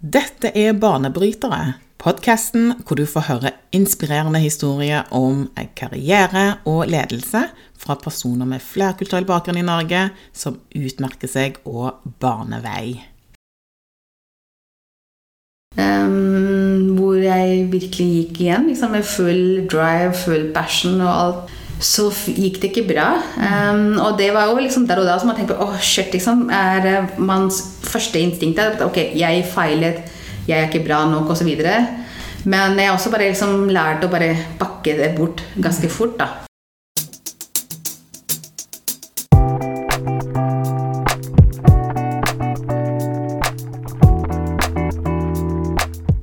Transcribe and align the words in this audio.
Dette 0.00 0.48
er 0.56 0.72
Banebrytere, 0.80 1.74
podkasten 2.00 2.70
hvor 2.88 2.96
du 2.96 3.02
får 3.04 3.26
høre 3.26 3.50
inspirerende 3.76 4.40
historier 4.40 5.04
om 5.12 5.42
karriere 5.76 6.54
og 6.64 6.86
ledelse 6.88 7.42
fra 7.76 7.98
personer 8.00 8.48
med 8.48 8.64
flerkulturell 8.64 9.28
bakgrunn 9.28 9.60
i 9.60 9.66
Norge 9.66 10.06
som 10.32 10.56
utmerker 10.72 11.28
seg 11.28 11.60
og 11.68 12.00
baner. 12.16 12.64
Um, 15.76 16.96
hvor 16.96 17.20
jeg 17.20 17.68
virkelig 17.68 18.08
gikk 18.14 18.40
igjen 18.46 18.70
liksom 18.72 18.96
med 18.96 19.04
full 19.04 19.66
drive, 19.68 20.16
full 20.16 20.48
passion 20.56 20.96
og 21.04 21.12
alt 21.12 21.58
så 21.80 22.10
gikk 22.10 22.60
det 22.60 22.70
ikke 22.70 22.86
bra. 22.92 23.08
Um, 23.40 23.96
og 23.98 24.18
det 24.20 24.30
var 24.36 24.50
jo 24.50 24.60
liksom 24.60 24.86
der 24.88 25.00
og 25.00 25.08
da 25.08 25.16
som 25.20 25.30
man 25.32 25.38
tenkte 25.38 25.56
åh, 25.56 25.74
oh, 25.74 25.80
shit, 25.80 26.12
liksom. 26.12 26.46
Er 26.52 27.08
manns 27.18 27.62
første 27.88 28.20
instinkt 28.20 28.60
at 28.62 28.84
ok, 28.84 29.00
jeg 29.16 29.46
feilet, 29.48 30.04
jeg 30.46 30.58
er 30.58 30.68
ikke 30.68 30.84
bra 30.86 31.02
nok, 31.08 31.32
osv. 31.32 31.50
Men 32.44 32.78
jeg 32.78 32.88
har 32.88 32.94
også 32.96 33.12
bare 33.12 33.32
liksom 33.32 33.68
lært 33.72 34.04
å 34.04 34.12
bare 34.12 34.34
bakke 34.60 34.96
det 35.00 35.14
bort 35.16 35.44
ganske 35.56 35.90
fort, 35.92 36.16
da. 36.20 36.49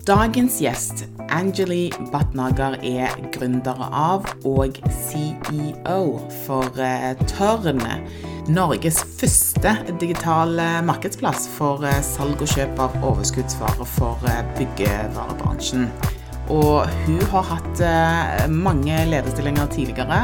Dagens 0.08 0.62
gjest 0.64 1.02
Angeli 1.36 1.90
Batnager 2.14 2.78
er 2.80 3.12
gründer 3.36 3.82
av 3.92 4.24
og 4.48 4.78
CEO 4.88 5.98
for 6.46 6.80
eh, 6.80 7.10
Tørn. 7.28 7.84
Norges 8.48 9.02
første 9.20 9.74
digitale 10.00 10.70
markedsplass 10.88 11.50
for 11.58 11.84
eh, 11.84 12.00
salg 12.08 12.40
og 12.40 12.54
kjøp 12.54 12.80
av 12.86 12.96
overskuddsvarer 13.02 13.92
for 13.98 14.24
eh, 14.32 14.40
byggevarebransjen. 14.56 15.90
Og 16.56 16.88
hun 17.04 17.20
har 17.34 17.52
hatt 17.52 17.84
mange 18.48 19.02
lederstillinger 19.12 19.68
tidligere, 19.76 20.22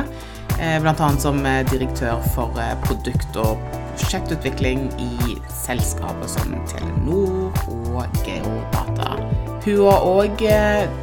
bl.a. 0.56 1.12
som 1.20 1.44
direktør 1.68 2.24
for 2.32 2.56
produkt- 2.88 3.42
og 3.44 3.60
prosjektutvikling 3.98 4.88
i 5.04 5.36
selskaper 5.66 6.32
som 6.32 6.56
Telenor 6.72 7.52
og 7.68 8.24
Geodata. 8.24 9.33
Hun 9.64 9.80
har 9.88 10.04
òg 10.04 10.42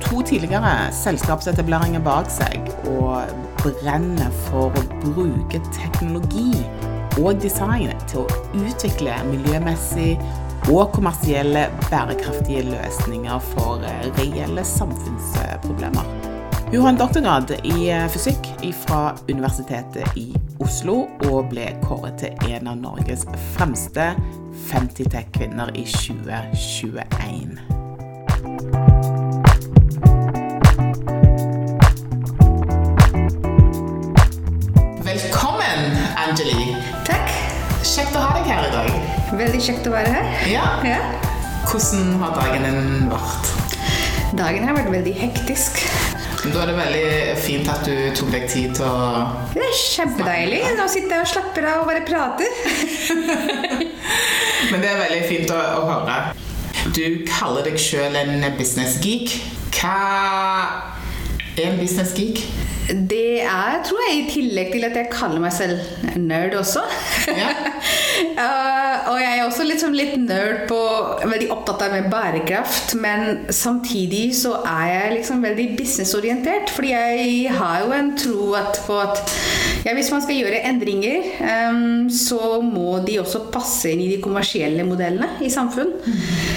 to 0.05 0.20
tidligere 0.28 0.91
selskapsetableringer 0.92 2.03
bak 2.05 2.28
seg, 2.33 2.69
og 2.92 3.30
brenner 3.62 4.28
for 4.48 4.69
å 4.77 4.83
bruke 5.02 5.61
teknologi 5.72 6.52
og 7.20 7.41
design 7.42 7.92
til 8.08 8.25
å 8.25 8.41
utvikle 8.61 9.17
miljømessig 9.30 10.14
og 10.70 10.92
kommersielle 10.94 11.67
bærekraftige 11.89 12.67
løsninger 12.69 13.41
for 13.55 13.84
eh, 13.86 14.06
reelle 14.20 14.64
samfunnsproblemer. 14.64 16.05
Hun 16.70 16.84
har 16.84 16.92
en 16.92 17.00
doktorgrad 17.00 17.56
i 17.64 17.89
eh, 17.91 18.06
fysikk 18.12 18.52
fra 18.84 19.17
Universitetet 19.30 20.20
i 20.20 20.28
Oslo, 20.61 21.06
og 21.33 21.50
ble 21.50 21.72
kåret 21.86 22.20
til 22.22 22.52
en 22.52 22.70
av 22.70 22.80
Norges 22.84 23.27
fremste 23.56 24.12
50 24.70 25.12
tech-kvinner 25.17 25.72
i 25.74 25.89
2021. 25.89 27.80
Velkommen, 35.05 35.96
Angeli. 36.16 36.77
Takk. 37.08 37.33
Kjekt 37.83 38.14
å 38.14 38.22
ha 38.22 38.34
deg 38.36 38.46
her 38.50 38.68
i 38.68 38.72
dag. 38.74 38.91
Veldig 39.41 39.61
kjekt 39.62 39.88
å 39.88 39.94
være 39.94 40.14
her. 40.14 40.30
Ja. 40.50 40.66
ja. 40.86 41.00
Hvordan 41.70 42.16
har 42.22 42.34
dagen 42.38 42.66
din 42.66 43.11
vært? 43.11 43.50
Dagen 44.38 44.66
har 44.68 44.77
vært 44.78 44.92
veldig 44.94 45.14
hektisk. 45.18 45.83
Da 46.41 46.62
er 46.62 46.70
det 46.70 46.77
veldig 46.78 47.08
fint 47.44 47.66
at 47.68 47.83
du 47.84 47.94
tok 48.16 48.30
deg 48.33 48.46
tid 48.48 48.77
til 48.78 48.86
å 48.86 49.27
Det 49.52 49.61
er 49.66 49.74
kjempedeilig. 49.77 50.61
Nå 50.79 50.86
sitter 50.89 51.18
jeg 51.18 51.27
og 51.27 51.33
slapper 51.34 51.67
av 51.68 51.83
og 51.83 51.90
bare 51.90 52.05
prater. 52.06 52.48
Men 54.70 54.80
det 54.80 54.89
er 54.89 55.02
veldig 55.02 55.20
fint 55.29 55.52
å, 55.52 55.58
å 55.80 55.83
høre. 55.90 56.17
Du 56.90 57.05
kaller 57.28 57.62
deg 57.68 57.77
sjøl 57.78 58.17
en 58.18 58.42
business 58.58 58.96
geek. 59.05 59.36
Hva 59.77 59.95
er 61.55 61.68
en 61.68 61.78
business 61.78 62.14
geek? 62.17 62.42
Det 62.90 63.42
er, 63.45 63.77
tror 63.86 64.01
jeg, 64.08 64.17
i 64.18 64.30
tillegg 64.33 64.73
til 64.74 64.86
at 64.89 64.96
jeg 64.98 65.11
kaller 65.12 65.42
meg 65.45 65.55
selv 65.55 65.79
nerd 66.18 66.56
også. 66.58 66.83
Ja. 67.30 67.52
uh, 68.39 68.97
og 69.11 69.17
jeg 69.20 69.33
er 69.39 69.45
også 69.47 69.67
liksom 69.69 69.97
litt 69.97 70.17
nerd 70.20 70.67
på 70.70 70.79
Veldig 71.31 71.51
opptatt 71.53 71.85
av 71.86 71.97
bærekraft. 72.11 72.95
Men 73.01 73.47
samtidig 73.55 74.31
så 74.39 74.57
er 74.67 74.86
jeg 74.91 75.17
liksom 75.19 75.45
veldig 75.45 75.67
businessorientert. 75.79 76.73
Fordi 76.75 76.92
jeg 76.92 77.55
har 77.57 77.85
jo 77.85 77.95
en 77.97 78.13
tro 78.19 78.53
at 78.59 78.80
på 78.86 78.97
at 79.01 79.20
ja, 79.85 79.95
hvis 79.97 80.11
man 80.13 80.23
skal 80.25 80.41
gjøre 80.41 80.63
endringer, 80.69 81.29
um, 81.70 82.09
så 82.13 82.61
må 82.64 82.98
de 83.07 83.19
også 83.20 83.47
passe 83.53 83.92
inn 83.92 84.03
i 84.05 84.11
de 84.11 84.20
kommersielle 84.23 84.85
modellene 84.86 85.41
i 85.45 85.51
samfunn. 85.53 85.95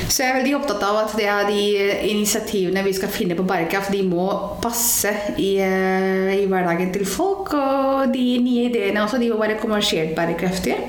Så 0.09 0.23
jeg 0.23 0.31
er 0.31 0.39
veldig 0.41 0.55
opptatt 0.59 0.83
av 0.83 0.99
at 1.05 1.15
det 1.19 1.27
er 1.31 1.47
de 1.47 1.63
initiativene 2.11 2.83
vi 2.85 2.95
skal 2.97 3.11
finne 3.13 3.37
på 3.39 3.45
bærekraft, 3.47 3.93
de 3.93 4.03
må 4.07 4.27
passe 4.63 5.13
i 5.39 5.53
uh, 5.63 6.33
i 6.33 6.47
hverdagen 6.49 6.91
til 6.95 7.05
folk. 7.07 7.53
Og 7.53 8.13
de 8.13 8.25
nye 8.43 8.67
ideene 8.69 9.03
også, 9.03 9.21
de 9.21 9.31
må 9.31 9.39
være 9.41 9.59
kommersielt 9.61 10.15
bærekraftige. 10.17 10.79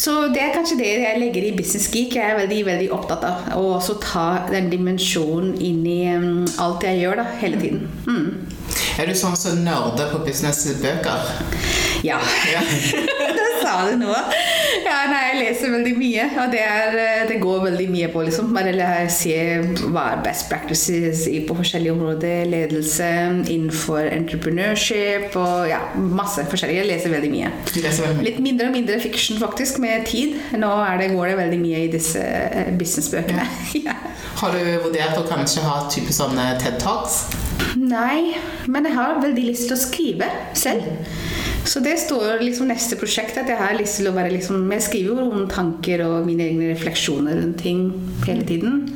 Så 0.00 0.12
det 0.32 0.40
er 0.40 0.54
kanskje 0.54 0.78
det 0.78 0.90
jeg 1.02 1.18
legger 1.20 1.44
i 1.44 1.56
Business 1.56 1.90
Geek. 1.92 2.14
Jeg 2.16 2.30
er 2.30 2.38
veldig 2.38 2.60
veldig 2.70 2.86
opptatt 2.96 3.26
av 3.28 3.50
å 3.60 3.74
også 3.76 3.98
ta 4.00 4.26
den 4.48 4.70
dimensjonen 4.72 5.52
inn 5.60 5.82
i 5.84 5.98
um, 6.16 6.46
alt 6.62 6.86
jeg 6.88 7.02
gjør 7.02 7.20
da, 7.20 7.26
hele 7.42 7.60
tiden. 7.60 7.84
Mm. 8.08 8.30
Er 8.96 9.10
du 9.10 9.16
sånn 9.18 9.36
som 9.36 9.60
nerder 9.64 10.08
på 10.14 10.22
businessbøker? 10.24 11.28
Ja. 12.06 12.16
ja. 12.48 12.64
sa 13.70 13.86
du 13.90 13.96
nå. 14.00 14.10
Ja, 14.84 15.04
nei, 15.10 15.20
jeg 15.30 15.38
leser 15.40 15.72
veldig 15.74 15.92
mye, 15.98 16.26
og 16.42 16.52
det, 16.52 16.60
er, 16.62 16.96
eh, 16.98 17.22
det 17.28 17.38
går 17.42 17.64
veldig 17.66 17.86
mye 17.92 18.08
på 18.12 18.24
liksom. 18.26 18.50
Bare 18.54 18.98
se 19.12 19.36
hva 19.90 20.06
er 20.14 20.22
best 20.24 20.48
practices 20.50 21.26
på 21.46 21.56
forskjellige 21.58 21.94
områder. 21.94 22.48
Ledelse 22.50 23.08
innenfor 23.40 24.08
entrepreneurship 24.10 25.36
og 25.38 25.68
ja, 25.70 25.80
masse 25.96 26.44
forskjellig. 26.50 26.80
Jeg 26.80 26.90
leser 26.90 27.14
veldig 27.14 27.32
mye. 27.34 27.52
Litt 28.26 28.40
mindre 28.42 28.70
og 28.70 28.76
mindre 28.76 29.00
fiction 29.02 29.40
faktisk, 29.42 29.80
med 29.82 30.06
tid. 30.10 30.38
Nå 30.58 30.72
det, 31.00 31.12
går 31.14 31.32
det 31.32 31.38
veldig 31.44 31.60
mye 31.60 31.84
i 31.86 31.92
disse 31.92 32.22
eh, 32.22 32.72
businessbøkene. 32.78 33.46
ja. 33.86 33.96
Har 34.40 34.56
du 34.56 34.62
vurdert 34.86 35.18
å 35.20 35.26
kanskje 35.28 35.64
ha 35.66 35.82
type 35.92 36.14
sånne 36.16 36.54
TED 36.62 36.80
Talks? 36.80 37.26
Nei, 37.76 38.36
men 38.70 38.88
jeg 38.88 38.96
har 38.96 39.20
veldig 39.22 39.50
lyst 39.50 39.68
til 39.68 39.76
å 39.76 39.80
skrive 39.80 40.30
selv. 40.56 40.86
Så 41.64 41.82
det 41.84 41.96
står 42.00 42.40
liksom 42.40 42.70
neste 42.70 42.96
prosjekt 42.98 43.38
at 43.40 43.48
jeg 43.50 43.60
har 43.60 43.76
lyst 43.76 44.00
til 44.00 44.08
å 44.10 44.14
være 44.16 44.32
liksom 44.32 44.64
Jeg 44.72 44.86
skriver 44.86 45.10
jo 45.12 45.28
noen 45.28 45.50
tanker 45.50 46.02
og 46.06 46.26
mine 46.26 46.46
egne 46.48 46.70
refleksjoner 46.72 47.36
rundt 47.42 47.60
ting 47.62 47.90
hele 48.26 48.46
tiden. 48.48 48.86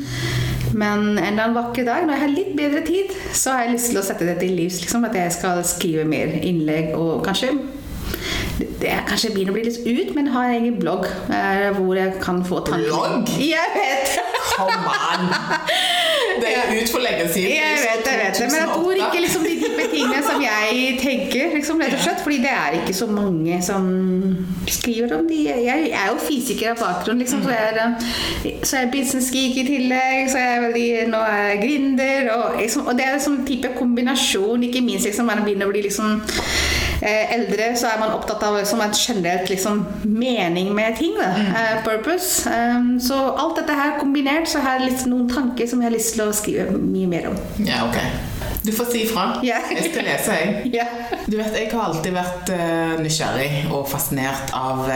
Men 0.75 1.13
en 1.13 1.19
eller 1.21 1.45
annen 1.45 1.59
vakker 1.59 1.87
dag, 1.87 2.03
når 2.07 2.17
jeg 2.17 2.23
har 2.25 2.35
litt 2.35 2.55
bedre 2.59 2.83
tid, 2.87 3.13
så 3.33 3.55
har 3.55 3.65
jeg 3.65 3.77
lyst 3.77 3.93
til 3.93 4.01
å 4.01 4.07
sette 4.07 4.27
det 4.27 4.41
til 4.41 4.57
livs. 4.59 4.81
Liksom, 4.83 5.07
at 5.07 5.15
jeg 5.19 5.37
skal 5.37 5.63
skrive 5.69 6.07
mer 6.09 6.35
innlegg 6.41 6.97
og 6.99 7.23
kanskje 7.27 7.55
det 8.59 8.87
er 8.87 9.03
kanskje 9.09 9.33
begynner 9.35 9.51
å 9.51 9.57
bli 9.57 9.65
litt 9.67 9.81
ut, 9.83 10.15
men 10.15 10.29
har 10.31 10.53
en 10.53 10.61
egen 10.61 10.77
blogg 10.79 11.09
eh, 11.33 11.71
hvor 11.75 11.99
jeg 11.99 12.15
kan 12.23 12.43
få 12.47 12.61
tanker. 12.67 12.87
Blogg? 12.87 13.35
Jeg 13.43 13.75
vet! 13.75 14.19
Come 14.55 14.95
on! 14.95 15.31
Det 16.41 16.51
er 16.51 16.73
ut 16.75 16.91
for 16.91 17.05
lenge 17.05 17.29
siden. 17.33 17.51
Jeg 17.55 17.79
vet, 17.85 18.09
jeg 18.11 18.19
vet 18.21 18.39
det, 18.41 18.49
men 18.53 18.61
jeg 18.61 18.69
tror 18.73 19.01
ikke 19.01 19.23
liksom 19.25 19.47
de 19.47 19.55
type 19.63 19.87
tingene 19.93 20.23
som 20.27 20.43
jeg 20.43 20.97
tenker, 21.01 21.55
liksom, 21.55 21.83
rett 21.85 21.97
og 21.99 22.05
slett. 22.07 22.23
Fordi 22.25 22.39
det 22.45 22.53
er 22.53 22.79
ikke 22.81 22.97
så 22.97 23.09
mange 23.11 23.61
som 23.63 23.89
skriver 24.69 25.17
om 25.19 25.29
de. 25.29 25.41
Jeg 25.49 25.91
er 25.91 26.07
jo 26.13 26.19
fysiker 26.25 26.73
av 26.73 26.81
bakgrunn, 26.83 27.21
liksom, 27.23 27.45
så 27.45 27.55
jeg 27.55 27.75
er, 27.75 28.57
så 28.63 28.81
jeg 28.81 28.89
er 28.89 28.93
business 28.95 29.31
geek 29.35 29.61
i 29.63 29.67
tillegg. 29.69 30.31
Så 30.33 30.43
jeg 30.43 30.57
er 30.57 30.65
veldig, 30.69 30.89
nå 31.13 31.23
er 31.29 31.45
jeg 31.53 31.61
gründer. 31.67 32.33
Og, 32.37 32.61
liksom, 32.63 32.89
og 32.89 32.99
det 32.99 33.09
er 33.09 33.19
en 33.19 33.27
sånn 33.29 33.43
type 33.49 33.75
kombinasjon, 33.79 34.69
ikke 34.69 34.85
minst 34.85 35.11
liksom, 35.11 35.31
man 35.31 35.45
begynner 35.47 35.71
å 35.71 35.75
bli 35.75 35.87
liksom 35.89 36.19
Eh, 36.19 36.84
eldre 37.05 37.71
så 37.77 37.91
er 37.93 38.01
man 38.01 38.15
opptatt 38.17 38.43
av 38.47 38.57
som 38.69 38.81
et 38.85 38.97
generelt 38.99 39.51
liksom, 39.51 39.85
mening 40.05 40.73
med 40.75 40.97
ting. 40.99 41.17
Mm. 41.19 41.51
Uh, 41.53 41.83
purpose. 41.85 42.49
Um, 42.49 43.01
så 43.01 43.19
alt 43.37 43.59
dette 43.61 43.77
her 43.77 43.99
kombinert, 44.01 44.49
så 44.49 44.59
har 44.65 44.81
jeg 44.81 45.07
noen 45.11 45.29
tanker 45.31 45.69
som 45.69 45.83
jeg 45.83 45.91
har 45.91 45.97
lyst 45.97 46.15
til 46.17 46.25
å 46.25 46.33
skrive 46.35 46.71
mye 46.79 47.09
mer 47.11 47.29
om. 47.33 47.37
Ja, 47.65 47.85
ok. 47.89 47.99
Du 48.65 48.73
får 48.73 48.85
si 48.85 49.03
ifra. 49.05 49.41
Yeah. 49.45 49.61
Jeg 49.75 49.91
skal 49.91 50.05
lese, 50.09 50.33
jeg. 50.33 50.49
Yeah. 50.75 50.89
Du 51.27 51.37
vet, 51.37 51.53
Jeg 51.59 51.69
har 51.73 51.85
alltid 51.91 52.13
vært 52.17 52.49
uh, 52.57 52.95
nysgjerrig 53.03 53.67
og 53.69 53.89
fascinert 53.91 54.51
av 54.57 54.79
uh, 54.89 54.95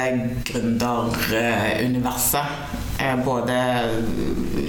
gründeruniverset. 0.49 2.47
Uh, 2.99 3.17
både 3.25 3.55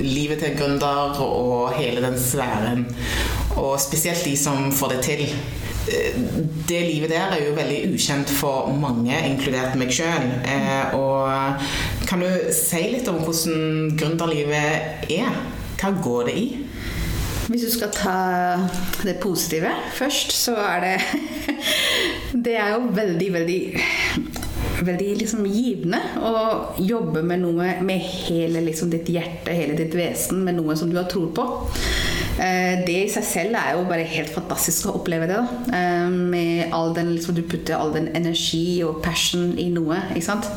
livet 0.03 0.38
til 0.44 0.51
en 0.51 0.57
gründer 0.59 1.21
og 1.24 1.71
hele 1.80 2.03
den 2.03 2.19
sfæren. 2.19 2.86
Og 3.56 3.80
spesielt 3.80 4.25
de 4.27 4.38
som 4.38 4.71
får 4.75 4.88
det 4.97 5.01
til 5.07 5.21
det 6.69 6.80
livet 6.86 7.12
der 7.13 7.36
er 7.36 7.44
jo 7.44 7.56
veldig 7.57 7.80
ukjent 7.94 8.31
for 8.33 8.69
mange, 8.74 9.15
inkludert 9.30 9.77
meg 9.80 9.94
sjøl. 9.94 10.30
Eh, 10.45 11.69
Kan 12.09 12.24
du 12.25 12.30
si 12.56 12.81
litt 12.94 13.07
om 13.12 13.21
hvordan 13.21 13.95
gründerlivet 14.00 15.09
er? 15.13 15.39
Hva 15.80 15.94
går 16.03 16.30
det 16.30 16.36
i? 16.39 16.47
Hvis 17.50 17.65
du 17.65 17.71
skal 17.74 17.94
ta 17.94 18.18
det 19.06 19.18
positive 19.21 19.71
først, 19.97 20.33
så 20.38 20.53
er 20.62 20.83
det 20.86 20.97
Det 22.45 22.53
er 22.62 22.75
jo 22.75 22.91
veldig, 22.94 23.30
veldig 23.33 23.62
veldig 24.86 25.07
liksom 25.19 25.45
givende 25.50 26.00
å 26.24 26.33
jobbe 26.77 27.24
med 27.25 27.41
noe 27.44 27.74
med 27.86 28.00
hele 28.00 28.62
liksom 28.63 28.91
ditt 28.94 29.09
hjerte, 29.12 29.53
hele 29.56 29.75
ditt 29.77 29.95
vesen, 29.97 30.44
med 30.45 30.59
noe 30.59 30.77
som 30.80 30.91
du 30.91 30.97
har 31.00 31.09
tro 31.12 31.25
på. 31.36 31.45
Eh, 32.39 32.83
det 32.88 32.95
i 33.03 33.12
seg 33.12 33.25
selv 33.27 33.57
er 33.59 33.75
jo 33.75 33.83
bare 33.89 34.06
helt 34.07 34.31
fantastisk 34.31 34.88
å 34.88 34.95
oppleve 35.00 35.27
det. 35.27 35.39
da 35.39 35.75
eh, 35.75 36.07
Med 36.09 36.74
all 36.75 36.94
den 36.95 37.13
liksom, 37.15 37.36
Du 37.36 37.44
putter 37.44 37.75
all 37.75 37.91
den 37.95 38.09
energi 38.15 38.81
og 38.86 39.01
passion 39.03 39.57
i 39.59 39.68
noe. 39.74 40.00
Ikke 40.13 40.27
sant? 40.30 40.47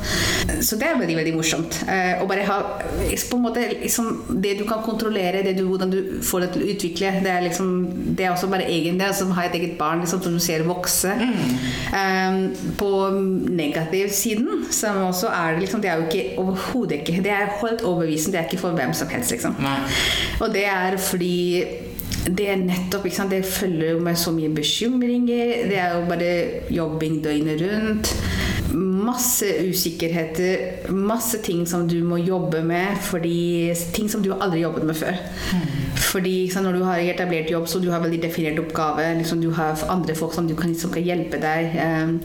Så 0.63 0.79
det 0.79 0.89
er 0.89 1.01
veldig 1.01 1.19
veldig 1.19 1.35
morsomt. 1.37 1.81
Å 1.83 2.27
bare 2.29 2.47
ha 2.47 2.59
på 2.83 3.39
en 3.39 3.45
måte 3.45 3.65
liksom, 3.83 4.39
Det 4.43 4.55
du 4.61 4.65
kan 4.69 4.83
kontrollere, 4.85 5.43
det 5.45 5.57
du, 5.59 5.65
hvordan 5.67 5.93
du 5.93 6.01
får 6.25 6.45
det 6.45 6.51
til 6.55 6.65
å 6.65 6.71
utvikle, 6.75 7.13
det 7.25 7.33
er 7.33 7.47
liksom 7.47 7.73
Det 8.17 8.27
er 8.27 8.35
også 8.35 8.51
bare 8.53 8.69
egen 8.71 9.01
det. 9.01 9.11
Altså, 9.11 9.29
ha 9.33 9.47
et 9.47 9.59
eget 9.59 9.77
barn 9.81 10.03
liksom, 10.05 10.23
som 10.23 10.37
du 10.37 10.43
ser 10.43 10.67
vokse. 10.69 11.13
Mm. 11.13 12.53
På 12.79 12.93
negativsiden 13.13 14.67
som 14.73 15.01
også 15.09 15.31
er 15.33 15.55
det 15.55 15.65
liksom 15.65 15.83
Det 15.83 15.91
er 15.91 16.01
jo 16.01 16.07
ikke 16.09 16.41
overhodet 16.41 17.03
ikke 17.03 17.23
Det 17.25 17.33
er 17.33 17.53
helt 17.61 17.83
overbevisende. 17.83 18.37
Det 18.37 18.41
er 18.41 18.51
ikke 18.51 18.63
for 18.63 18.79
hvem 18.79 18.95
som 18.97 19.11
helst, 19.13 19.33
liksom. 19.35 19.57
Nei. 19.63 19.79
Og 20.43 20.53
det 20.55 20.65
er 20.69 20.97
fordi 21.03 21.72
det 22.27 22.47
er 22.53 22.61
nettopp 22.61 23.07
ikke 23.09 23.17
sant? 23.17 23.33
Det 23.35 23.47
følger 23.47 23.97
jo 23.97 24.03
med 24.05 24.19
så 24.19 24.33
mye 24.35 24.51
bekymringer. 24.55 25.67
Det 25.71 25.79
er 25.79 25.97
jo 25.97 26.05
bare 26.07 26.33
jobbing 26.71 27.19
døgnet 27.25 27.63
rundt. 27.65 28.13
Masse 28.73 29.49
usikkerheter, 29.69 30.87
masse 30.95 31.43
ting 31.43 31.67
som 31.69 31.89
du 31.91 31.99
må 32.07 32.21
jobbe 32.23 32.63
med. 32.65 32.99
Fordi 33.03 33.73
Ting 33.93 34.11
som 34.11 34.23
du 34.23 34.33
aldri 34.35 34.63
jobbet 34.63 34.87
med 34.87 34.95
før. 34.95 35.19
Mm. 35.53 35.82
Fordi 36.13 36.51
sant, 36.53 36.67
Når 36.67 36.79
du 36.79 36.85
har 36.85 37.01
etablert 37.01 37.51
jobb, 37.51 37.67
så 37.69 37.81
du 37.81 37.91
har 37.91 38.03
veldig 38.03 38.21
definert 38.23 38.59
oppgave. 38.61 39.07
Liksom, 39.19 39.41
du 39.43 39.51
har 39.57 39.79
andre 39.91 40.15
folk 40.15 40.35
som, 40.35 40.49
kan, 40.57 40.75
som 40.79 40.93
kan 40.93 41.05
hjelpe 41.05 41.41
deg. 41.41 41.73
Um, 41.81 42.19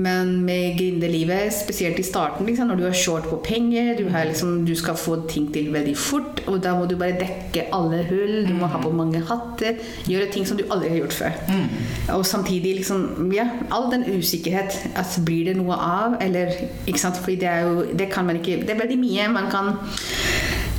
men 0.00 0.32
med 0.46 0.78
gründerlivet, 0.78 1.52
spesielt 1.54 1.98
i 2.00 2.06
starten, 2.06 2.46
liksom, 2.46 2.70
når 2.70 2.80
du 2.80 2.86
er 2.88 2.96
short 2.96 3.28
på 3.28 3.40
penger, 3.44 3.94
du, 3.98 4.08
har, 4.12 4.24
liksom, 4.30 4.64
du, 4.66 4.74
skal 4.78 4.96
få 4.96 5.18
ting 5.28 5.50
til 5.52 5.72
veldig 5.74 5.96
fort, 5.98 6.42
og 6.46 6.60
da 6.64 6.74
må 6.78 6.86
du 6.88 6.96
bare 6.96 7.18
dekke 7.20 7.68
alle 7.74 8.02
hull. 8.08 8.36
Du 8.48 8.54
må 8.56 8.70
ha 8.70 8.80
på 8.82 8.92
mange 8.94 9.20
hatter. 9.28 9.80
Gjøre 10.08 10.30
ting 10.32 10.48
som 10.48 10.58
du 10.58 10.64
aldri 10.70 10.94
har 10.94 11.02
gjort 11.02 11.18
før. 11.18 11.38
Mm. 11.48 11.68
Og 12.16 12.26
samtidig 12.26 12.78
liksom, 12.80 13.32
ja, 13.34 13.48
all 13.74 13.90
den 13.92 14.06
usikkerhet. 14.08 14.78
Altså, 14.96 15.22
blir 15.26 15.50
det 15.50 15.58
noe 15.60 15.76
av, 15.76 16.18
eller 16.24 16.54
ikke 16.86 17.02
sant? 17.02 17.20
Fordi 17.20 17.36
det 17.42 17.48
er 17.48 17.66
jo 17.66 17.84
Det 17.98 18.08
kan 18.12 18.26
man 18.26 18.36
ikke 18.38 18.60
Det 18.62 18.70
er 18.70 18.78
veldig 18.78 18.98
mye 19.00 19.28
man 19.32 19.50
kan 19.50 19.72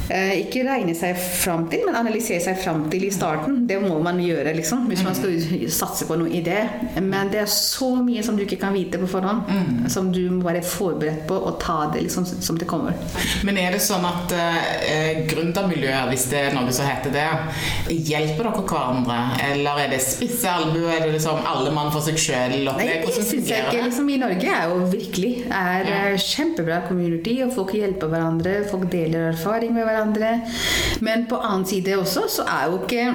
ikke 0.09 0.63
regne 0.65 0.95
seg 0.97 1.17
fram 1.17 1.67
til, 1.69 1.83
men 1.85 1.97
analysere 1.99 2.41
seg 2.41 2.57
fram 2.63 2.87
til 2.89 3.05
i 3.05 3.11
starten. 3.13 3.61
Det 3.69 3.77
må 3.83 3.99
man 4.03 4.17
gjøre 4.21 4.55
liksom, 4.57 4.87
hvis 4.89 5.03
man 5.05 5.17
skal 5.17 5.35
satse 5.69 6.07
på 6.09 6.17
noen 6.17 6.33
idé. 6.39 6.63
Men 6.97 7.29
det 7.29 7.43
er 7.43 7.51
så 7.51 7.91
mye 8.01 8.23
som 8.25 8.37
du 8.37 8.43
ikke 8.45 8.59
kan 8.61 8.73
vite 8.73 8.97
på 9.01 9.09
forhånd. 9.11 9.49
Mm. 9.49 9.89
Som 9.93 10.09
du 10.15 10.21
må 10.33 10.47
være 10.47 10.63
forberedt 10.65 11.27
på 11.29 11.37
og 11.37 11.59
ta 11.61 11.91
det 11.93 12.07
liksom, 12.07 12.25
som 12.25 12.57
det 12.57 12.67
kommer. 12.69 12.97
Men 13.45 13.59
er 13.61 13.75
det 13.75 13.83
sånn 13.85 14.05
at 14.09 14.33
eh, 14.33 15.21
gründermiljøer, 15.29 16.09
hvis 16.09 16.25
det 16.33 16.41
er 16.47 16.57
noe 16.57 16.73
som 16.73 16.89
heter 16.89 17.13
det, 17.13 17.27
hjelper 17.93 18.49
dere 18.49 18.65
hverandre? 18.65 19.19
Eller 19.51 19.83
er 19.85 19.93
det 19.93 20.01
spisse 20.05 20.49
albuer? 20.49 20.95
Er 20.95 21.05
det 21.05 21.13
liksom 21.19 21.45
alle 21.45 21.73
mann 21.75 21.93
for 21.93 22.05
seg 22.05 22.17
sjøl? 22.17 22.57
Nei, 22.65 22.89
det 23.05 23.13
syns 23.13 23.45
jeg 23.45 23.67
ikke. 23.67 23.85
Liksom, 23.85 24.09
I 24.09 24.19
Norge 24.25 24.57
er 24.57 24.73
jo 24.73 24.81
virkelig 24.89 25.33
er 25.45 25.85
ja. 25.85 26.01
Eh, 26.09 26.19
kjempebra 26.19 26.81
community, 26.89 27.39
og 27.45 27.53
folk 27.53 27.75
hjelper 27.77 28.09
hverandre. 28.09 28.57
Folk 28.69 28.89
deler 28.91 29.29
erfaring 29.35 29.75
med 29.77 29.85
hverandre 29.85 29.98
hverandre. 29.99 30.41
Men 31.01 31.27
på 31.29 31.39
annen 31.43 31.65
side 31.67 31.97
også 31.99 32.27
så 32.31 32.47
er 32.47 32.69
jo 32.71 32.81
ikke 32.83 33.13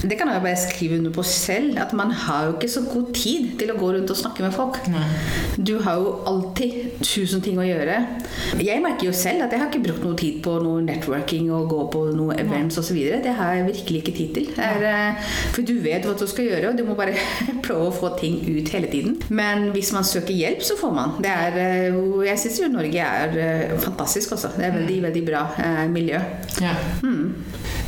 det 0.00 0.16
kan 0.16 0.30
jeg 0.30 0.42
bare 0.42 0.56
skrive 0.56 0.98
under 0.98 1.12
på 1.12 1.24
selv. 1.26 1.78
At 1.80 1.92
man 1.96 2.12
har 2.14 2.46
jo 2.46 2.56
ikke 2.56 2.70
så 2.72 2.82
god 2.88 3.12
tid 3.16 3.50
til 3.60 3.72
å 3.72 3.78
gå 3.78 3.90
rundt 3.94 4.12
og 4.12 4.18
snakke 4.18 4.44
med 4.44 4.54
folk. 4.54 4.78
Nei. 4.90 5.04
Du 5.58 5.76
har 5.84 6.00
jo 6.00 6.14
alltid 6.30 7.02
tusen 7.04 7.42
ting 7.44 7.58
å 7.60 7.66
gjøre. 7.66 7.98
Jeg 8.60 8.80
merker 8.84 9.10
jo 9.10 9.14
selv 9.16 9.44
at 9.44 9.52
jeg 9.52 9.60
har 9.60 9.68
ikke 9.68 9.82
brukt 9.84 10.04
noe 10.06 10.18
tid 10.18 10.40
på 10.44 10.56
noe 10.64 10.84
networking 10.84 11.50
og 11.54 11.68
gå 11.72 11.80
på 11.92 12.04
noe 12.16 12.36
events 12.40 12.80
osv. 12.80 13.00
Det 13.24 13.34
har 13.36 13.58
jeg 13.58 13.68
virkelig 13.68 14.02
ikke 14.02 14.16
tid 14.16 14.34
til. 14.38 14.50
Er, 14.60 14.86
eh, 14.88 15.30
for 15.54 15.66
du 15.66 15.74
vet 15.84 16.06
hva 16.06 16.16
du 16.16 16.26
skal 16.30 16.48
gjøre, 16.48 16.70
og 16.70 16.80
du 16.80 16.84
må 16.88 16.96
bare 16.98 17.16
prøve 17.66 17.90
å 17.90 17.94
få 17.94 18.14
ting 18.20 18.40
ut 18.46 18.72
hele 18.72 18.90
tiden. 18.92 19.18
Men 19.28 19.68
hvis 19.74 19.92
man 19.96 20.06
søker 20.06 20.36
hjelp, 20.36 20.64
så 20.64 20.78
får 20.80 20.96
man. 20.96 21.16
Det 21.20 21.32
er, 21.32 21.60
eh, 21.60 22.00
jeg 22.30 22.44
syns 22.44 22.62
jo 22.62 22.72
Norge 22.72 23.10
er 23.24 23.40
eh, 23.44 23.76
fantastisk 23.80 24.36
også. 24.38 24.54
Det 24.56 24.68
er 24.68 24.76
veldig, 24.78 25.00
mm. 25.00 25.08
veldig 25.08 25.26
bra 25.28 25.44
miljø. 25.90 26.20
Ja. 26.62 26.74
Mm. 27.04 27.34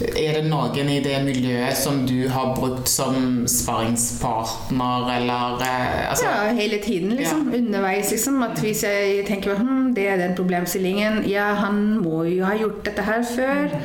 Er 0.02 0.38
det 0.38 0.46
noen 0.48 0.88
i 0.90 1.00
det 1.04 1.18
miljøet 1.24 1.76
som 1.78 1.91
du 2.08 2.28
har 2.28 2.54
brukt 2.56 2.88
som 2.88 3.44
sparingspartner, 3.48 5.08
eller 5.16 5.62
eh, 5.64 6.10
altså, 6.10 6.26
Ja, 6.26 6.52
hele 6.56 6.78
tiden, 6.82 7.14
liksom. 7.16 7.50
Ja. 7.52 7.58
Underveis, 7.58 8.10
liksom. 8.10 8.42
At 8.42 8.58
hvis 8.62 8.82
jeg 8.86 9.24
tenker 9.28 9.58
hm, 9.58 9.92
det 9.96 10.06
er 10.08 10.20
den 10.20 10.36
problemstillingen 10.38 11.22
Ja, 11.28 11.52
han 11.60 11.98
må 12.02 12.24
jo 12.28 12.44
ha 12.46 12.54
gjort 12.58 12.82
dette 12.86 13.04
her 13.06 13.24
før. 13.26 13.76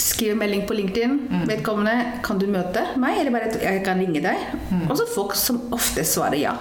Skriv 0.00 0.36
melding 0.38 0.66
på 0.68 0.76
LinkedIn. 0.76 1.18
Mm. 1.30 1.46
Vedkommende, 1.50 1.96
kan 2.26 2.40
du 2.40 2.46
møte 2.50 2.84
meg, 3.00 3.20
eller 3.20 3.34
bare 3.34 3.52
jeg 3.62 3.82
kan 3.86 4.00
ringe 4.02 4.22
deg? 4.24 4.46
Mm. 4.70 4.86
Og 4.90 4.96
så 4.98 5.08
folk 5.14 5.36
som 5.38 5.60
ofte 5.74 6.04
svarer 6.06 6.38
ja. 6.40 6.54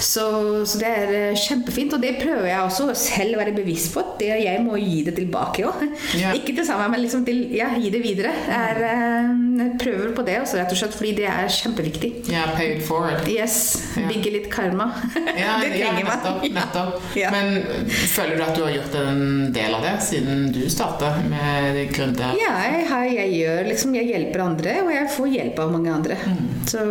Så, 0.00 0.26
så, 0.68 0.80
det 0.80 0.90
er 0.90 1.14
eh, 1.20 1.38
kjempefint, 1.40 1.94
og 1.96 2.02
det 2.02 2.16
prøver 2.20 2.48
jeg 2.50 2.62
også 2.62 2.90
selv 2.98 3.36
å 3.36 3.42
være 3.42 3.56
bevisst 3.56 3.92
på. 3.94 4.04
Det 4.20 4.32
jeg 4.42 4.62
må 4.64 4.78
gi 4.80 5.02
det 5.06 5.16
tilbake 5.18 5.66
òg. 5.68 5.86
Ja. 6.18 6.32
Ikke 6.36 6.54
til 6.56 6.66
sammen, 6.68 6.90
men 6.92 7.02
liksom 7.02 7.24
til, 7.26 7.46
ja, 7.56 7.70
gi 7.76 7.90
det 7.92 8.02
videre 8.04 8.32
er 8.52 8.82
uh, 8.86 9.76
prøver 9.80 10.12
på 10.16 10.24
det 10.26 10.35
også, 10.42 10.58
rett 10.60 10.72
og 10.72 10.78
slett 10.80 10.96
fordi 10.96 11.12
det 11.18 11.26
er 11.30 11.48
kjempeviktig. 11.52 12.10
Ja, 12.30 12.42
yeah, 12.42 12.52
pay 12.56 12.76
it 12.76 12.84
forward. 12.86 13.28
Yes. 13.30 13.56
Bygge 13.96 14.34
litt 14.38 14.50
karma. 14.52 14.90
Ja, 15.36 15.58
det 15.62 15.72
trenger 15.74 16.00
ja, 16.02 16.06
nettopp, 16.10 16.42
man. 16.42 16.54
Nettopp. 16.56 17.08
Ja. 17.18 17.30
Men 17.34 17.58
føler 18.12 18.36
du 18.36 18.44
at 18.46 18.56
du 18.56 18.62
har 18.64 18.74
gjort 18.76 18.96
en 19.00 19.24
del 19.54 19.74
av 19.76 19.84
det 19.84 19.94
siden 20.06 20.46
du 20.54 20.62
starta 20.72 21.12
med 21.28 21.80
gründer? 21.92 22.36
Ja, 22.40 22.54
jeg, 22.70 23.16
jeg, 23.16 23.34
gjør 23.40 23.70
liksom 23.70 23.96
Jeg 23.96 24.10
hjelper 24.10 24.44
andre, 24.46 24.76
og 24.84 24.92
jeg 24.94 25.10
får 25.16 25.32
hjelp 25.34 25.60
av 25.64 25.74
mange 25.74 25.92
andre. 25.92 26.20
Mm. 26.26 26.46
Så 26.68 26.84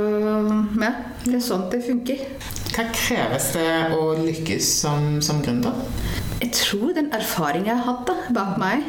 ja, 0.81 0.91
det 1.25 1.39
er 1.39 1.45
sånn 1.45 1.65
det 1.73 1.81
funker. 1.85 2.27
Hva 2.75 2.89
kreves 2.91 3.49
det 3.55 3.69
å 3.95 4.11
lykkes 4.19 4.69
som, 4.81 5.15
som 5.23 5.41
gründer? 5.45 5.77
Jeg 6.41 6.51
tror 6.57 6.93
den 6.97 7.11
erfaringen 7.15 7.71
jeg 7.71 7.79
har 7.79 7.87
hatt 7.87 8.07
da, 8.09 8.15
bak 8.35 8.59
meg 8.61 8.85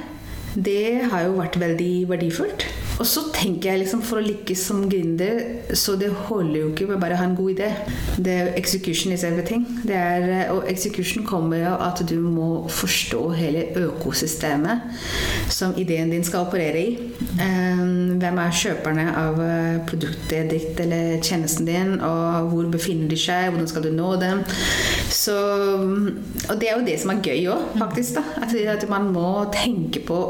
det 0.56 1.08
har 1.12 1.26
jo 1.26 1.36
vært 1.36 1.60
veldig 1.60 1.92
verdifullt. 2.08 2.66
Og 2.96 3.04
så 3.04 3.26
tenker 3.34 3.70
jeg 3.74 3.82
liksom 3.82 4.00
for 4.06 4.20
å 4.20 4.24
lykkes 4.24 4.60
som 4.70 4.86
gründer, 4.88 5.42
så 5.76 5.98
det 6.00 6.08
holder 6.28 6.62
jo 6.62 6.68
ikke 6.70 6.86
med 6.88 7.00
bare 7.02 7.16
å 7.16 7.20
ha 7.20 7.26
en 7.28 7.36
god 7.36 7.52
idé. 7.52 7.68
Det 8.16 8.32
er 8.32 8.52
execution 8.56 9.12
is 9.12 9.24
everything. 9.28 9.66
Er, 9.84 10.48
og 10.54 10.64
execution 10.70 11.26
kommer 11.28 11.60
jo 11.60 11.74
at 11.84 12.00
du 12.08 12.16
må 12.24 12.48
forstå 12.72 13.20
hele 13.36 13.66
økosystemet 13.76 14.96
som 15.52 15.76
ideen 15.76 16.14
din 16.14 16.24
skal 16.24 16.46
operere 16.48 16.80
i. 16.80 16.96
Um, 17.36 18.16
hvem 18.16 18.40
er 18.40 18.56
kjøperne 18.62 19.06
av 19.12 19.40
eh, 19.44 19.76
produktet 19.88 20.50
ditt 20.54 20.80
eller 20.80 21.20
tjenesten 21.20 21.68
din, 21.68 21.98
og 22.00 22.48
hvor 22.52 22.70
befinner 22.72 23.12
de 23.12 23.20
seg, 23.20 23.50
hvordan 23.50 23.68
skal 23.68 23.84
du 23.84 23.92
nå 23.92 24.14
dem? 24.22 24.40
Så, 25.12 25.36
og 25.36 26.56
det 26.56 26.70
er 26.70 26.78
jo 26.78 26.86
det 26.88 26.96
som 27.02 27.12
er 27.12 27.20
gøy 27.24 27.50
òg, 27.52 27.70
faktisk. 27.76 28.16
da, 28.16 28.24
at 28.72 28.88
man 28.88 29.10
må 29.12 29.28
tenke 29.52 30.00
på 30.06 30.20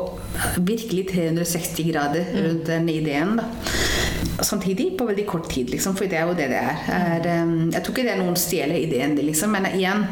virkelig 0.57 1.09
360 1.13 1.91
grader 1.93 2.33
rundt 2.37 2.67
den 2.69 2.89
ideen. 2.93 3.37
da 3.41 3.49
samtidig 4.45 4.97
på 4.99 5.07
veldig 5.07 5.27
kort 5.27 5.49
tid, 5.51 5.71
liksom, 5.71 5.97
for 5.97 6.09
det 6.11 6.19
er 6.19 6.29
jo 6.29 6.37
det 6.37 6.49
det 6.53 6.61
er. 6.61 6.81
er 6.93 7.43
um, 7.43 7.71
jeg 7.73 7.83
tror 7.83 7.95
ikke 7.95 8.07
det 8.07 8.15
er 8.15 8.23
noen 8.23 8.39
stjeler 8.41 8.79
ideen 8.81 9.17
din, 9.17 9.29
liksom, 9.31 9.55
men 9.55 9.69
igjen 9.73 10.05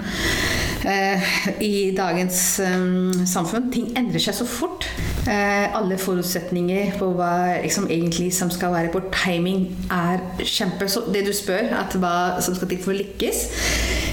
uh, 0.84 1.34
I 1.64 1.75
dagens 1.96 2.40
um, 2.64 3.12
samfunn 3.28 3.70
ting 3.75 3.90
endrer 3.99 4.23
seg 4.23 4.38
så 4.38 4.49
fort. 4.49 4.88
Uh, 5.25 5.73
alle 5.76 5.99
forutsetninger 6.00 6.96
på 7.00 7.11
hva 7.18 7.61
liksom, 7.64 7.88
egentlig 7.92 8.30
som 8.37 8.52
skal 8.52 8.75
være 8.75 8.92
på 8.94 9.04
timing, 9.14 9.68
er 9.92 10.25
kjempe 10.44 10.88
Så 10.88 11.06
det 11.12 11.25
du 11.26 11.32
spør, 11.37 11.73
at 11.80 11.96
hva 12.00 12.42
som 12.44 12.56
skal 12.56 12.70
til 12.70 12.82
for 12.84 12.94
å 12.94 12.99
lykkes 13.00 13.44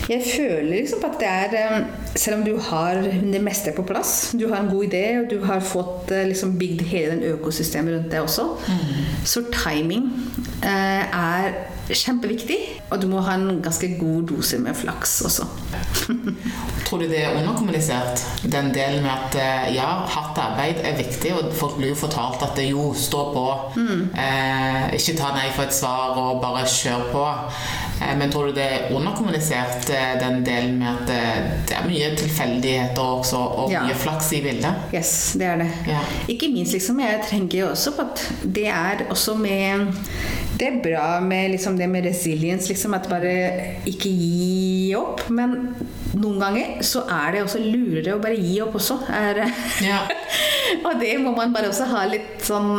jeg 0.09 0.23
føler 0.25 0.69
liksom 0.69 1.03
at 1.07 1.19
det 1.19 1.27
er 1.29 1.75
um, 1.77 1.85
Selv 2.15 2.37
om 2.39 2.45
du 2.45 2.57
har 2.59 3.01
det 3.05 3.41
meste 3.43 3.71
på 3.75 3.85
plass, 3.87 4.35
du 4.39 4.49
har 4.49 4.59
en 4.59 4.69
god 4.69 4.83
idé, 4.83 5.05
og 5.21 5.29
du 5.31 5.45
har 5.45 5.59
fått 5.63 6.11
uh, 6.11 6.23
liksom 6.27 6.57
bygd 6.59 6.81
hele 6.91 7.15
den 7.15 7.23
økosystemet 7.35 7.95
rundt 7.95 8.11
det 8.11 8.19
også, 8.19 8.47
mm. 8.67 9.25
så 9.25 9.45
timing 9.53 10.09
eh, 10.63 11.05
er 11.05 11.53
kjempeviktig. 11.89 12.57
Og 12.91 13.01
du 13.01 13.07
må 13.07 13.21
ha 13.23 13.35
en 13.37 13.61
ganske 13.63 13.87
god 13.99 14.27
dose 14.31 14.59
med 14.59 14.75
flaks 14.75 15.21
også. 15.27 15.45
Tror 16.85 16.99
du 16.99 17.07
det 17.07 17.21
er 17.23 17.37
underkommunisert, 17.39 18.25
den 18.43 18.73
delen 18.75 19.05
med 19.05 19.11
at 19.11 19.37
eh, 19.39 19.69
ja, 19.75 19.89
hardt 20.11 20.41
arbeid 20.41 20.81
er 20.83 20.97
viktig, 20.99 21.33
og 21.37 21.53
folk 21.55 21.77
blir 21.79 21.93
jo 21.93 22.01
fortalt 22.03 22.43
at 22.43 22.57
det 22.59 22.69
jo 22.71 22.91
står 22.97 23.31
på, 23.35 23.45
mm. 23.79 24.03
eh, 24.25 24.83
ikke 24.99 25.17
ta 25.19 25.31
nei 25.37 25.47
for 25.55 25.67
et 25.67 25.75
svar 25.75 26.19
og 26.19 26.41
bare 26.43 26.67
kjør 26.67 27.07
på. 27.13 27.25
Eh, 28.01 28.17
men 28.17 28.31
tror 28.31 28.49
du 28.49 28.55
det 28.57 28.65
er 28.65 28.95
underkommunisert, 28.95 29.89
eh, 29.89 30.13
den 30.21 30.41
delen 30.45 30.77
med 30.79 30.89
at 30.89 31.11
eh, 31.13 31.51
det 31.69 31.77
er 31.77 31.87
mye 31.87 32.09
tilfeldigheter 32.17 33.01
også, 33.19 33.41
og 33.63 33.73
ja. 33.73 33.83
mye 33.85 33.97
flaks 33.97 34.31
i 34.37 34.41
bildet? 34.45 34.87
Yes, 34.95 35.13
det 35.39 35.49
er 35.51 35.61
det. 35.61 35.69
Ja. 35.89 36.01
Ikke 36.31 36.49
minst 36.53 36.75
liksom, 36.77 37.01
jeg 37.03 37.21
tenker 37.29 37.69
også 37.69 37.93
på 37.97 38.07
at 38.09 38.25
det 38.41 38.67
er 38.71 39.05
også 39.09 39.35
med 39.37 39.91
Det 40.57 40.67
er 40.67 40.81
bra 40.83 41.19
med 41.25 41.55
liksom 41.55 41.77
det 41.77 41.87
med 41.89 42.05
resilience, 42.05 42.69
liksom, 42.69 42.93
at 42.93 43.07
bare 43.09 43.31
ikke 43.89 44.09
gi 44.09 44.93
opp. 44.97 45.23
Men 45.33 45.55
noen 46.13 46.37
ganger 46.41 46.83
så 46.85 47.05
er 47.09 47.33
det 47.33 47.45
også 47.45 47.61
lurere 47.63 48.13
å 48.13 48.21
bare 48.21 48.37
gi 48.37 48.59
opp 48.61 48.75
også. 48.77 48.99
Er, 49.09 49.41
ja. 49.81 50.03
og 50.85 50.99
det 51.01 51.15
må 51.23 51.33
man 51.37 51.55
bare 51.55 51.71
også 51.71 51.89
ha 51.89 52.03
litt 52.11 52.43
sånn 52.45 52.75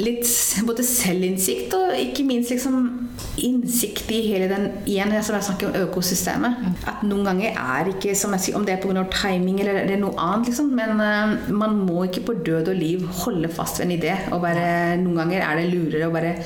litt 0.00 0.28
både 0.66 0.84
selvinnsikt 0.86 1.74
og 1.76 1.96
ikke 2.00 2.24
minst 2.24 2.52
liksom 2.52 3.01
innsikt 3.46 4.10
i 4.14 4.20
hele 4.26 4.48
den 4.50 4.68
igjen 4.88 5.12
som 5.22 5.36
jeg 5.36 5.46
snakker 5.48 5.70
om 5.70 5.78
økosystemet. 5.86 6.66
At 6.88 7.04
noen 7.06 7.26
ganger 7.28 7.58
er 7.58 7.92
ikke 7.92 8.16
som 8.18 8.34
jeg 8.36 8.46
sier, 8.46 8.58
Om 8.58 8.66
det 8.66 8.76
er 8.76 8.82
pga. 8.82 9.04
timing 9.12 9.60
eller 9.60 9.86
det 9.86 9.96
er 9.96 10.02
noe 10.02 10.16
annet, 10.18 10.50
liksom, 10.50 10.72
men 10.76 11.00
uh, 11.00 11.52
man 11.52 11.78
må 11.86 12.04
ikke 12.06 12.26
på 12.28 12.38
død 12.46 12.72
og 12.72 12.76
liv 12.78 13.06
holde 13.24 13.48
fast 13.48 13.80
ved 13.80 13.88
en 13.88 13.96
idé. 13.98 14.16
Og 14.32 14.42
bare, 14.44 14.96
noen 15.02 15.22
ganger 15.22 15.46
er 15.46 15.60
det 15.60 15.70
lurere 15.72 16.08
å 16.08 16.14
bare 16.14 16.36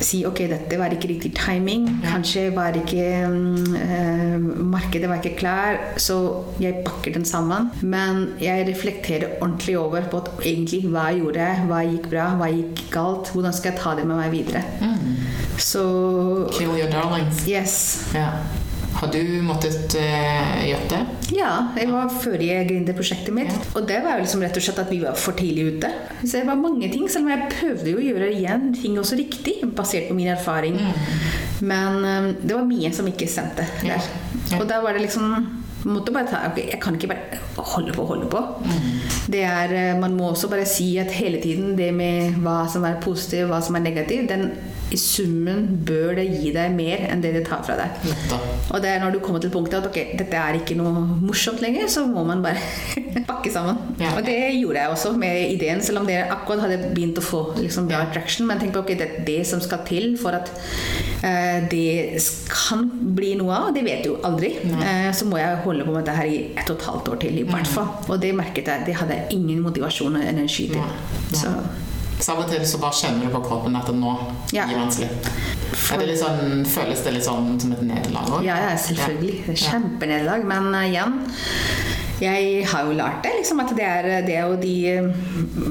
si 0.00 0.22
ok, 0.26 0.44
dette 0.50 0.78
var 0.80 0.94
ikke 0.94 1.10
riktig 1.12 1.32
timing. 1.36 1.86
Kanskje 2.04 2.48
var 2.56 2.76
ikke 2.78 3.06
uh, 3.28 4.48
Markedet 4.70 5.10
var 5.10 5.20
ikke 5.20 5.36
klar, 5.40 5.80
så 6.00 6.16
jeg 6.62 6.82
pakker 6.86 7.14
den 7.16 7.26
sammen. 7.28 7.70
Men 7.82 8.26
jeg 8.40 8.68
reflekterer 8.68 9.38
ordentlig 9.40 9.76
over 9.80 10.08
på 10.10 10.22
at 10.22 10.32
egentlig 10.44 10.84
hva 10.88 11.10
jeg 11.10 11.24
gjorde, 11.24 11.50
hva 11.70 11.82
gikk 11.88 12.08
bra, 12.12 12.30
hva 12.40 12.50
gikk 12.54 12.86
galt. 12.94 13.34
Hvordan 13.34 13.56
skal 13.56 13.74
jeg 13.74 13.82
ta 13.82 13.94
det 13.98 14.08
med 14.08 14.20
meg 14.20 14.32
videre. 14.34 14.64
Mm. 14.80 15.20
Så 15.60 15.84
Kill 16.56 16.74
your 16.78 16.90
darlings. 16.90 17.44
Yes. 17.48 18.10
Ja. 18.14 18.32
Har 18.98 19.12
du 19.12 19.22
måttet 19.46 19.94
uh, 19.96 20.56
gjøre 20.66 20.88
det? 20.90 21.00
Ja, 21.36 21.50
jeg 21.78 21.88
var 21.92 22.10
forrige 22.12 22.58
gründerprosjektet 22.68 23.34
mitt. 23.34 23.52
Ja. 23.52 23.68
Og 23.78 23.86
det 23.88 24.00
var 24.04 24.18
jo 24.18 24.24
liksom 24.26 24.42
rett 24.44 24.58
og 24.58 24.66
slett 24.66 24.82
at 24.82 24.90
vi 24.92 25.00
var 25.04 25.16
for 25.18 25.38
tidlig 25.38 25.76
ute. 25.76 25.92
Så 26.24 26.40
det 26.40 26.44
var 26.48 26.60
mange 26.60 26.90
ting, 26.92 27.06
selv 27.08 27.28
om 27.28 27.32
jeg 27.34 27.52
prøvde 27.54 27.94
jo 27.94 28.00
å 28.00 28.08
gjøre 28.08 28.32
igjen 28.34 28.70
ting 28.76 28.98
også 29.00 29.18
riktig, 29.20 29.60
basert 29.76 30.10
på 30.10 30.18
min 30.18 30.32
erfaring. 30.34 30.76
Mm. 30.80 31.00
Men 31.70 32.02
um, 32.04 32.28
det 32.42 32.56
var 32.56 32.68
mye 32.68 32.92
som 32.96 33.08
ikke 33.08 33.30
stemte 33.30 33.64
der. 33.64 33.94
Ja. 33.94 34.02
Ja. 34.50 34.58
Og 34.58 34.68
da 34.68 34.80
var 34.82 34.96
det 34.96 35.04
liksom 35.06 35.34
måtte 35.88 36.12
bare 36.12 36.28
ta, 36.28 36.40
okay, 36.50 36.66
Jeg 36.68 36.80
kan 36.82 36.96
ikke 36.96 37.08
bare 37.08 37.38
holde 37.56 37.94
på 37.94 38.02
og 38.02 38.08
holde 38.14 38.28
på. 38.30 38.40
Mm. 38.64 38.88
Det 39.32 39.42
er, 39.44 39.72
eh, 39.72 40.00
man 40.00 40.16
må 40.16 40.30
også 40.30 40.50
bare 40.50 40.66
si 40.68 40.96
at 40.98 41.12
hele 41.16 41.40
tiden 41.40 41.76
det 41.78 41.92
med 41.94 42.36
hva 42.44 42.64
som 42.68 42.84
er 42.84 43.00
positivt 43.00 43.48
hva 43.48 43.62
som 43.64 43.76
er 43.76 43.86
negativt, 43.86 44.28
den 44.28 44.50
i 44.90 44.98
summen 44.98 45.66
bør 45.86 46.16
det 46.18 46.26
gi 46.32 46.50
deg 46.54 46.74
mer 46.74 47.04
enn 47.10 47.22
det 47.22 47.32
det 47.36 47.44
tar 47.46 47.62
fra 47.66 47.76
deg. 47.78 48.08
Og 48.70 48.80
det 48.82 48.90
er 48.90 49.02
når 49.02 49.14
du 49.14 49.20
kommer 49.22 49.42
til 49.42 49.52
punktet 49.54 49.78
at 49.78 49.86
ok, 49.86 49.98
dette 50.18 50.38
er 50.38 50.58
ikke 50.58 50.76
noe 50.78 51.04
morsomt 51.22 51.62
lenger, 51.62 51.86
så 51.92 52.04
må 52.10 52.24
man 52.26 52.42
bare 52.42 52.58
pakke 53.30 53.52
sammen. 53.54 53.78
Ja. 54.02 54.12
Og 54.16 54.24
det 54.26 54.36
gjorde 54.58 54.82
jeg 54.82 54.94
også 54.94 55.12
med 55.20 55.54
ideen, 55.54 55.82
selv 55.84 56.02
om 56.02 56.08
det 56.10 56.18
akkurat 56.24 56.64
hadde 56.66 56.90
begynt 56.94 57.20
å 57.20 57.24
få 57.24 57.42
liksom, 57.60 57.86
bra 57.90 58.02
traction. 58.14 58.48
Men 58.50 58.62
tenk 58.62 58.74
på 58.74 58.82
ok, 58.82 58.94
det 58.98 59.06
er 59.06 59.20
det 59.26 59.40
som 59.48 59.62
skal 59.62 59.84
til 59.88 60.16
for 60.20 60.36
at 60.38 60.50
uh, 61.22 61.60
det 61.70 62.18
kan 62.50 62.86
bli 63.16 63.36
noe 63.38 63.60
av. 63.60 63.70
Det 63.76 63.84
vet 63.86 64.02
du 64.06 64.16
aldri. 64.26 64.56
Uh, 64.72 65.10
så 65.14 65.28
må 65.30 65.38
jeg 65.38 65.62
holde 65.66 65.86
på 65.86 65.94
med 65.94 66.02
dette 66.02 66.18
her 66.18 66.30
i 66.30 66.40
et 66.50 66.66
og 66.66 66.80
et 66.80 66.88
halvt 66.90 67.12
år 67.14 67.22
til, 67.26 67.38
i 67.42 67.46
hvert 67.46 67.70
fall. 67.70 67.94
Og 68.08 68.18
det 68.22 68.34
merket 68.38 68.70
jeg. 68.70 68.88
Det 68.90 68.98
hadde 68.98 69.20
jeg 69.20 69.38
ingen 69.38 69.62
motivasjon 69.62 70.18
og 70.18 70.26
energi 70.26 70.66
til. 70.74 70.98
Så 71.30 71.54
så 72.20 72.34
av 72.34 72.42
og 72.44 72.50
til 72.52 72.64
så 72.68 72.80
bare 72.82 72.96
kjenner 73.00 73.26
du 73.26 73.34
på 73.34 73.42
kroppen 73.46 73.78
at 73.78 73.88
nå 73.96 74.14
ja. 74.52 74.66
gir 74.68 74.76
man 74.76 74.92
slipp. 74.92 75.30
Det 75.70 76.16
sånn, 76.18 76.64
føles 76.68 77.04
det 77.06 77.14
litt 77.14 77.26
sånn 77.26 77.54
som 77.62 77.72
et 77.76 77.84
nederlag 77.86 78.34
òg? 78.36 78.44
Ja, 78.44 78.58
ja, 78.66 78.74
selvfølgelig. 78.80 79.38
Ja. 79.48 79.56
Kjempenederlag. 79.70 80.44
Men 80.48 80.70
uh, 80.74 80.84
igjen 80.84 81.18
jeg 82.20 82.66
har 82.68 82.84
jo 82.84 82.96
lært 82.96 83.22
det. 83.24 83.32
Liksom, 83.38 83.60
at 83.62 83.70
det 83.76 83.86
er 83.86 84.08
det 84.26 84.36
og 84.44 84.58
de 84.60 84.74
eh, 84.92 85.06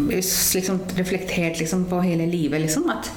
liksom, 0.10 0.80
Reflektert 0.98 1.60
liksom, 1.62 1.86
på 1.90 2.02
hele 2.02 2.26
livet. 2.30 2.64
Liksom, 2.64 2.90
at 2.90 3.10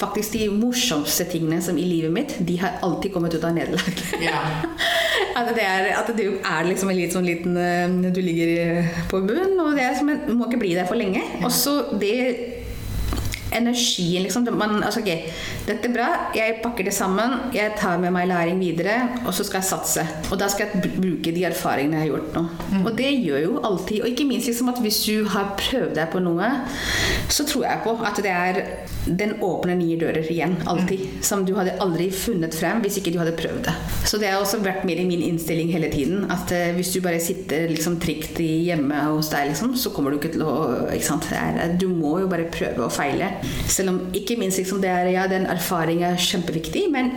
faktisk 0.00 0.34
de 0.34 0.48
morsomste 0.50 1.28
tingene 1.30 1.60
som 1.62 1.78
i 1.78 1.86
livet 1.86 2.12
mitt, 2.14 2.34
de 2.42 2.58
har 2.60 2.80
alltid 2.82 3.14
kommet 3.14 3.34
ut 3.34 3.44
av 3.46 3.54
nederlag. 3.54 4.02
Ja. 4.22 4.40
at, 5.38 5.52
det 5.54 5.66
er, 5.66 5.92
at 6.00 6.10
du 6.16 6.24
er 6.40 6.66
liksom 6.66 6.90
en 6.90 6.98
litt 6.98 7.14
sånn 7.14 7.28
liten 7.28 7.56
eh, 7.56 8.10
Du 8.12 8.20
ligger 8.22 8.90
på 9.10 9.22
bunnen, 9.22 9.54
og 9.62 9.78
det 9.78 9.86
er 9.86 9.96
som 9.98 10.10
en, 10.10 10.26
må 10.34 10.50
ikke 10.50 10.64
bli 10.64 10.74
der 10.78 10.90
for 10.90 10.98
lenge. 10.98 11.22
Og 11.42 11.52
så 11.54 11.78
det 12.00 12.16
energien, 13.56 14.22
liksom. 14.26 14.46
Man, 14.58 14.82
altså, 14.82 15.00
okay, 15.00 15.28
dette 15.66 15.88
er 15.88 15.94
bra, 15.94 16.08
jeg 16.36 16.58
pakker 16.64 16.88
det 16.88 16.94
sammen, 16.96 17.38
jeg 17.54 17.74
tar 17.78 18.00
med 18.02 18.12
meg 18.14 18.28
læring 18.30 18.60
videre, 18.60 18.96
og 19.26 19.34
så 19.34 19.46
skal 19.46 19.60
jeg 19.62 19.70
satse. 19.70 20.06
Og 20.30 20.40
da 20.40 20.48
skal 20.52 20.68
jeg 20.68 20.92
bruke 20.96 21.34
de 21.34 21.44
erfaringene 21.48 22.00
jeg 22.00 22.06
har 22.06 22.12
gjort 22.14 22.36
nå. 22.36 22.44
Mm. 22.72 22.84
Og 22.86 22.96
det 22.98 23.10
gjør 23.12 23.44
jo 23.46 23.60
alltid. 23.68 24.02
Og 24.02 24.12
ikke 24.12 24.26
minst 24.28 24.50
liksom, 24.50 24.72
at 24.72 24.80
hvis 24.82 25.02
du 25.06 25.28
har 25.32 25.52
prøvd 25.60 25.94
deg 25.98 26.10
på 26.12 26.22
noe, 26.24 26.50
så 27.32 27.46
tror 27.48 27.66
jeg 27.68 27.82
på 27.84 27.96
at 28.02 28.22
det 28.22 28.32
er 28.32 28.60
Den 29.02 29.32
åpner 29.42 29.74
nye 29.74 29.96
dører 29.98 30.28
igjen, 30.30 30.54
alltid. 30.70 31.00
Mm. 31.02 31.22
Som 31.26 31.40
du 31.46 31.56
hadde 31.56 31.74
aldri 31.82 32.06
funnet 32.14 32.54
frem 32.54 32.82
hvis 32.84 33.00
ikke 33.00 33.10
du 33.14 33.18
hadde 33.18 33.34
prøvd 33.34 33.64
det. 33.66 33.74
Så 34.06 34.20
det 34.22 34.30
har 34.30 34.38
også 34.38 34.60
vært 34.62 34.84
mer 34.86 35.00
i 35.02 35.06
min 35.08 35.24
innstilling 35.26 35.72
hele 35.74 35.90
tiden. 35.90 36.28
At 36.30 36.52
uh, 36.54 36.70
hvis 36.76 36.92
du 36.94 37.00
bare 37.02 37.18
sitter 37.22 37.66
liksom 37.70 37.98
trygt 38.02 38.38
hjemme 38.38 39.02
hos 39.08 39.32
deg, 39.32 39.50
liksom, 39.50 39.74
så 39.78 39.90
kommer 39.94 40.14
du 40.14 40.20
ikke 40.20 40.32
til 40.36 40.46
å 40.46 40.54
ikke 40.94 41.08
sant? 41.08 41.26
Du 41.82 41.88
må 41.90 42.20
jo 42.22 42.30
bare 42.30 42.46
prøve 42.52 42.86
og 42.86 42.94
feile. 42.94 43.32
Selv 43.68 43.94
om 43.94 44.02
ikke 44.16 44.38
minst 44.40 44.60
liksom, 44.60 44.82
det 44.82 44.90
er, 44.90 45.12
ja, 45.14 45.28
den 45.30 45.46
erfaringen 45.50 46.12
er 46.12 46.20
kjempeviktig. 46.20 46.86
Men 46.92 47.14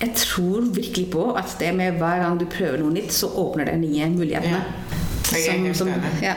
jeg 0.00 0.12
tror 0.18 0.68
virkelig 0.74 1.08
på 1.14 1.30
at 1.38 1.56
det 1.60 1.72
med 1.76 2.00
hver 2.00 2.24
gang 2.24 2.40
du 2.40 2.46
prøver 2.50 2.82
noe 2.82 2.94
nytt, 2.94 3.14
så 3.14 3.30
åpner 3.30 3.70
det 3.70 3.78
nye 3.82 4.10
mulighetene. 4.14 4.62
Ja. 4.62 5.00
Som, 5.24 5.74
som, 5.74 5.88
ja. 6.22 6.34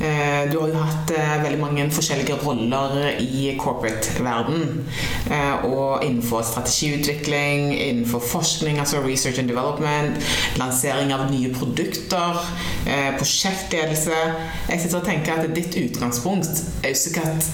Eh, 0.00 0.50
du 0.50 0.58
har 0.58 0.70
jo 0.72 0.80
hatt 0.80 1.10
eh, 1.12 1.34
veldig 1.42 1.58
mange 1.60 1.84
forskjellige 1.92 2.38
roller 2.40 3.18
i 3.20 3.52
corporate-verden. 3.60 4.86
Eh, 5.30 5.66
og 5.68 6.04
innenfor 6.04 6.42
strategiutvikling, 6.48 7.70
innenfor 7.76 8.24
forskning, 8.24 8.80
altså 8.80 9.04
research 9.04 9.38
and 9.38 9.52
development, 9.52 10.18
lansering 10.58 11.12
av 11.14 11.28
nye 11.30 11.52
produkter, 11.54 12.40
prosjektledelse. 13.20 14.22
Jeg 14.70 14.80
sitter 14.80 15.02
og 15.02 15.06
tenker 15.06 15.36
at 15.36 15.54
ditt 15.54 15.76
utgangspunkt 15.84 16.64
er 16.82 16.94
jo 16.94 17.02
sikkert 17.04 17.50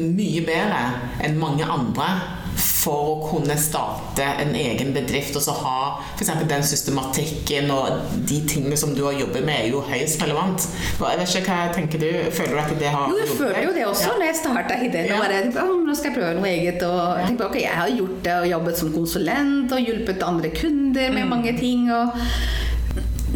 mye 0.00 0.42
bedre 0.46 0.82
enn 1.24 1.38
mange 1.40 1.66
andre 1.68 2.08
for 2.56 3.10
å 3.10 3.14
kunne 3.26 3.56
starte 3.60 4.24
en 4.40 4.54
egen 4.56 4.92
bedrift 4.94 5.36
og 5.36 5.42
så 5.44 5.54
ha 5.58 5.78
f.eks. 6.14 6.30
den 6.48 6.64
systematikken 6.64 7.70
og 7.74 8.12
de 8.28 8.38
tingene 8.48 8.78
som 8.80 8.94
du 8.96 9.02
har 9.04 9.16
jobbet 9.18 9.44
med, 9.44 9.66
er 9.66 9.74
jo 9.74 9.82
høyst 9.84 10.22
relevant. 10.22 10.68
Jeg 11.00 11.20
vet 11.20 11.34
ikke, 11.40 11.44
hva 11.50 11.74
tenker 11.74 12.02
du? 12.02 12.08
Føler 12.36 12.54
du 12.54 12.62
at 12.62 12.74
det 12.80 12.92
har 12.94 13.10
Jo, 13.10 13.18
jeg 13.20 13.32
føler 13.40 13.60
jo 13.66 13.72
det 13.76 13.86
også 13.90 14.06
ja. 14.06 14.14
når 14.14 14.28
jeg 14.30 14.38
starta 14.40 14.78
ideen. 14.88 15.10
Ja. 15.10 15.22
Bare, 15.24 15.72
nå 15.82 15.96
skal 15.98 16.12
jeg 16.12 16.18
prøve 16.20 16.36
noe 16.38 16.52
eget. 16.52 16.84
Og 16.86 17.00
jeg 17.20 17.32
tenkte, 17.32 17.50
ok, 17.50 17.58
jeg 17.64 17.80
har 17.80 17.96
gjort 17.98 18.20
det 18.28 18.36
og 18.36 18.48
jobbet 18.52 18.80
som 18.82 18.94
konsulent 18.94 19.74
og 19.76 19.82
hjulpet 19.82 20.28
andre 20.30 20.52
kunder 20.54 21.10
med 21.10 21.26
mm. 21.26 21.34
mange 21.34 21.56
ting. 21.58 21.90
og 21.92 22.14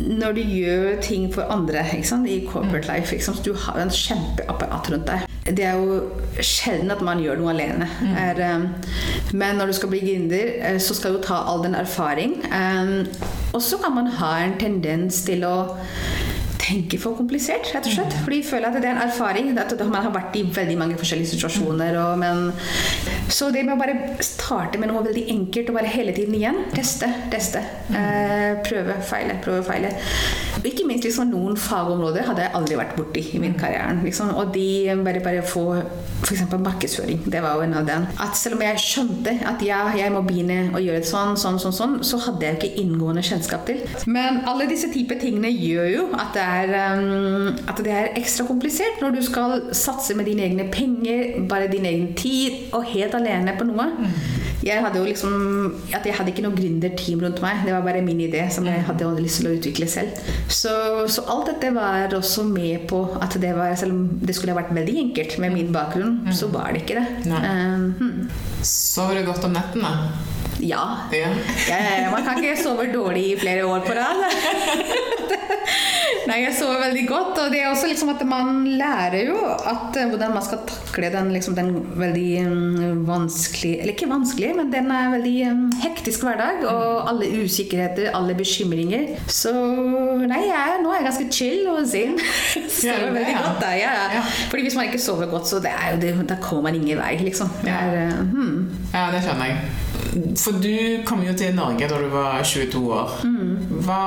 når 0.01 0.39
du 0.39 0.41
gjør 0.41 1.01
ting 1.05 1.29
for 1.35 1.51
andre 1.53 1.85
i 2.27 2.41
corporate 2.47 2.89
mm. 2.89 2.95
life, 2.95 3.43
du 3.45 3.53
har 3.55 3.81
en 3.81 3.93
kjempeapparat 3.93 4.91
rundt 4.93 5.07
deg 5.07 5.31
det 5.57 5.65
er 5.65 5.79
jo 5.79 6.01
sjelden 6.45 6.93
at 6.93 7.03
man 7.05 7.21
gjør 7.23 7.41
noe 7.41 7.53
alene. 7.55 7.89
Mm. 8.01 8.13
Er, 8.21 8.41
um, 8.55 8.67
men 9.33 9.59
når 9.59 9.71
du 9.71 9.77
skal 9.79 9.93
bli 9.93 10.03
gründer, 10.05 10.53
uh, 10.61 10.79
så 10.83 10.97
skal 10.97 11.17
du 11.17 11.23
ta 11.25 11.43
all 11.49 11.65
den 11.65 11.75
erfaring. 11.75 12.39
Um, 12.53 13.07
og 13.55 13.63
så 13.63 13.81
kan 13.83 13.95
man 13.97 14.11
ha 14.21 14.35
en 14.45 14.59
tendens 14.61 15.25
til 15.27 15.45
å 15.49 15.55
tenker 16.61 17.01
for 17.01 17.17
komplisert, 17.19 17.71
rett 17.75 17.89
og 17.89 17.95
slett. 17.95 18.17
Fordi 18.25 18.41
jeg 18.41 18.49
føler 18.51 18.71
at 18.71 18.79
det 18.83 18.91
er 18.91 18.97
en 18.97 19.09
erfaring. 19.09 19.51
At 19.59 19.75
man 19.89 20.05
har 20.05 20.15
vært 20.15 20.37
i 20.39 20.45
veldig 20.45 20.77
mange 20.81 20.99
forskjellige 21.01 21.35
situasjoner. 21.35 21.99
Og, 22.03 22.19
men, 22.21 22.51
så 23.33 23.51
det 23.55 23.65
med 23.67 23.77
å 23.77 23.81
bare 23.81 23.97
starte 24.25 24.81
med 24.81 24.93
noe 24.93 25.05
veldig 25.09 25.27
enkelt 25.35 25.73
og 25.73 25.81
bare 25.81 25.93
hele 25.93 26.15
tiden 26.17 26.37
igjen 26.39 26.63
teste, 26.75 27.09
teste. 27.33 27.65
Eh, 27.91 28.61
prøve, 28.67 29.01
feile, 29.07 29.39
prøve, 29.45 29.65
feile. 29.67 29.95
Ikke 30.67 30.85
minst 30.89 31.07
liksom, 31.07 31.31
noen 31.33 31.57
fagområder 31.61 32.27
hadde 32.29 32.45
jeg 32.45 32.55
aldri 32.59 32.79
vært 32.81 32.97
borti 32.99 33.25
i 33.35 33.41
min 33.43 33.57
karriere. 33.59 33.97
Liksom. 34.05 34.35
Og 34.37 34.53
de 34.55 34.67
bare, 35.05 35.23
bare 35.25 35.45
få 35.47 35.65
f.eks. 36.25 36.43
markedsføring. 36.53 37.23
Det 37.33 37.41
var 37.43 37.57
jo 37.57 37.65
en 37.65 37.79
av 37.81 37.87
dem. 37.89 38.07
At 38.21 38.37
selv 38.39 38.59
om 38.59 38.65
jeg 38.65 38.83
skjønte 38.83 39.37
at 39.49 39.63
ja, 39.65 39.83
jeg 39.97 40.13
må 40.13 40.23
begynne 40.27 40.75
å 40.77 40.83
gjøre 40.83 41.01
det 41.01 41.09
sånn, 41.09 41.37
sånn, 41.41 41.59
sånn, 41.63 41.77
sånn, 41.77 41.97
så 42.07 42.21
hadde 42.27 42.47
jeg 42.47 42.59
ikke 42.59 42.85
inngående 42.85 43.25
kjennskap 43.25 43.65
til. 43.69 43.81
Men 44.11 44.43
alle 44.51 44.69
disse 44.71 44.91
typer 44.93 45.21
tingene 45.23 45.53
gjør 45.55 45.91
jo 45.95 46.05
at 46.19 46.37
det 46.37 46.45
er 46.45 46.75
um, 46.97 47.51
at 47.71 47.81
det 47.85 47.95
er 47.95 48.13
ekstra 48.19 48.47
komplisert 48.49 49.01
når 49.03 49.17
du 49.17 49.23
skal 49.25 49.57
satse 49.77 50.17
med 50.19 50.29
dine 50.29 50.45
egne 50.49 50.69
penger, 50.73 51.41
bare 51.51 51.71
din 51.73 51.89
egen 51.89 52.13
tid, 52.19 52.69
og 52.77 52.89
helt 52.93 53.17
alene 53.17 53.57
på 53.59 53.67
noe. 53.69 53.89
Jeg 54.67 54.83
hadde 54.85 55.01
jo 55.01 55.07
liksom 55.09 55.35
At 55.97 56.05
jeg 56.07 56.17
hadde 56.19 56.33
ikke 56.33 56.45
noe 56.45 56.57
gründerteam 56.57 57.23
rundt 57.25 57.41
meg. 57.45 57.63
Det 57.65 57.75
var 57.75 57.85
bare 57.87 58.03
min 58.05 58.21
idé 58.25 58.45
som 58.53 58.67
jeg 58.69 58.85
hadde 58.87 59.09
lyst 59.21 59.41
til 59.41 59.51
å 59.51 59.55
utvikle 59.57 59.89
selv. 59.91 60.19
Så, 60.49 60.73
så, 61.11 61.25
alt 61.33 61.49
dette 61.53 61.73
var 61.77 62.13
også 62.17 62.45
med 62.49 62.87
på 62.91 63.03
at 63.21 63.37
det 63.41 63.55
var 63.57 63.75
Selv 63.81 63.97
om 63.97 64.03
det 64.21 64.37
skulle 64.37 64.55
ha 64.55 64.61
vært 64.61 64.75
veldig 64.77 64.97
enkelt 65.07 65.39
med 65.43 65.57
min 65.57 65.73
bakgrunn, 65.75 66.21
så 66.37 66.51
var 66.53 66.75
det 66.75 66.85
ikke 66.85 67.01
det. 67.01 67.07
Um, 67.31 67.87
hmm. 67.99 68.29
Sover 68.67 69.21
du 69.21 69.25
godt 69.29 69.47
om 69.49 69.55
nettene? 69.57 69.95
Ja. 70.61 70.85
ja. 71.15 71.31
man 72.13 72.25
kan 72.27 72.41
ikke 72.41 72.59
sove 72.63 72.91
dårlig 72.93 73.33
i 73.33 73.39
flere 73.41 73.67
år 73.67 73.85
på 73.87 73.97
rad. 73.97 74.25
Nei, 76.31 76.45
jeg 76.45 76.55
sover 76.59 76.79
veldig 76.85 77.03
godt. 77.09 77.39
Og 77.43 77.53
det 77.53 77.63
er 77.63 77.71
også 77.71 77.89
liksom 77.91 78.13
at 78.13 78.23
man 78.29 78.63
lærer 78.79 79.31
jo 79.31 79.39
at, 79.49 79.97
eh, 79.99 80.09
hvordan 80.11 80.35
man 80.37 80.45
skal 80.45 80.61
takle 80.69 81.11
den, 81.15 81.33
liksom, 81.35 81.57
den 81.57 81.73
veldig 81.99 82.29
um, 82.47 83.01
vanskelig 83.09 83.73
Eller 83.81 83.95
ikke 83.95 84.11
vanskelig, 84.11 84.51
men 84.59 84.71
den 84.73 84.91
er 84.95 85.11
veldig 85.15 85.35
um, 85.51 85.65
hektisk 85.83 86.25
hverdag. 86.27 86.63
Og 86.71 87.11
alle 87.11 87.31
usikkerheter, 87.43 88.13
alle 88.17 88.37
bekymringer. 88.39 89.17
Så 89.27 89.53
nei, 90.23 90.45
jeg, 90.51 90.81
nå 90.85 90.93
er 90.93 91.01
jeg 91.01 91.09
ganske 91.09 91.29
chill 91.35 91.71
og 91.73 91.83
zen. 91.89 92.19
sover 92.81 93.09
ja, 93.09 93.13
veldig 93.19 93.37
godt 93.41 93.63
da. 93.65 93.75
Ja. 93.81 93.95
ja. 94.19 94.25
Fordi 94.53 94.67
hvis 94.69 94.79
man 94.79 94.91
ikke 94.91 95.03
sover 95.03 95.31
godt, 95.33 95.49
så 95.51 95.63
det 95.63 95.75
er 95.75 95.95
jo 95.95 96.03
det, 96.05 96.15
da 96.31 96.39
kommer 96.43 96.69
man 96.71 96.79
ingen 96.79 97.01
vei, 97.01 97.17
liksom. 97.25 97.51
Er, 97.67 97.97
uh, 98.11 98.27
hmm. 98.31 98.67
Ja, 98.95 99.09
det 99.15 99.25
skjønner 99.27 99.55
jeg. 99.55 99.89
For 100.11 100.59
du 100.59 101.03
kom 101.07 101.23
jo 101.23 101.35
til 101.39 101.55
Norge 101.55 101.87
da 101.91 101.99
du 102.01 102.09
var 102.11 102.43
22 102.43 102.81
år. 102.95 103.21
Mm. 103.25 103.83
Hva 103.87 104.01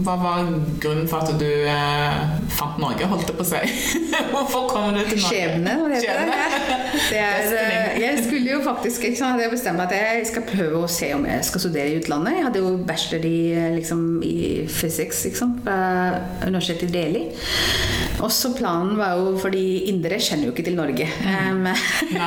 hva 0.00 0.16
var 0.16 0.48
grunnen 0.80 1.08
for 1.08 1.24
at 1.24 1.40
du 1.40 1.48
eh, 1.68 2.49
fant 2.60 2.80
Norge, 2.80 3.08
holdt 3.08 3.30
jeg 3.30 3.36
på 3.38 3.44
å 3.44 3.48
si? 3.48 3.60
Hvorfor 4.32 4.66
kom 4.70 4.90
du 4.94 5.00
til 5.00 5.20
Norge? 5.20 5.24
Skjebne, 5.24 5.76
det. 5.88 6.00
det 7.12 7.20
er, 7.22 7.54
eh, 7.56 7.98
jeg 8.02 8.24
skulle 8.26 8.54
jo 8.54 8.60
faktisk 8.64 9.06
ikke 9.08 9.20
sant, 9.20 9.34
hadde 9.34 9.46
jeg 9.46 9.54
bestemt 9.54 9.84
at 9.84 9.94
jeg 9.94 10.26
skal 10.28 10.46
prøve 10.48 10.84
å 10.84 10.90
se 10.90 11.10
om 11.16 11.24
jeg 11.28 11.46
skal 11.48 11.64
studere 11.64 11.94
i 11.94 11.98
utlandet. 12.00 12.36
Jeg 12.38 12.46
hadde 12.48 12.64
jo 12.64 12.72
bachelor 12.88 13.26
i, 13.28 13.38
eh, 13.56 13.70
liksom, 13.78 14.04
i 14.26 14.36
physics 14.68 15.24
liksom, 15.28 15.56
fra 15.64 15.78
Universitetet 16.46 16.88
i 16.90 16.92
Delhi. 16.98 17.24
Og 18.20 18.28
så 18.34 18.52
planen 18.52 18.98
var 18.98 19.16
jo 19.16 19.32
fordi 19.40 19.64
indere 19.88 20.20
kjenner 20.20 20.50
jo 20.50 20.54
ikke 20.54 20.66
til 20.66 20.76
Norge. 20.76 21.06
Mm. 21.24 21.64
Um, 21.64 21.68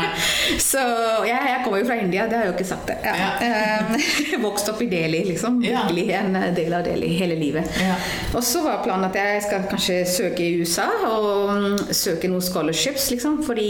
så 0.71 0.81
jeg, 1.27 1.37
jeg, 1.37 1.61
kommer 1.65 1.83
jo 1.83 1.89
fra 1.91 1.99
India, 2.01 2.25
det 2.29 2.39
har 2.39 2.47
jeg 2.47 2.53
jo 2.53 2.57
ikke 2.57 2.69
sagt 2.71 2.89
det. 2.89 2.97
Ja. 3.05 3.29
Ja. 3.43 3.77
Um, 3.83 4.41
vokst 4.47 4.71
opp 4.73 4.81
i 4.81 4.89
Delhi, 4.89 5.21
liksom. 5.29 5.61
Virkelig 5.61 6.07
en 6.17 6.39
del 6.57 6.73
av 6.73 6.85
Delhi 6.87 7.13
hele 7.19 7.37
livet. 7.37 7.69
Ja. 7.83 7.99
Og 8.33 8.41
så 8.45 8.63
var 8.65 8.81
planen 8.85 9.05
at 9.11 9.17
jeg 9.19 9.45
skal 9.45 9.67
kanskje 9.69 10.01
søke 10.09 10.22
i 10.43 10.49
USA 10.59 10.87
og 11.07 11.51
mm, 11.53 11.93
søke 11.95 12.29
noen 12.31 12.43
scholarships, 12.43 13.07
liksom. 13.13 13.39
Fordi 13.45 13.69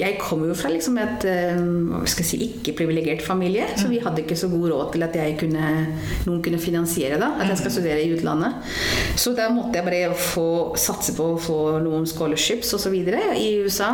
jeg 0.00 0.16
kommer 0.22 0.50
jo 0.50 0.56
fra 0.58 0.70
liksom 0.72 0.96
et 1.02 1.26
eh, 1.28 1.60
si, 2.06 2.40
ikke-privilegert 2.48 3.24
familie, 3.24 3.66
så 3.76 3.90
vi 3.90 4.00
hadde 4.02 4.22
ikke 4.24 4.38
så 4.38 4.48
god 4.52 4.70
råd 4.72 4.94
til 4.94 5.06
at 5.06 5.18
jeg 5.18 5.36
kunne, 5.40 5.66
noen 6.26 6.40
kunne 6.44 6.60
finansiere 6.62 7.20
da, 7.20 7.34
at 7.40 7.50
jeg 7.52 7.60
skal 7.62 7.76
studere 7.76 8.04
i 8.04 8.12
utlandet. 8.14 8.56
Så 9.18 9.34
da 9.36 9.50
måtte 9.52 9.78
jeg 9.78 9.88
bare 9.88 10.16
få, 10.16 10.48
satse 10.80 11.16
på 11.16 11.28
å 11.34 11.40
få 11.40 11.58
noen 11.84 12.08
scholarships 12.08 12.72
osv. 12.76 12.96
i 12.96 13.50
USA. 13.60 13.92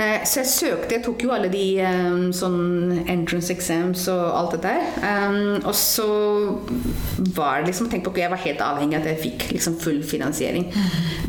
Eh, 0.00 0.26
så 0.26 0.42
jeg 0.42 0.52
søkte, 0.52 0.96
jeg 0.96 1.04
tok 1.06 1.26
jo 1.26 1.34
alle 1.36 1.50
de 1.52 1.64
um, 1.86 2.28
sånn 2.34 3.04
entrance 3.06 3.52
exams 3.54 4.06
og 4.12 4.24
alt 4.26 4.56
det 4.56 4.62
der. 4.66 5.62
Og 5.62 5.72
så 5.76 6.08
var 7.36 7.62
det 7.62 7.70
liksom 7.70 7.86
Tenk 7.86 8.02
på 8.02 8.10
at 8.10 8.18
jeg 8.18 8.30
var 8.32 8.40
helt 8.42 8.56
helt 8.56 8.64
avhengig 8.64 8.96
av 8.96 9.04
at 9.04 9.12
jeg 9.12 9.22
fikk 9.22 9.46
liksom 9.52 9.76
full 9.80 10.02
finansiering. 10.06 10.68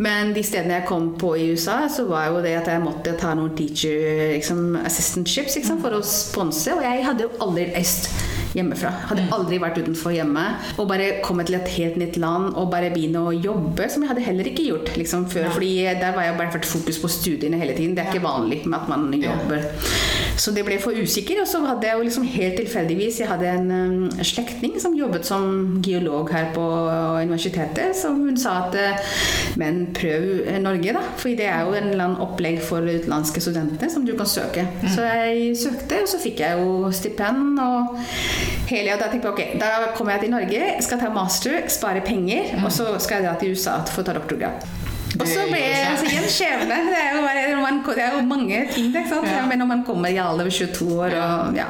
Men 0.03 0.33
de 0.35 0.43
stedene 0.45 0.79
jeg 0.79 0.87
kom 0.89 1.11
på 1.19 1.33
i 1.39 1.49
USA, 1.53 1.79
så 1.91 2.07
var 2.09 2.29
jo 2.31 2.41
det 2.45 2.55
at 2.59 2.71
jeg 2.71 2.83
måtte 2.83 3.15
ta 3.19 3.33
noen 3.37 3.55
teacher 3.57 4.33
liksom, 4.35 4.77
assistantships 4.83 5.57
liksom, 5.59 5.81
for 5.83 5.97
å 5.97 6.03
sponse. 6.05 6.73
Og 6.75 6.83
jeg 6.85 7.05
hadde 7.07 7.27
jo 7.27 7.31
aldri 7.43 7.69
reist 7.73 8.11
hjemmefra. 8.57 8.91
Hadde 9.09 9.25
mm. 9.27 9.33
aldri 9.37 9.59
vært 9.61 9.81
utenfor 9.81 10.15
hjemme. 10.15 10.45
Og 10.77 10.89
bare 10.89 11.09
komme 11.25 11.45
til 11.47 11.59
et 11.59 11.71
helt 11.77 11.99
nytt 12.01 12.19
land 12.21 12.53
og 12.57 12.71
bare 12.73 12.91
begynne 12.93 13.23
å 13.27 13.35
jobbe, 13.35 13.89
som 13.91 14.03
jeg 14.03 14.13
hadde 14.13 14.25
heller 14.27 14.51
ikke 14.51 14.67
gjort 14.69 14.93
liksom, 14.99 15.27
før. 15.31 15.47
Ja. 15.47 15.55
Fordi 15.55 15.73
der 16.01 16.15
var 16.15 16.27
jeg 16.27 16.39
bare 16.39 16.55
vært 16.57 16.69
fokus 16.69 17.01
på 17.01 17.11
studiene 17.11 17.59
hele 17.61 17.77
tiden. 17.77 17.95
Det 17.97 18.05
er 18.05 18.13
ikke 18.13 18.25
vanlig 18.27 18.63
med 18.65 18.79
at 18.81 18.91
man 18.91 19.09
jobber. 19.17 19.69
Så 20.37 20.53
det 20.55 20.63
ble 20.67 20.77
for 20.81 20.95
usikker. 20.95 21.41
Og 21.41 21.49
så 21.49 21.61
hadde 21.65 21.87
jeg 21.87 21.97
jo 21.97 22.05
liksom 22.07 22.27
helt 22.29 22.59
tilfeldigvis 22.61 23.19
Jeg 23.21 23.29
hadde 23.31 23.49
en 23.49 23.71
um, 23.71 24.23
slektning 24.25 24.77
som 24.81 24.95
jobbet 24.97 25.25
som 25.25 25.77
geolog 25.85 26.31
her 26.33 26.51
på 26.55 26.65
universitetet, 27.21 27.95
som 27.97 28.21
hun 28.21 28.37
sa 28.39 28.57
at 28.67 28.77
uh, 28.77 29.15
Men 29.59 29.87
prøv 29.97 30.47
Norge, 30.61 30.93
da. 30.93 31.03
For 31.17 31.33
det 31.37 31.49
er 31.49 31.65
jo 31.65 31.75
en 31.77 31.91
eller 31.91 32.05
annen 32.05 32.23
opplegg 32.23 32.61
for 32.63 32.85
utenlandske 32.85 33.41
studenter 33.43 33.91
som 33.91 34.05
du 34.05 34.13
kan 34.17 34.29
søke. 34.29 34.67
Mm. 34.81 34.89
Så 34.93 35.07
jeg 35.07 35.57
søkte, 35.57 36.01
og 36.03 36.11
så 36.11 36.21
fikk 36.21 36.43
jeg 36.45 36.61
jo 36.61 36.91
stipend. 36.91 37.59
og 37.59 37.97
hele 38.67 38.93
og 38.93 39.01
da 39.01 39.07
tenkte 39.11 39.29
jeg 39.29 39.33
ok, 39.33 39.61
da 39.61 39.93
kommer 39.95 40.15
jeg 40.15 40.25
til 40.25 40.33
Norge, 40.33 40.65
skal 40.83 41.01
ta 41.01 41.13
master, 41.13 41.61
spare 41.71 42.03
penger, 42.05 42.53
mm. 42.57 42.65
og 42.65 42.71
så 42.73 42.91
skal 42.99 43.21
jeg 43.21 43.29
da 43.29 43.37
til 43.39 43.55
USA 43.55 43.79
for 43.87 44.03
å 44.03 44.07
ta 44.09 44.17
doktorgrad. 44.17 44.86
Og 45.17 45.27
så 45.27 45.45
ble 45.49 45.59
jeg 45.61 45.85
altså, 45.91 46.07
igjen 46.11 46.27
skjebne. 46.31 46.79
Det 46.91 46.97
det 47.87 48.03
er 48.03 48.15
jo 48.17 48.23
mange 48.27 48.59
ting. 48.73 48.89
Ikke 48.91 49.09
sant? 49.09 49.27
Ja. 49.29 49.45
Men 49.49 49.61
når 49.63 49.69
man 49.71 49.83
kommer 49.87 50.11
i 50.11 50.17
alder 50.21 50.49
22 50.49 50.87
år 50.97 51.15
og 51.17 51.57
ja. 51.57 51.67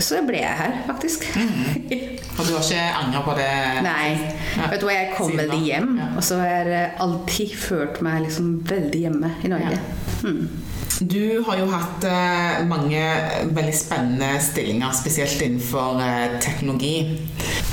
Så 0.00 0.22
ble 0.26 0.40
jeg 0.42 0.54
her, 0.58 0.78
faktisk. 0.86 1.26
Mm. 1.36 1.88
Og 2.38 2.46
du 2.46 2.54
har 2.54 2.62
ikke 2.62 2.82
angra 3.02 3.22
på 3.26 3.34
det? 3.38 3.50
Nei. 3.82 4.08
Ja. 4.54 4.68
Vet 4.70 4.80
du 4.80 4.86
hva, 4.86 4.94
Jeg 4.94 5.12
kom 5.16 5.32
veldig 5.34 5.58
hjem, 5.64 5.88
og 6.16 6.22
så 6.24 6.38
har 6.38 6.70
jeg 6.70 6.90
alltid 7.02 7.54
følt 7.58 8.00
meg 8.06 8.20
liksom 8.28 8.52
veldig 8.68 9.00
hjemme 9.02 9.32
i 9.42 9.50
Norge. 9.50 9.80
Mm. 10.22 10.44
Du 10.98 11.42
har 11.46 11.58
jo 11.60 11.66
hatt 11.70 12.06
uh, 12.06 12.62
mange 12.66 13.02
veldig 13.54 13.74
spennende 13.74 14.30
stillinger, 14.42 14.94
spesielt 14.98 15.42
innenfor 15.42 15.98
uh, 15.98 16.38
teknologi. 16.42 16.94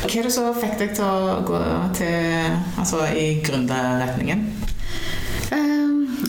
Hva 0.02 0.12
er 0.12 0.28
det 0.28 0.34
som 0.34 0.50
fikk 0.58 0.78
deg 0.82 0.94
til 0.98 1.06
å 1.06 1.40
gå 1.46 1.62
til, 1.98 2.58
altså, 2.78 3.06
i 3.14 3.40
gründerretningen? 3.46 4.46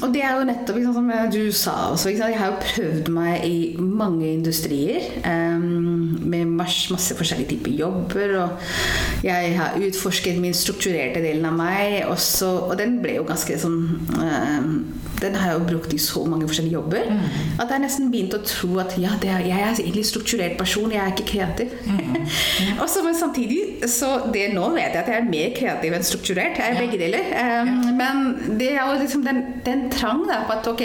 Og 0.02 0.12
det 0.12 0.22
er 0.24 0.36
jo 0.36 0.44
nettopp 0.46 0.76
liksom, 0.76 0.96
som 0.96 1.10
du 1.32 1.52
sa 1.54 1.74
også. 1.92 2.12
Jeg 2.12 2.38
har 2.38 2.52
jo 2.52 2.58
prøvd 2.60 3.08
meg 3.14 3.44
i 3.48 3.58
mange 3.80 4.28
industrier. 4.32 5.08
Um, 5.24 6.18
med 6.26 6.44
masse, 6.44 6.92
masse, 6.92 7.16
forskjellige 7.16 7.48
typer 7.54 7.72
jobber. 7.78 8.36
Og 8.42 9.24
jeg 9.24 9.56
har 9.58 9.78
utforsket 9.80 10.40
min 10.42 10.54
strukturerte 10.54 11.22
delen 11.24 11.46
av 11.48 11.56
meg. 11.56 12.02
Også, 12.10 12.50
og 12.68 12.76
den 12.80 13.00
ble 13.02 13.18
jo 13.20 13.26
ganske 13.28 13.58
sånn 13.60 13.80
um, 14.18 14.70
Den 15.16 15.36
har 15.38 15.52
jeg 15.52 15.60
jo 15.60 15.68
brukt 15.70 15.94
i 15.96 16.00
så 16.02 16.26
mange 16.28 16.44
forskjellige 16.44 16.76
jobber 16.76 17.06
mm. 17.08 17.20
at 17.62 17.70
jeg 17.72 17.80
nesten 17.80 18.10
begynte 18.12 18.36
å 18.36 18.44
tro 18.44 18.74
at 18.82 18.92
ja, 19.00 19.14
er, 19.16 19.46
jeg 19.48 19.62
er 19.64 19.78
egentlig 19.80 20.02
strukturert 20.04 20.58
person, 20.60 20.92
jeg 20.92 21.00
er 21.00 21.14
ikke 21.14 21.30
kreativ. 21.32 21.72
Mm. 21.86 22.04
Mm. 22.56 22.78
og 22.80 22.88
så, 22.88 23.02
men 23.04 23.14
samtidig, 23.14 23.75
så 23.84 24.10
det 24.32 24.48
nå 24.54 24.68
vet 24.74 24.94
jeg 24.94 25.02
at 25.02 25.10
jeg 25.10 25.20
er 25.20 25.28
mer 25.28 25.52
kreativ 25.56 25.96
enn 25.96 26.06
strukturert. 26.06 26.60
Jeg 26.60 26.74
er 26.74 26.80
begge 26.80 27.00
deler. 27.00 27.28
Um, 27.32 27.70
ja. 27.70 27.94
Men 27.98 28.56
det 28.60 28.70
er 28.74 28.80
jo 28.82 28.98
liksom 29.00 29.24
den, 29.26 29.42
den 29.66 29.86
trang 29.92 30.24
da, 30.28 30.42
på 30.48 30.56
at 30.56 30.70
ok, 30.70 30.84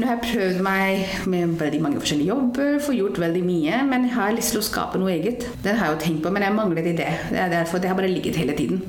nå 0.00 0.08
har 0.08 0.18
jeg 0.18 0.24
prøvd 0.26 0.62
meg 0.64 1.26
med 1.32 1.56
veldig 1.62 1.82
mange 1.84 2.02
forskjellige 2.02 2.32
jobber, 2.32 2.78
får 2.86 2.98
gjort 2.98 3.22
veldig 3.22 3.44
mye, 3.46 3.82
men 3.88 4.08
jeg 4.08 4.16
har 4.16 4.36
lyst 4.36 4.54
til 4.54 4.62
å 4.62 4.68
skape 4.68 5.00
noe 5.00 5.14
eget. 5.14 5.48
Den 5.64 5.80
har 5.80 5.90
jeg 5.90 5.98
jo 5.98 6.04
tenkt 6.06 6.26
på, 6.26 6.34
men 6.34 6.46
jeg 6.46 6.56
manglet 6.56 6.92
idé. 6.94 7.10
Det 7.32 7.42
er 7.42 7.52
derfor 7.52 7.82
det 7.82 7.92
har 7.92 7.98
bare 7.98 8.12
ligget 8.12 8.40
hele 8.40 8.56
tiden. 8.58 8.84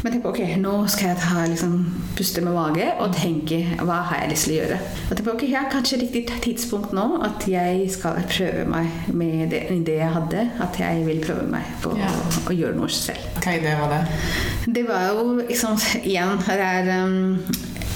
Men 0.00 0.14
tenk 0.14 0.22
på, 0.24 0.30
ok, 0.32 0.54
nå 0.60 0.74
skal 0.88 1.10
jeg 1.10 1.20
ta, 1.20 1.42
liksom, 1.50 1.74
puste 2.16 2.40
med 2.44 2.54
mage 2.56 2.86
og 3.02 3.12
tenke 3.16 3.58
hva 3.84 3.98
har 4.08 4.22
jeg 4.22 4.30
lyst 4.32 4.46
til 4.46 4.54
å 4.54 4.58
gjøre. 4.60 4.78
Og 5.02 5.12
tenk 5.12 5.26
på, 5.26 5.34
ok, 5.36 5.44
ja, 5.50 5.64
Kanskje 5.70 6.00
riktig 6.00 6.22
tidspunkt 6.42 6.94
nå 6.96 7.04
at 7.24 7.44
jeg 7.48 7.84
skal 7.92 8.16
prøve 8.26 8.64
meg 8.68 9.12
med 9.14 9.52
det, 9.52 9.60
det 9.86 9.98
jeg 10.00 10.14
hadde. 10.16 10.46
At 10.64 10.78
jeg 10.80 11.04
vil 11.06 11.20
prøve 11.24 11.44
meg 11.52 11.68
på 11.84 11.92
ja. 11.98 12.08
å, 12.08 12.40
å, 12.48 12.56
gjøre 12.60 12.78
noe 12.78 12.92
selv. 12.92 13.26
Hva 13.40 13.56
idé 13.58 13.74
var 13.80 13.94
det? 13.94 14.00
Det 14.78 14.86
var 14.88 15.10
jo 15.10 15.26
liksom, 15.40 15.76
igjen 16.04 16.40
det 16.46 16.60
er 16.60 16.94
um, 17.04 17.40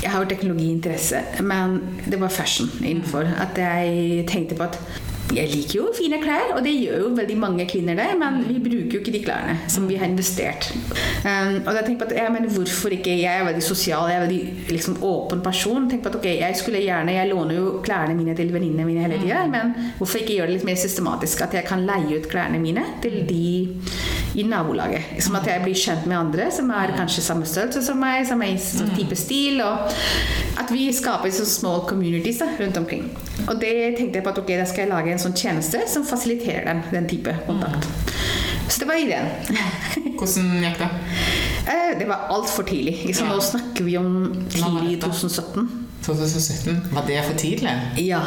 jeg 0.05 0.13
har 0.13 0.27
teknologiinteresse, 0.29 1.23
men 1.49 1.79
det 2.05 2.21
var 2.21 2.29
fashion 2.29 2.69
innenfor. 2.83 3.25
At 3.41 3.57
jeg 3.59 4.27
tenkte 4.29 4.59
på 4.59 4.67
at 4.69 4.79
jeg 5.33 5.49
liker 5.49 5.79
jo 5.79 5.85
fine 5.97 6.19
klær, 6.23 6.53
og 6.55 6.61
det 6.67 6.75
gjør 6.77 7.07
jo 7.07 7.13
veldig 7.17 7.37
mange 7.41 7.65
kvinner 7.69 7.97
det, 7.97 8.07
men 8.21 8.43
vi 8.45 8.59
bruker 8.63 8.99
jo 8.99 9.01
ikke 9.01 9.15
de 9.15 9.23
klærne 9.25 9.55
som 9.73 9.87
vi 9.89 9.97
har 9.99 10.11
investert. 10.11 10.69
Um, 11.25 11.63
og 11.65 11.71
da 11.73 11.81
tenkte 11.81 11.95
jeg 11.95 12.01
på 12.03 12.09
at 12.11 12.17
ja, 12.19 12.27
men 12.35 12.49
hvorfor 12.53 12.93
ikke 12.93 13.15
Jeg 13.15 13.41
er 13.41 13.47
veldig 13.47 13.63
sosial, 13.65 14.09
jeg 14.11 14.19
er 14.19 14.27
veldig 14.27 14.69
liksom, 14.69 14.99
åpen 15.03 15.41
person. 15.45 15.89
Tenk 15.91 16.05
på 16.05 16.13
at 16.13 16.19
ok, 16.19 16.27
Jeg 16.27 16.57
skulle 16.61 16.83
gjerne, 16.85 17.17
jeg 17.17 17.31
låner 17.31 17.57
jo 17.57 17.81
klærne 17.85 18.15
mine 18.15 18.37
til 18.37 18.53
venninnene 18.53 18.85
mine 18.85 19.07
hele 19.07 19.21
tida, 19.23 19.47
men 19.49 19.73
hvorfor 19.99 20.21
ikke 20.21 20.37
gjøre 20.37 20.53
det 20.53 20.59
litt 20.59 20.69
mer 20.69 20.81
systematisk? 20.81 21.41
At 21.41 21.57
jeg 21.57 21.65
kan 21.69 21.87
leie 21.89 22.21
ut 22.21 22.29
klærne 22.31 22.61
mine 22.61 22.85
til 23.03 23.23
de 23.29 23.81
i 24.35 24.45
nabolaget. 24.47 25.15
Som 25.23 25.37
at 25.39 25.47
jeg 25.49 25.63
blir 25.65 25.79
kjent 25.79 26.07
med 26.11 26.19
andre 26.19 26.49
som 26.55 26.71
er 26.75 26.95
kanskje 26.97 27.25
samme 27.25 27.47
størrelse 27.49 27.85
som 27.87 28.01
meg, 28.01 28.27
samme 28.27 28.51
type 28.97 29.19
stil. 29.19 29.63
Og 29.65 29.91
at 30.61 30.73
vi 30.75 30.89
skaper 30.95 31.33
så 31.35 31.47
små 31.49 31.77
communities 31.89 32.43
da, 32.43 32.51
rundt 32.61 32.81
omkring. 32.81 33.09
Og 33.49 33.61
det 33.61 33.75
tenkte 33.99 34.21
jeg 34.21 34.27
på 34.27 34.35
at 34.35 34.43
ok, 34.43 34.53
da 34.59 34.67
skal 34.71 34.87
jeg 34.87 34.93
lage 34.93 35.15
en 35.15 35.23
sånn 35.23 35.39
tjeneste 35.39 35.85
som 35.91 36.07
fasiliterer 36.09 36.67
dem 36.71 36.83
den 36.93 37.09
type 37.11 37.37
kontakt. 37.47 37.89
Så 38.69 38.81
det 38.81 38.89
var 38.89 38.99
ideen. 38.99 39.29
Hvordan 40.19 40.53
gikk 40.65 40.79
det? 40.81 40.91
Eh, 41.69 41.91
det 42.01 42.09
var 42.09 42.29
altfor 42.33 42.67
tidlig. 42.69 43.03
Liksom, 43.07 43.29
nå 43.29 43.41
snakker 43.45 43.87
vi 43.87 43.99
om 44.01 44.15
tidlig 44.51 44.97
i 44.97 45.01
2017. 45.03 45.84
2017. 46.05 46.89
Var 46.95 47.07
det 47.09 47.19
for 47.25 47.39
tidlig? 47.41 47.73
Ja, 48.05 48.21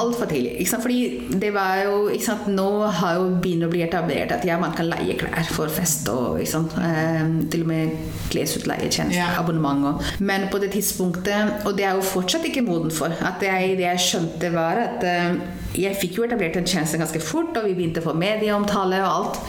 altfor 0.00 0.26
tidlig. 0.30 0.56
Ikke 0.60 0.70
sant? 0.72 0.82
Fordi 0.82 1.38
det 1.42 1.52
var 1.54 1.82
jo 1.84 2.08
ikke 2.12 2.24
sant? 2.26 2.48
Nå 2.52 2.68
har 3.00 3.18
jo 3.20 3.28
begynt 3.42 3.66
å 3.66 3.70
bli 3.72 3.82
etablert 3.86 4.32
at 4.36 4.44
ja, 4.48 4.58
man 4.60 4.74
kan 4.76 4.88
leie 4.90 5.16
klær 5.20 5.46
for 5.50 5.70
fest 5.72 6.08
og 6.12 6.40
ikke 6.42 6.52
sant? 6.56 6.74
Um, 6.80 7.36
til 7.52 7.62
og 7.66 7.70
med 7.70 7.96
klesutleietjeneste, 8.32 9.18
Ja. 9.20 9.30
abonnement 9.40 9.84
og 9.86 10.02
Men 10.20 10.48
på 10.50 10.58
det 10.62 10.72
tidspunktet, 10.74 11.64
og 11.66 11.76
det 11.76 11.84
er 11.86 11.94
jo 11.98 12.02
fortsatt 12.06 12.44
ikke 12.48 12.62
moden 12.66 12.90
for, 12.90 13.06
at 13.20 13.42
jeg, 13.42 13.76
det 13.78 13.86
jeg 13.86 13.98
skjønte 14.06 14.52
var 14.54 14.80
at 14.86 15.04
eh, 15.04 15.34
jeg 15.78 15.96
fikk 16.00 16.18
jo 16.18 16.24
etablert 16.26 16.56
den 16.58 16.66
tjenesten 16.66 17.02
ganske 17.02 17.20
fort, 17.22 17.54
og 17.58 17.68
vi 17.68 17.76
begynte 17.78 18.02
å 18.02 18.08
få 18.08 18.14
medieomtale 18.18 19.00
og 19.04 19.10
alt. 19.10 19.40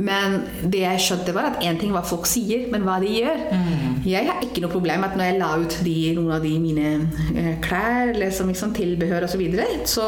Men 0.00 0.38
det 0.64 0.82
jeg 0.82 1.02
skjønte, 1.04 1.34
var 1.36 1.50
at 1.50 1.62
én 1.64 1.78
ting 1.80 1.92
hva 1.94 2.04
folk 2.06 2.28
sier, 2.28 2.66
men 2.72 2.86
hva 2.86 2.96
de 3.02 3.12
gjør. 3.18 3.44
Jeg 4.06 4.28
har 4.30 4.42
ikke 4.44 4.64
noe 4.64 4.72
problem 4.72 5.02
med 5.02 5.12
at 5.12 5.20
når 5.20 5.30
jeg 5.30 5.38
la 5.42 5.52
ut 5.60 5.78
de, 5.86 5.96
noen 6.16 6.34
av 6.38 6.46
de 6.46 6.52
mine 6.62 6.90
eh, 7.36 7.54
klær 7.64 8.12
eller 8.14 8.32
som 8.34 8.50
liksom 8.52 8.74
tilbehør 8.76 9.26
osv., 9.26 9.36
så, 9.36 9.40
videre, 9.42 9.64
så 9.84 10.04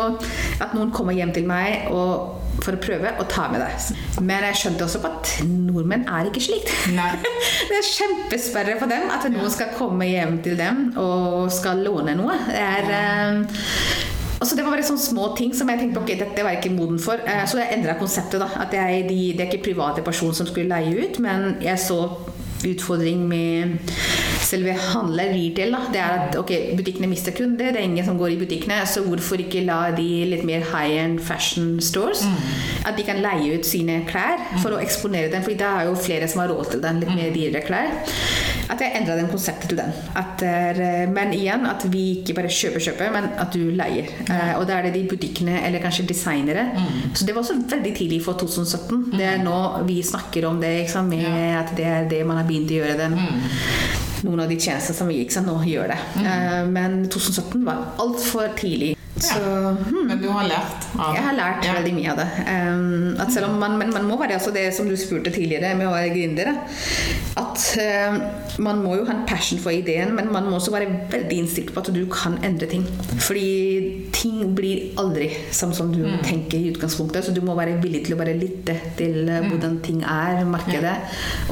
at 0.64 0.72
noen 0.72 0.88
kommer 0.94 1.12
hjem 1.12 1.34
til 1.36 1.44
meg 1.48 1.90
og 1.92 2.46
for 2.64 2.74
å 2.74 2.80
prøve 2.80 3.12
å 3.20 3.26
ta 3.30 3.44
med 3.52 3.60
det. 3.62 3.98
Men 4.24 4.46
jeg 4.48 4.60
skjønte 4.62 4.86
også 4.86 5.02
på 5.02 5.10
at 5.12 5.32
nordmenn 5.46 6.06
er 6.08 6.30
ikke 6.30 6.42
slikt. 6.48 6.72
Det 7.68 7.76
er 7.76 7.90
kjempesperre 7.92 8.78
for 8.80 8.90
dem 8.90 9.12
at 9.12 9.28
noen 9.30 9.52
skal 9.52 9.74
komme 9.76 10.08
hjem 10.08 10.38
til 10.44 10.56
dem 10.58 10.88
og 10.98 11.52
skal 11.54 11.84
låne 11.84 12.16
noe. 12.18 12.38
Det 12.48 12.62
er 12.64 12.94
eh, 12.96 14.16
Altså 14.38 14.54
det 14.54 14.62
var 14.64 14.70
bare 14.76 14.86
sånne 14.86 15.02
små 15.02 15.28
ting 15.38 15.54
som 15.56 15.68
jeg 15.72 15.80
tenkte 15.80 15.98
ok, 16.02 16.12
dette 16.20 16.42
var 16.46 16.54
jeg 16.54 16.62
ikke 16.62 16.76
moden 16.76 16.98
for. 17.02 17.18
Eh, 17.26 17.44
Så 17.50 17.58
jeg 17.58 17.72
endra 17.78 17.96
konseptet. 17.98 18.38
da, 18.40 18.48
at 18.62 18.72
jeg, 18.72 19.08
de, 19.08 19.32
Det 19.36 19.40
er 19.46 19.52
ikke 19.52 19.72
private 19.72 20.02
personer 20.06 20.32
som 20.34 20.46
skulle 20.46 20.68
leie 20.70 20.94
ut, 21.08 21.18
men 21.18 21.56
jeg 21.62 21.78
så 21.78 22.00
utfordring 22.66 23.20
med 23.28 23.78
selve 24.42 24.72
handler, 24.74 25.28
retail. 25.34 25.70
da, 25.72 25.78
det 25.92 26.00
er 26.00 26.14
at 26.28 26.36
ok, 26.40 26.52
Butikkene 26.78 27.06
mister 27.10 27.32
kunder, 27.32 27.70
det 27.72 27.76
er 27.78 27.86
ingen 27.86 28.04
som 28.04 28.18
går 28.18 28.32
i 28.34 28.38
butikkene. 28.40 28.80
Så 28.86 29.02
hvorfor 29.06 29.38
ikke 29.38 29.64
la 29.66 29.90
de 29.94 30.24
litt 30.26 30.44
mer 30.44 30.62
high-end 30.72 31.20
fashion 31.20 31.80
stores 31.80 32.24
At 32.86 32.96
de 32.96 33.02
kan 33.06 33.20
leie 33.22 33.58
ut 33.58 33.66
sine 33.66 34.04
klær 34.08 34.38
for 34.62 34.70
å 34.74 34.80
eksponere 34.82 35.30
dem. 35.30 35.42
fordi 35.42 35.58
det 35.58 35.66
er 35.66 35.84
jo 35.86 35.94
flere 35.94 36.28
som 36.28 36.40
har 36.40 36.48
råd 36.54 36.70
til 36.70 36.80
den, 36.82 37.00
litt 37.00 37.14
mer 37.14 37.30
dyrere 37.34 37.62
klær. 37.66 37.90
At 38.68 38.82
jeg 38.84 38.94
endra 38.98 39.16
den 39.16 39.30
konseptet 39.32 39.70
til 39.72 39.80
den. 39.80 39.92
Er, 40.18 40.80
eh, 40.84 41.04
men 41.10 41.32
igjen, 41.36 41.66
at 41.68 41.86
vi 41.92 42.04
ikke 42.18 42.36
bare 42.38 42.52
kjøper, 42.52 42.84
kjøper, 42.88 43.12
men 43.14 43.30
at 43.40 43.54
du 43.54 43.70
leier. 43.74 44.10
Eh, 44.28 44.54
og 44.58 44.66
da 44.68 44.78
er 44.78 44.88
det 44.88 44.96
de 44.98 45.06
butikkene, 45.08 45.62
eller 45.66 45.82
kanskje 45.84 46.06
designere. 46.08 46.68
Så 47.14 47.26
det 47.26 47.34
var 47.34 47.42
også 47.42 47.60
veldig 47.70 47.94
tidlig 47.96 48.22
for 48.24 48.38
2017. 48.40 49.12
Det 49.16 49.24
er 49.34 49.40
nå 49.44 49.56
vi 49.88 50.02
snakker 50.04 50.48
om 50.48 50.60
det, 50.60 50.74
sant, 50.92 51.08
med 51.08 51.56
at 51.56 51.72
det 51.78 51.88
er 51.88 52.10
det 52.10 52.24
man 52.26 52.40
har 52.42 52.48
begynt 52.48 52.74
å 52.74 52.82
gjøre. 52.82 52.98
den 52.98 53.18
noen 54.26 54.42
av 54.42 54.50
de 54.50 54.58
tjenestene 54.58 54.96
som 54.96 55.10
vi 55.10 55.20
gikk, 55.20 55.34
så 55.34 55.42
nå 55.46 55.56
gjør 55.68 55.92
det. 55.92 55.98
Eh, 56.24 56.62
men 56.70 57.04
2017 57.10 57.64
var 57.66 57.92
altfor 58.02 58.54
tidlig. 58.58 58.94
Så 59.20 59.40
hmm, 59.40 60.06
Men 60.08 60.20
du 60.22 60.28
har 60.30 60.46
lært 60.48 60.86
av 60.98 61.14
jeg 61.14 61.24
har 61.24 61.36
lært 61.36 61.64
Ja. 61.66 61.74
veldig 61.78 61.94
mye 61.96 62.10
av 62.12 62.18
det. 62.20 62.26
Um, 62.46 63.16
at 63.20 63.32
selv 63.32 63.48
om 63.48 63.58
man, 63.60 63.76
men 63.78 63.92
man 63.94 64.06
må 64.08 64.18
være 64.20 64.36
altså 64.38 64.52
det 64.54 64.68
som 64.76 64.88
du 64.88 64.96
spurte 64.96 65.32
tidligere 65.34 65.74
med 65.78 65.88
å 65.88 65.94
være 65.94 66.12
gründer, 66.14 66.52
at 67.38 67.64
um, 68.10 68.20
man 68.64 68.82
må 68.82 68.96
jo 68.98 69.06
ha 69.08 69.14
en 69.16 69.24
passion 69.28 69.60
for 69.62 69.74
ideen, 69.74 70.14
men 70.16 70.30
man 70.32 70.48
må 70.48 70.58
også 70.58 70.74
være 70.74 70.90
veldig 71.12 71.40
innstilt 71.42 71.72
på 71.74 71.82
at 71.82 71.90
du 71.94 72.02
kan 72.12 72.38
endre 72.44 72.68
ting. 72.70 72.86
Fordi 73.18 74.08
ting 74.14 74.54
blir 74.58 74.98
aldri 75.00 75.30
sånn 75.54 75.74
som 75.74 75.92
du 75.94 76.02
tenker 76.26 76.58
i 76.58 76.72
utgangspunktet, 76.72 77.26
så 77.26 77.34
du 77.34 77.42
må 77.44 77.56
være 77.58 77.78
villig 77.82 78.04
til 78.06 78.16
å 78.16 78.20
bare 78.22 78.36
lytte 78.38 78.78
til 78.98 79.28
uh, 79.28 79.42
hvordan 79.48 79.80
ting 79.84 80.02
er, 80.04 80.44
markedet, 80.48 80.96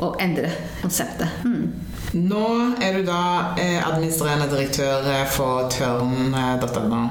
og 0.03 0.17
endre 0.23 0.51
konseptet. 0.83 1.43
Hmm. 1.43 1.71
Nå 2.17 2.47
er 2.81 2.97
du 2.97 3.03
da 3.05 3.23
eh, 3.61 3.81
administrerende 3.83 4.47
direktør 4.49 5.05
eh, 5.11 5.25
for 5.29 5.67
Tørn.no. 5.75 7.03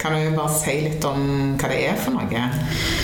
Kan 0.00 0.16
du 0.16 0.36
bare 0.36 0.52
si 0.52 0.74
litt 0.86 1.04
om 1.08 1.54
hva 1.60 1.70
det 1.70 1.80
er 1.88 1.98
for 2.00 2.16
noe? 2.16 2.44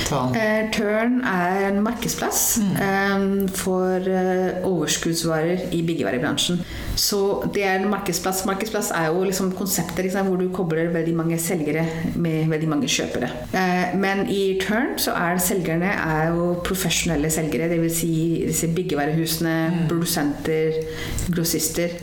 Tørn. 0.09 0.37
Eh, 0.37 0.71
Turn 0.75 1.21
er 1.27 1.67
en 1.69 1.81
markedsplass 1.85 2.43
eh, 2.61 3.27
for 3.57 4.11
eh, 4.11 4.61
overskuddsvarer 4.67 5.71
i 5.77 5.83
byggevarebransjen. 5.87 6.61
Så 7.01 7.21
det 7.55 7.65
er 7.65 7.79
en 7.79 7.91
markedsplass. 7.93 8.43
Markedsplass 8.49 8.91
er 8.97 9.09
jo 9.11 9.23
liksom 9.25 9.53
konseptet 9.57 10.05
liksom, 10.05 10.29
hvor 10.29 10.41
du 10.41 10.51
kobler 10.55 10.91
veldig 10.95 11.15
mange 11.17 11.39
selgere 11.41 11.85
med 12.21 12.51
veldig 12.51 12.71
mange 12.71 12.91
kjøpere. 12.91 13.31
Eh, 13.57 13.95
men 14.01 14.27
i 14.29 14.59
Tørn 14.63 14.97
så 15.01 15.15
er 15.19 15.41
selgerne 15.43 15.93
er 15.95 16.35
jo 16.35 16.53
profesjonelle 16.67 17.31
selgere. 17.33 17.71
Dvs. 17.71 18.01
Si 18.01 18.13
disse 18.49 18.71
byggevarehusene, 18.75 19.87
produsenter, 19.91 20.83
grossister. 21.31 21.97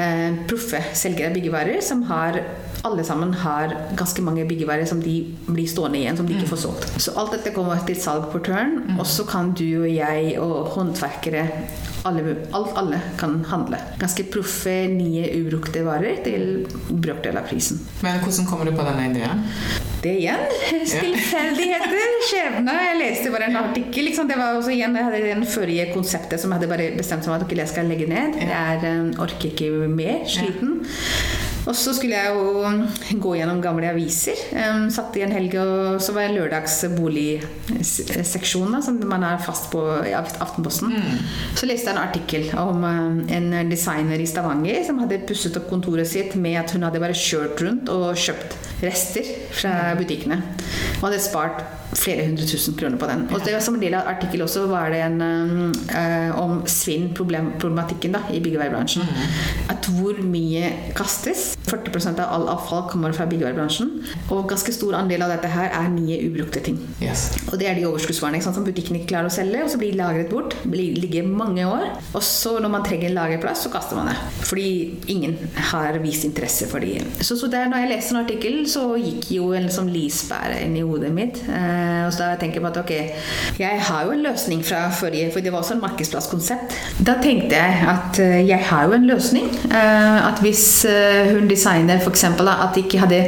Eh, 0.00 0.30
proffe 0.48 0.82
selgere 0.96 1.30
av 1.30 1.38
byggevarer 1.38 1.82
som 1.84 2.04
har 2.10 2.40
alle 2.84 3.04
sammen 3.04 3.32
har 3.34 3.72
ganske 3.96 4.22
mange 4.22 4.44
byggevarer 4.48 4.84
som 4.84 5.00
de 5.02 5.14
blir 5.46 5.68
stående 5.70 6.02
igjen, 6.02 6.18
som 6.18 6.28
de 6.28 6.36
ikke 6.36 6.50
får 6.52 6.62
solgt. 6.66 6.90
Så 7.00 7.14
alt 7.16 7.32
dette 7.32 7.54
kommer 7.56 7.80
til 7.88 7.96
salg 8.00 8.28
på 8.32 8.42
Turn, 8.44 8.98
og 8.98 9.06
så 9.08 9.24
kan 9.28 9.54
du 9.56 9.66
og 9.84 9.88
jeg 9.88 10.36
og 10.42 10.74
håndverkere 10.74 11.46
alle, 12.04 12.36
alt, 12.52 12.74
alle 12.76 13.00
kan 13.16 13.38
handle. 13.48 13.78
Ganske 13.98 14.26
proffe, 14.28 14.74
nye, 14.92 15.24
ubrukte 15.38 15.80
varer 15.86 16.20
til 16.26 16.66
brøkdel 16.90 17.40
av 17.40 17.48
prisen. 17.48 17.80
Men 18.04 18.20
hvordan 18.20 18.48
kommer 18.50 18.68
du 18.68 18.74
på 18.76 18.84
denne 18.84 19.06
ideen? 19.08 19.40
Det 20.04 20.12
igjen, 20.20 20.44
tilfeldigheter, 21.06 22.12
skjebne. 22.28 22.76
Jeg 22.90 23.00
leste 23.00 23.32
bare 23.32 23.48
en 23.48 23.56
artikkel. 23.62 24.10
Liksom. 24.10 24.28
Det 24.28 24.36
var 24.36 24.58
også 24.58 24.74
igjen, 24.76 25.00
jeg 25.00 25.08
hadde 25.08 25.24
den 25.30 25.48
forrige 25.48 25.88
konseptet 25.94 26.42
som 26.42 26.52
jeg 26.52 26.60
hadde 26.60 26.72
bare 26.74 26.92
bestemt 26.98 27.24
meg 27.30 27.40
at 27.40 27.48
dere 27.48 27.64
jeg 27.64 27.72
skal 27.72 27.88
legge 27.88 28.12
ned. 28.12 28.36
Jeg 28.44 28.52
er, 28.52 28.84
um, 29.00 29.10
orker 29.24 29.48
ikke 29.54 29.72
mer, 29.88 30.26
sliten. 30.28 30.82
Og 31.64 31.72
så 31.78 31.94
skulle 31.96 32.18
jeg 32.18 32.28
jo 32.36 32.44
gå 33.24 33.30
gjennom 33.38 33.62
gamle 33.64 33.88
aviser. 33.88 34.36
Um, 34.52 34.90
satt 34.92 35.16
i 35.16 35.22
en 35.24 35.32
helg, 35.32 35.56
og 35.60 36.02
så 36.02 36.12
var 36.16 36.22
jeg 36.26 36.34
lørdagsboligseksjonen, 36.36 38.82
som 38.84 38.94
man 39.08 39.22
er 39.24 39.38
fast 39.42 39.70
på 39.72 39.80
i 40.04 40.12
Aftenposten. 40.16 40.42
Aftenposten. 40.44 40.92
Så 41.56 41.66
leste 41.68 41.90
jeg 41.90 41.96
en 41.96 42.02
artikkel 42.02 42.44
om 42.60 42.84
um, 42.84 43.28
en 43.32 43.70
designer 43.70 44.20
i 44.20 44.26
Stavanger 44.28 44.84
som 44.86 44.98
hadde 45.02 45.26
pusset 45.28 45.56
opp 45.58 45.68
kontoret 45.70 46.08
sitt 46.10 46.34
med 46.40 46.56
at 46.60 46.70
hun 46.74 46.84
hadde 46.86 47.02
bare 47.02 47.16
kjørt 47.16 47.62
rundt 47.64 47.86
og 47.92 48.18
kjøpt 48.18 48.50
rester 48.84 49.24
fra 49.54 49.94
butikkene. 49.98 50.38
Og 50.98 51.04
hadde 51.08 51.20
spart 51.24 51.58
flere 51.98 52.26
hundre 52.26 52.46
tusen 52.48 52.76
kroner 52.78 52.98
på 53.00 53.08
den. 53.10 53.26
Og 53.30 53.44
det 53.44 53.54
var 53.54 53.64
som 53.64 53.76
en 53.78 53.82
del 53.82 53.96
av 53.98 54.08
artikkelen 54.14 54.46
også 54.46 54.66
var 54.70 54.92
det 54.94 55.02
en 55.04 55.20
eh, 55.24 56.30
om 56.40 56.62
svinnproblematikken 56.70 58.18
i 58.34 58.42
byggevarebransjen. 58.44 59.06
At 59.72 59.88
hvor 59.94 60.18
mye 60.24 60.72
kastes. 60.96 61.52
40% 61.64 62.20
av 62.20 62.32
all 62.34 62.48
avfall 62.52 62.84
kommer 62.90 63.14
fra 63.16 63.26
byggevarebransjen. 63.30 63.90
Og 64.34 64.48
ganske 64.50 64.72
stor 64.74 64.96
andel 64.98 65.24
av 65.24 65.32
dette 65.32 65.50
her 65.52 65.72
er 65.72 65.88
nye 65.92 66.20
ubrukte 66.26 66.60
ting. 66.64 66.78
Yes. 67.02 67.26
Og 67.50 67.58
det 67.60 67.68
er 67.70 67.78
de 67.78 67.86
overskuddsvarene 67.88 68.42
som 68.44 68.66
butikken 68.66 68.98
ikke 68.98 69.14
klarer 69.14 69.30
å 69.30 69.34
selge, 69.34 69.62
og 69.64 69.72
så 69.72 69.80
blir 69.80 69.94
de 69.94 70.00
lagret 70.00 70.30
bort. 70.32 70.56
Blir, 70.68 70.98
ligger 71.00 71.26
mange 71.28 71.64
år. 71.68 71.86
Og 72.12 72.22
så 72.24 72.56
når 72.60 72.72
man 72.74 72.84
trenger 72.86 73.08
en 73.08 73.16
lagerplass, 73.16 73.64
så 73.64 73.72
kaster 73.72 73.98
man 73.98 74.12
det. 74.12 74.16
Fordi 74.44 74.66
ingen 75.14 75.38
har 75.70 75.98
vist 76.04 76.26
interesse 76.28 76.68
for 76.70 76.84
de. 76.84 76.98
Så, 77.20 77.38
så 77.40 77.48
der, 77.52 77.70
når 77.72 77.84
jeg 77.84 77.92
leste 77.94 78.14
en 78.14 78.22
artikkel, 78.22 78.60
så 78.70 78.84
gikk 79.00 79.30
jo 79.38 79.50
en 79.56 79.68
liksom 79.68 79.88
lyspære 79.92 80.60
inn 80.66 80.76
i 80.78 80.84
hodet 80.84 81.12
mitt. 81.16 81.40
Eh, 81.48 82.04
og 82.04 82.12
så 82.12 82.26
da 82.26 82.38
tenker 82.40 82.60
jeg 82.60 82.66
på 82.66 82.72
at 82.72 82.80
ok, 82.84 82.94
jeg 83.60 83.82
har 83.88 84.04
jo 84.04 84.14
en 84.14 84.24
løsning 84.24 84.64
fra 84.66 84.84
forrige, 84.94 85.32
for 85.32 85.44
det 85.44 85.52
var 85.52 85.64
også 85.64 85.78
en 85.78 85.84
markedsplasskonsept. 85.84 86.76
Da 87.06 87.16
tenkte 87.24 87.56
jeg 87.56 87.88
at 87.94 88.20
eh, 88.22 88.38
jeg 88.48 88.60
har 88.68 88.88
jo 88.88 88.96
en 88.98 89.08
løsning. 89.08 89.48
Eh, 89.70 90.28
at 90.28 90.44
hvis 90.44 90.84
eh, 90.88 91.32
hun 91.32 91.48
designer 91.54 92.02
f.eks. 92.02 92.26
at 92.28 92.74
de 92.74 92.84
ikke 92.84 93.02
hadde 93.02 93.20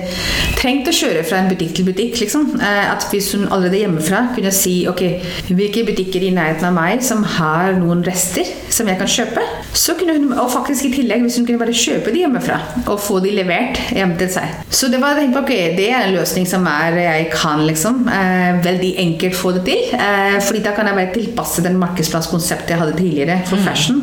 trengt 0.59 0.89
å 0.91 0.95
kjøre 0.95 1.25
fra 1.27 1.41
en 1.41 1.51
butikk 1.51 1.77
til 1.79 1.89
butikk, 1.89 2.21
liksom. 2.23 2.49
Eh, 2.61 2.85
at 2.93 3.07
hvis 3.13 3.33
hun 3.37 3.47
allerede 3.49 3.81
hjemmefra 3.83 4.27
kunne 4.37 4.53
si 4.55 4.79
ok, 4.91 5.03
hvilke 5.49 5.87
butikker 5.89 6.27
i 6.27 6.33
nærheten 6.35 6.69
av 6.69 6.77
meg 6.77 7.05
som 7.07 7.25
har 7.37 7.77
noen 7.79 8.05
rester 8.07 8.49
som 8.73 8.89
jeg 8.91 8.99
kan 9.01 9.11
kjøpe, 9.11 9.45
så 9.77 9.97
kunne 9.99 10.17
hun, 10.17 10.31
og 10.35 10.51
faktisk 10.53 10.89
i 10.89 10.93
tillegg 10.95 11.25
hvis 11.25 11.39
hun 11.39 11.47
kunne 11.49 11.61
bare 11.63 11.77
kjøpe 11.77 12.13
de 12.15 12.23
hjemmefra 12.25 12.59
og 12.87 13.01
få 13.03 13.21
de 13.25 13.33
levert 13.37 13.81
hjem 13.95 14.17
til 14.21 14.31
seg. 14.37 14.57
Så 14.73 14.91
det 14.93 15.01
var 15.03 15.21
ok, 15.21 15.53
det 15.77 15.89
er 15.91 16.07
en 16.07 16.17
løsning 16.17 16.47
som 16.49 16.67
er 16.71 16.97
jeg 17.01 17.29
kan 17.33 17.63
liksom 17.67 18.07
eh, 18.13 18.59
veldig 18.65 18.93
enkelt 19.03 19.37
få 19.39 19.53
det 19.57 19.65
til. 19.69 19.95
Eh, 19.97 20.39
fordi 20.43 20.63
da 20.65 20.75
kan 20.77 20.91
jeg 20.91 20.99
bare 20.99 21.15
tilpasse 21.15 21.65
den 21.65 21.79
markedsplasskonseptet 21.81 22.75
jeg 22.75 22.83
hadde 22.83 22.97
tidligere 22.99 23.41
for 23.49 23.63
fashion. 23.67 24.03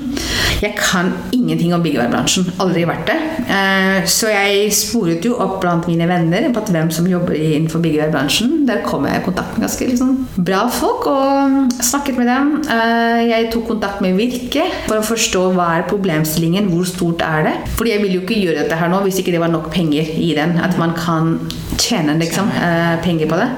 Jeg 0.63 0.77
kan 0.79 1.09
ingenting 1.35 1.73
om 1.75 1.81
byggevarebransjen. 1.83 2.45
Aldri 2.63 2.85
vært 2.87 3.09
det. 3.09 3.17
Eh, 3.51 4.05
så 4.07 4.29
jeg 4.31 4.69
sporet 4.75 5.25
jo 5.27 5.35
opp 5.43 5.57
blant 5.63 5.89
mine 5.89 6.07
venner 6.07 6.45
på 6.53 6.61
at 6.61 6.71
hvem 6.71 6.91
som 6.93 7.07
jobber 7.09 7.35
innenfor 7.35 7.83
byggevarebransjen. 7.83 8.61
Der 8.69 8.79
kom 8.85 9.03
jeg 9.09 9.19
i 9.19 9.25
kontakt 9.25 9.57
med 9.57 9.65
ganske 9.65 9.89
liksom, 9.89 10.13
bra 10.37 10.61
folk 10.71 11.09
og 11.11 11.73
snakket 11.83 12.21
med 12.21 12.31
dem. 12.31 12.53
Eh, 12.63 13.25
jeg 13.33 13.49
tok 13.51 13.67
kontakt 13.73 13.99
med 14.05 14.15
Virke 14.15 14.63
for 14.85 15.01
å 15.01 15.07
forstå 15.09 15.43
hva 15.57 15.67
er 15.81 15.87
problemstillingen, 15.89 16.71
hvor 16.71 16.87
stort 16.87 17.25
er 17.27 17.49
det. 17.49 17.55
Fordi 17.75 17.95
jeg 17.95 18.05
ville 18.05 18.21
jo 18.21 18.23
ikke 18.23 18.39
gjøre 18.39 18.63
dette 18.63 18.79
her 18.79 18.93
nå 18.93 19.03
hvis 19.03 19.19
ikke 19.19 19.35
det 19.35 19.43
var 19.43 19.51
nok 19.51 19.67
penger 19.73 20.15
i 20.15 20.31
den. 20.37 20.55
At 20.63 20.79
man 20.79 20.95
kan 20.95 21.35
tjene 21.75 22.15
liksom, 22.21 22.47
eh, 22.55 22.95
penger 23.03 23.27
på 23.27 23.41
det. 23.41 23.51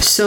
Så, 0.00 0.26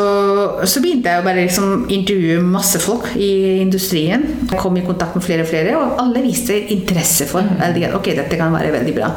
så 0.69 0.81
begynte 0.83 1.09
jeg 1.09 1.23
å 1.23 1.25
bare 1.25 1.47
liksom 1.47 1.87
intervjue 1.91 2.43
masse 2.45 2.77
folk 2.83 3.09
i 3.17 3.57
industrien. 3.63 4.27
Jeg 4.45 4.59
kom 4.61 4.77
i 4.77 4.85
kontakt 4.85 5.17
med 5.17 5.25
flere 5.25 5.45
og 5.45 5.49
flere, 5.49 5.73
og 5.79 6.02
alle 6.03 6.23
viste 6.25 6.57
interesse 6.73 7.27
for 7.29 7.47
veldig, 7.59 7.89
Ok, 7.97 8.11
dette 8.17 8.39
kan 8.39 8.53
være 8.53 8.73
veldig 8.75 8.95
bra. 8.95 9.11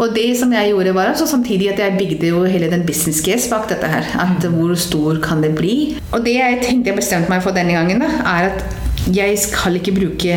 Og 0.00 0.14
det 0.16 0.28
som 0.38 0.52
jeg 0.54 0.72
gjorde, 0.72 0.94
var 0.96 1.12
altså 1.12 1.26
samtidig 1.28 1.72
at 1.72 1.82
jeg 1.82 1.98
bygde 1.98 2.30
jo 2.32 2.44
hele 2.48 2.70
den 2.72 2.86
business 2.88 3.20
case 3.24 3.50
bak 3.50 3.68
dette 3.68 3.88
her. 3.90 4.06
At 4.20 4.46
hvor 4.52 4.74
stor 4.78 5.20
kan 5.22 5.42
det 5.44 5.54
bli? 5.58 5.96
Og 6.12 6.24
det 6.24 6.38
jeg 6.38 6.60
tenkte 6.64 6.92
jeg 6.92 7.00
bestemte 7.00 7.32
meg 7.32 7.42
for 7.44 7.56
denne 7.56 7.76
gangen, 7.76 8.00
da, 8.04 8.12
er 8.24 8.52
at 8.52 8.79
jeg 9.08 9.38
skal 9.40 9.78
ikke 9.78 9.94
bruke 9.96 10.34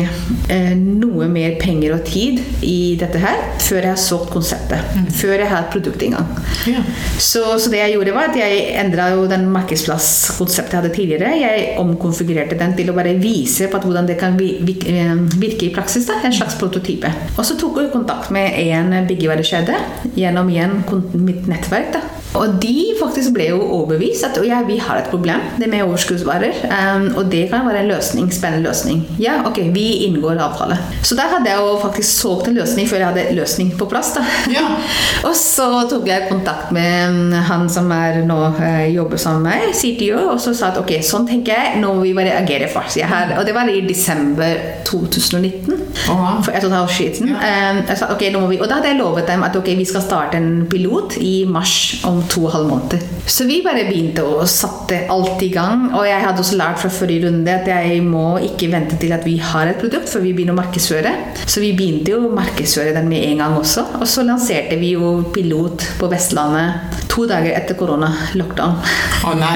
eh, 0.50 0.72
noe 0.78 1.28
mer 1.30 1.56
penger 1.60 1.96
og 1.98 2.04
tid 2.08 2.40
i 2.64 2.96
dette 3.00 3.20
her 3.20 3.42
før 3.62 3.80
jeg 3.82 3.92
har 3.92 4.00
solgt 4.00 4.32
konseptet. 4.32 4.80
Mm. 4.96 5.10
Før 5.14 5.34
jeg 5.36 5.50
har 5.50 5.66
et 5.66 5.74
produkt 5.74 6.02
engang. 6.06 6.30
Ja. 6.70 6.80
Så, 7.18 7.44
så, 7.58 7.70
det 7.72 7.82
jeg 7.82 7.94
gjorde, 7.96 8.14
var 8.16 8.32
at 8.32 8.38
jeg 8.38 8.64
endra 8.80 9.10
jo 9.14 9.28
den 9.30 9.46
markedsplasskonseptet 9.54 10.74
jeg 10.74 10.82
hadde 10.82 10.94
tidligere. 10.96 11.34
Jeg 11.42 11.68
omkonfigurerte 11.82 12.58
den 12.60 12.74
til 12.78 12.90
å 12.90 12.96
bare 12.96 13.14
vise 13.20 13.68
på 13.70 13.82
hvordan 13.84 14.08
det 14.10 14.18
kan 14.20 14.36
eh, 14.40 15.14
virke 15.36 15.68
i 15.68 15.72
praksis. 15.74 16.08
Da, 16.08 16.18
en 16.24 16.34
slags 16.34 16.58
prototype. 16.60 17.12
Og 17.36 17.44
så 17.46 17.58
tok 17.60 17.82
jeg 17.82 17.94
kontakt 17.94 18.32
med 18.34 18.56
en 18.64 18.94
byggevarekjede 19.08 19.78
gjennom 20.18 20.50
igjen 20.52 20.80
mitt 21.20 21.48
nettverk. 21.50 21.94
da 21.98 22.23
og 22.34 22.56
de 22.62 22.74
faktisk 22.98 23.34
ble 23.36 23.48
jo 23.52 23.60
overbevist 23.62 24.26
at 24.26 24.38
ja, 24.46 24.60
vi 24.66 24.78
har 24.82 24.98
et 24.98 25.10
problem 25.10 25.42
det 25.60 25.68
med 25.70 25.84
overskuddsvarer. 25.86 26.64
Um, 26.66 27.06
og 27.20 27.28
det 27.32 27.46
kan 27.52 27.66
være 27.68 27.84
en 27.84 27.90
løsning, 27.92 28.30
spennende 28.34 28.66
løsning. 28.66 29.04
Ja, 29.22 29.40
ok, 29.46 29.60
vi 29.74 29.86
inngår 30.08 30.40
avtale. 30.42 30.78
Så 31.02 31.14
der 31.18 31.30
hadde 31.30 31.50
jeg 31.50 31.62
jo 31.62 31.78
faktisk 31.82 32.20
solgt 32.20 32.50
en 32.50 32.58
løsning 32.58 32.88
før 32.90 33.02
jeg 33.02 33.12
hadde 33.12 33.36
løsning 33.38 33.70
på 33.78 33.86
plass. 33.90 34.14
da. 34.16 34.24
Ja. 34.50 34.64
og 35.28 35.36
så 35.38 35.68
tok 35.90 36.08
jeg 36.10 36.28
kontakt 36.30 36.72
med 36.74 37.34
han 37.48 37.68
som 37.70 37.90
er 37.94 38.22
nå 38.26 38.40
uh, 38.58 38.84
jobber 38.90 39.20
sammen 39.20 39.46
med 39.46 39.54
meg, 39.54 39.76
CTO, 39.78 40.26
og 40.34 40.42
så 40.42 40.54
sa 40.56 40.72
at 40.72 40.80
ok, 40.80 40.96
sånn 41.06 41.28
tenker 41.28 41.54
jeg, 41.54 41.78
nå 41.82 41.94
må 41.94 42.02
vi 42.02 42.14
bare 42.16 42.34
agere 42.40 42.70
her, 42.74 43.36
og 43.38 43.46
det 43.46 43.54
var 43.54 43.68
i 43.70 43.80
desember 43.86 44.58
2019. 44.88 45.74
Oh. 46.10 46.42
For 46.42 46.50
et 46.50 46.64
og 46.64 46.72
et 46.72 46.76
halvt 46.76 46.90
år 46.90 46.94
siden. 46.96 47.30
Ja. 47.30 47.54
Um, 47.70 47.80
sa, 47.94 48.10
okay, 48.14 48.32
vi, 48.34 48.58
og 48.58 48.68
da 48.68 48.80
hadde 48.80 48.90
jeg 48.90 48.98
lovet 48.98 49.28
dem 49.30 49.44
at 49.46 49.56
ok, 49.56 49.70
vi 49.78 49.86
skal 49.86 50.02
starte 50.02 50.40
en 50.40 50.66
pilot 50.70 51.18
i 51.22 51.34
mars 51.48 52.02
om 52.08 52.23
to 52.30 52.44
og 52.44 52.50
en 52.50 52.54
halv 52.56 52.70
måned. 52.72 53.06
Så 53.26 53.46
vi 53.48 53.60
bare 53.64 53.86
begynte 53.88 54.24
å 54.26 54.44
satte 54.48 55.04
alt 55.12 55.42
i 55.44 55.50
gang. 55.54 55.86
Og 55.94 56.06
jeg 56.08 56.22
hadde 56.24 56.42
også 56.42 56.58
lært 56.60 56.80
fra 56.82 56.90
forrige 56.92 57.26
runde 57.26 57.54
at 57.54 57.68
jeg 57.70 58.02
må 58.04 58.38
ikke 58.44 58.70
vente 58.72 58.98
til 59.00 59.14
at 59.16 59.24
vi 59.26 59.36
har 59.42 59.70
et 59.70 59.80
produkt 59.80 60.10
før 60.10 60.24
vi 60.26 60.34
begynner 60.36 60.56
å 60.56 60.60
markedsføre. 60.60 61.14
Så 61.44 61.62
vi 61.64 61.72
begynte 61.76 62.14
jo 62.14 62.24
å 62.28 62.34
markedsføre 62.36 62.94
den 62.96 63.08
med 63.10 63.24
en 63.30 63.44
gang 63.44 63.56
også. 63.58 63.86
Og 64.00 64.06
så 64.10 64.26
lanserte 64.26 64.78
vi 64.80 64.94
jo 64.94 65.16
pilot 65.34 65.86
på 66.00 66.10
Vestlandet 66.12 67.00
to 67.14 67.28
dager 67.30 67.54
etter 67.54 67.78
korona-lockdown. 67.78 68.78
Å 69.24 69.30
oh, 69.30 69.36
nei, 69.38 69.54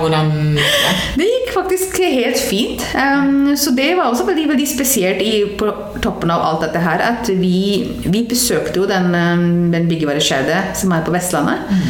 hvordan 0.00 0.32
Det 1.16 1.28
gikk 1.28 1.52
faktisk 1.54 2.00
helt 2.02 2.40
fint. 2.40 2.82
Um, 2.96 3.52
så 3.58 3.74
det 3.76 3.92
var 3.98 4.10
også 4.10 4.26
veldig, 4.28 4.48
veldig 4.50 4.68
spesielt 4.68 5.22
i, 5.22 5.44
på 5.58 5.70
toppen 6.02 6.32
av 6.34 6.42
alt 6.46 6.64
dette 6.66 6.82
her 6.82 7.02
at 7.04 7.30
vi, 7.38 7.92
vi 8.04 8.24
besøkte 8.28 8.80
jo 8.80 8.88
den, 8.90 9.10
um, 9.14 9.70
den 9.72 9.88
byggevarekjedet 9.90 10.76
som 10.78 10.94
er 10.94 11.04
på 11.06 11.14
Vestlandet. 11.14 11.66
Mm. 11.70 11.82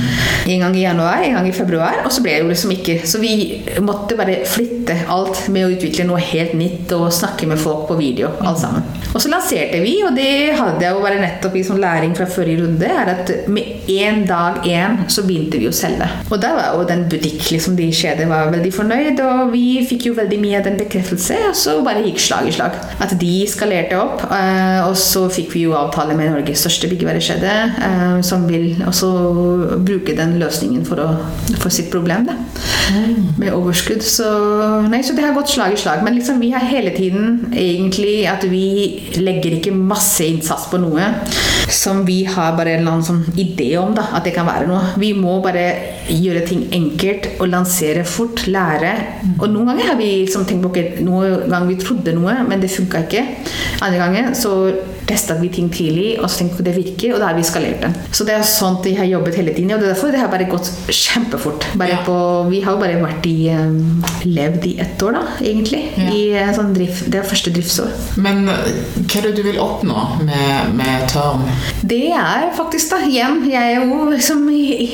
En 0.55 0.64
gang 0.66 0.77
i 0.77 0.85
januar, 0.87 1.22
en 1.22 1.38
gang 1.38 1.48
i 1.48 1.55
februar. 1.57 2.03
Og 2.05 2.12
så 2.14 2.25
ble 2.25 2.37
det 2.37 2.42
jo 2.42 2.51
liksom 2.51 2.72
ikke 2.75 2.98
Så 3.07 3.20
vi 3.22 3.62
måtte 3.85 4.16
bare 4.18 4.40
flytte 4.48 4.96
alt 5.12 5.46
med 5.53 5.66
å 5.66 5.72
utvikle 5.75 6.07
noe 6.09 6.20
helt 6.22 6.57
nytt 6.59 6.92
og 6.96 7.12
snakke 7.14 7.46
med 7.51 7.61
folk 7.61 7.87
på 7.90 7.98
video. 8.01 8.33
alt 8.42 8.59
sammen. 8.59 8.85
Og 9.12 9.20
så 9.20 9.29
lanserte 9.29 9.81
vi, 9.83 9.98
og 10.07 10.14
det 10.16 10.55
hadde 10.57 10.85
jeg 10.85 10.96
jo 10.96 11.03
bare 11.05 11.20
nettopp 11.20 11.57
i 11.59 11.64
sånn 11.66 11.81
læring 11.83 12.14
fra 12.16 12.27
forrige 12.31 12.62
runde, 12.62 12.88
er 12.88 13.11
at 13.12 13.33
med 13.53 13.90
én 13.92 14.22
dag 14.29 14.64
én 14.64 15.03
så 15.12 15.25
begynte 15.27 15.61
vi 15.61 15.68
å 15.68 15.75
selge. 15.77 16.09
Og 16.31 16.40
da 16.40 16.55
var 16.57 16.79
jo 16.79 16.87
den 16.88 17.05
butikk, 17.12 17.51
liksom 17.53 17.77
de 17.77 17.90
kjeder 17.92 18.31
var 18.31 18.53
veldig 18.55 18.72
fornøyd, 18.72 19.20
og 19.27 19.53
vi 19.53 19.83
fikk 19.88 20.09
jo 20.09 20.16
veldig 20.16 20.38
mye 20.42 20.62
av 20.62 20.68
den 20.70 20.81
bekreftelse, 20.81 21.37
og 21.51 21.59
så 21.59 21.77
bare 21.85 22.05
gikk 22.07 22.22
slag 22.25 22.48
i 22.48 22.55
slag. 22.57 22.79
At 23.05 23.12
de 23.20 23.35
skalerte 23.51 24.01
opp, 24.02 24.24
eh, 24.34 24.80
og 24.84 24.96
så 24.98 25.24
fikk 25.32 25.54
vi 25.56 25.64
jo 25.66 25.76
avtale 25.78 26.16
med 26.18 26.32
Norges 26.32 26.64
største 26.64 26.90
byggevarekjede, 26.90 27.54
eh, 27.88 28.18
som 28.26 28.46
vil 28.50 28.82
også 28.86 29.10
bruke 29.86 30.16
den 30.18 30.36
løsningen 30.42 30.84
for, 30.88 31.02
å, 31.02 31.56
for 31.62 31.72
sitt 31.74 31.90
problem, 31.92 32.26
da. 32.28 32.36
Mm. 32.92 33.38
Med 33.40 33.54
overskudd. 33.54 34.02
Så, 34.04 34.28
nei, 34.90 35.02
så 35.06 35.16
det 35.16 35.24
har 35.24 35.36
gått 35.36 35.52
slag 35.54 35.76
i 35.76 35.80
slag. 35.80 36.02
Men 36.04 36.18
liksom, 36.18 36.40
vi 36.42 36.52
har 36.54 36.64
hele 36.66 36.92
tiden 36.96 37.52
egentlig 37.52 38.22
at 38.30 38.44
vi 38.50 38.66
legger 39.22 39.58
ikke 39.58 39.74
masse 39.76 40.26
innsats 40.26 40.68
på 40.72 40.80
noe 40.82 41.12
som 41.72 42.02
vi 42.06 42.22
har 42.28 42.56
bare 42.56 42.74
en 42.74 42.82
eller 42.82 42.96
annen 42.96 43.06
sånn 43.06 43.38
idé 43.40 43.72
om 43.80 43.94
da, 43.96 44.08
at 44.16 44.26
det 44.26 44.34
kan 44.36 44.48
være 44.48 44.68
noe. 44.68 44.94
Vi 45.00 45.12
må 45.16 45.38
bare 45.44 45.66
gjøre 46.08 46.44
ting 46.48 46.64
enkelt 46.74 47.28
og 47.38 47.50
lansere 47.52 48.04
fort, 48.08 48.46
lære. 48.50 48.92
Og 49.38 49.46
noen 49.50 49.72
ganger 49.72 49.92
har 49.92 49.98
vi 50.00 50.08
liksom 50.22 50.46
tenkt 50.48 50.64
på 50.64 50.72
okay, 50.72 51.04
noen 51.04 51.46
ganger 51.46 51.68
vi 51.70 51.78
trodde 51.82 52.16
noe, 52.16 52.36
men 52.48 52.62
det 52.62 52.72
funka 52.72 53.04
ikke. 53.06 53.24
Andre 53.82 54.00
ganger 54.00 54.32
så 54.38 54.56
testa 55.08 55.36
vi 55.40 55.50
ting 55.52 55.70
tidlig, 55.72 56.16
og 56.20 56.30
så 56.30 56.42
tenkte 56.42 56.58
vi 56.58 56.62
at 56.62 56.68
det 56.70 56.76
virker, 56.78 57.14
og 57.14 57.22
da 57.22 57.30
har 57.30 57.38
vi 57.38 57.46
skalert 57.46 57.82
den. 57.84 57.96
Så 58.14 58.26
det 58.28 58.36
er 58.36 58.46
sånn 58.46 58.78
vi 58.82 58.94
har 58.98 59.08
jobbet 59.08 59.36
hele 59.38 59.54
tiden, 59.54 59.72
og 59.74 59.82
det 59.82 59.88
er 59.88 59.94
derfor 59.94 60.14
det 60.14 60.22
har 60.22 60.30
bare 60.32 60.48
gått 60.50 60.70
kjempefort. 60.88 61.66
Bare 61.78 61.96
ja. 61.96 62.00
på, 62.06 62.16
vi 62.50 62.62
har 62.64 62.76
jo 62.76 62.82
bare 62.82 63.00
vært 63.02 63.26
i 63.30 63.36
um, 63.52 64.02
levd 64.26 64.66
i 64.70 64.74
ett 64.82 65.02
år, 65.04 65.18
da, 65.18 65.24
egentlig. 65.40 65.82
Ja. 65.96 66.08
I 66.12 66.22
eh, 66.40 66.52
sånn 66.56 66.72
drift, 66.76 67.06
det 67.12 67.20
er 67.20 67.28
første 67.28 67.52
driftsår. 67.54 67.92
Men 68.22 68.46
eh, 68.50 68.70
hva 69.00 69.20
er 69.20 69.28
det 69.28 69.34
du 69.38 69.42
vil 69.46 69.60
oppnå 69.62 70.06
med, 70.26 70.72
med 70.78 71.06
Tørn? 71.12 71.44
Det 71.82 72.04
er 72.16 72.50
faktisk, 72.56 72.92
da, 72.92 73.02
igjen 73.06 73.42
Jeg 73.50 73.76
er 73.76 73.86
jo 73.86 74.06
liksom 74.12 74.46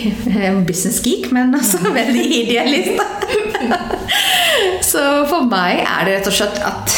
business 0.68 1.00
geek, 1.04 1.30
men 1.34 1.54
altså 1.56 1.80
veldig 2.00 2.26
idealist, 2.42 2.98
da. 2.98 3.47
Så 4.88 5.02
for 5.28 5.46
meg 5.48 5.82
er 5.82 6.06
det 6.06 6.14
rett 6.16 6.28
og 6.30 6.34
slett 6.34 6.58
at 6.64 6.94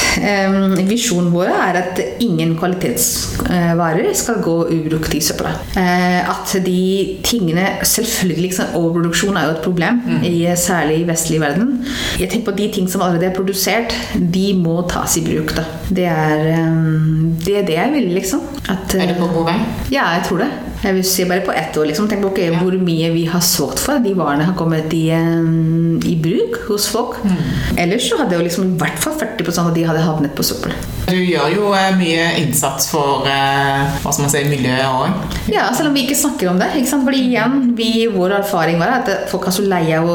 um, 0.51 0.77
visjonen 0.88 1.31
vår 1.33 1.51
er 1.51 1.79
at 1.81 2.01
ingen 2.23 2.55
kvalitetsvarer 2.59 4.11
skal 4.16 4.40
gå 4.44 4.57
ubrukt 4.70 5.14
i 5.16 5.23
søpla. 5.25 5.53
Uh, 5.75 6.31
at 6.31 6.55
de 6.64 7.18
tingene 7.27 7.66
Selvfølgelig 7.90 8.44
liksom, 8.46 8.75
overproduksjon 8.79 9.37
er 9.38 9.49
jo 9.49 9.55
et 9.57 9.64
problem, 9.64 10.01
mm. 10.07 10.25
i, 10.27 10.35
særlig 10.59 11.01
i 11.03 11.07
vestlig 11.09 11.40
verden. 11.42 11.81
Jeg 12.20 12.31
tenker 12.31 12.51
på 12.51 12.57
De 12.61 12.70
ting 12.75 12.88
som 12.90 13.03
allerede 13.05 13.31
er 13.31 13.37
produsert, 13.37 13.94
de 14.14 14.46
må 14.59 14.81
tas 14.90 15.16
i 15.18 15.25
bruk. 15.27 15.55
Da. 15.57 15.66
Det 15.90 16.07
er 16.11 16.46
um, 16.61 17.37
det, 17.44 17.61
er 17.62 17.68
det 17.68 17.79
jeg 17.79 17.94
vil, 17.96 18.11
liksom. 18.16 18.44
At, 18.68 18.94
uh, 18.94 19.01
er 19.03 19.12
det 19.12 19.18
på 19.20 19.31
god 19.35 19.51
vei? 19.53 19.61
Ja, 19.92 20.11
jeg 20.18 20.27
tror 20.29 20.44
det. 20.44 20.51
Jeg 20.81 20.97
vil 20.97 21.05
si 21.05 21.27
bare 21.29 21.45
på 21.45 21.53
ett 21.53 21.77
år. 21.77 21.90
Liksom. 21.90 22.09
Tenk 22.09 22.23
på 22.25 22.31
okay, 22.33 22.49
ja. 22.49 22.61
hvor 22.61 22.77
mye 22.81 23.11
vi 23.12 23.27
har 23.29 23.43
solgt 23.45 23.83
for. 23.83 24.01
De 24.01 24.14
varene 24.16 24.47
har 24.49 24.57
kommet 24.59 24.93
i, 24.97 25.11
um, 25.12 25.99
i 26.07 26.16
bruk 26.21 26.57
hos 26.69 26.88
folk. 26.93 27.19
Mm. 27.25 27.37
Ellers 27.85 28.09
så 28.09 28.21
hadde 28.23 28.38
jo 28.38 28.47
liksom 28.47 28.71
i 28.71 28.79
hvert 28.81 29.01
fall 29.03 29.19
40% 29.21 29.69
av 29.69 29.75
de 29.77 29.85
hadde 29.88 30.05
havnet 30.07 30.35
på 30.37 30.47
søppel. 30.47 30.73
Du 31.11 31.16
gjør 31.19 31.51
jo 31.53 31.71
eh, 31.75 31.90
mye 31.99 32.27
innsats 32.38 32.87
for 32.93 33.27
eh, 33.29 33.99
hva 34.01 34.12
skal 34.12 34.25
man 34.25 34.33
si, 34.33 34.45
miljøet 34.49 34.87
òg. 34.87 35.37
Ja, 35.51 35.66
selv 35.75 35.90
om 35.90 35.99
vi 35.99 36.07
ikke 36.07 36.19
snakker 36.19 36.53
om 36.53 36.61
det. 36.61 36.71
Ikke 36.79 36.93
sant? 36.93 37.05
Fordi 37.09 37.25
igjen, 37.29 37.75
vi, 37.79 37.90
vår 38.12 38.38
erfaring 38.40 38.81
var 38.81 39.01
at 39.01 39.11
folk 39.31 39.49
er 39.51 39.57
så 39.57 39.66
lei 39.66 39.85
av 39.97 40.09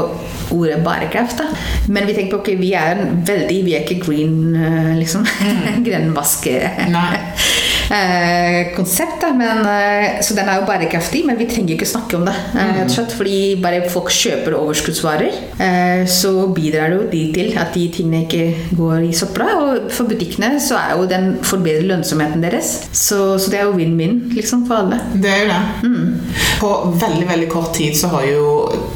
ordet 0.55 0.79
bærekraft. 0.85 1.41
Da. 1.41 1.49
Men 1.91 2.07
vi 2.07 2.15
tenker 2.17 2.37
på 2.37 2.41
ok, 2.43 2.53
vi 2.61 2.71
er 2.77 2.95
en 2.95 3.21
veldig 3.27 3.61
Vi 3.65 3.73
er 3.75 3.85
ikke 3.85 4.01
green, 4.05 4.55
eh, 4.55 4.93
liksom. 4.97 5.25
Mm. 5.25 5.83
Grønnvaske. 5.87 6.57
Eh, 7.91 8.75
konsept. 8.75 9.21
Da. 9.21 9.33
Men, 9.33 9.57
eh, 9.65 10.21
så 10.21 10.33
den 10.33 10.49
er 10.49 10.59
jo 10.59 10.65
bærekraftig, 10.67 11.25
men 11.25 11.37
vi 11.37 11.47
trenger 11.49 11.75
ikke 11.75 11.87
snakke 11.87 12.17
om 12.17 12.25
det. 12.25 12.35
Eh, 12.57 12.87
slett, 12.87 13.13
Fordi 13.15 13.61
bare 13.61 13.89
folk 13.89 14.09
kjøper 14.09 14.57
overskuddsvarer, 14.57 16.05
så 16.07 16.47
bidrar 16.53 16.89
det 16.89 16.97
jo 16.97 17.09
de 17.11 17.23
til 17.33 17.57
at 17.57 17.73
de 17.73 17.87
tingene 17.89 18.25
ikke 18.25 18.75
går 18.77 19.09
i 19.09 19.13
søpla. 19.13 19.45
Og 19.61 19.91
for 19.91 20.05
butikkene 20.05 20.59
så 20.61 20.77
er 20.79 20.95
jo 20.97 21.07
den 21.09 21.37
forbedrer 21.41 21.87
lønnsomheten 21.89 22.41
deres. 22.43 22.89
Så, 22.91 23.37
så 23.39 23.51
det 23.51 23.59
er 23.59 23.69
jo 23.69 23.77
vinn-vinn 23.77 24.31
liksom, 24.35 24.65
for 24.67 24.75
alle. 24.83 24.99
Det 25.13 25.31
er 25.31 25.41
jo 25.43 25.51
det. 25.53 25.61
Mm. 25.83 26.19
På 26.59 26.71
veldig, 26.99 27.27
veldig 27.29 27.49
kort 27.49 27.73
tid 27.73 27.95
så 27.97 28.07
har 28.07 28.25
jo 28.27 28.45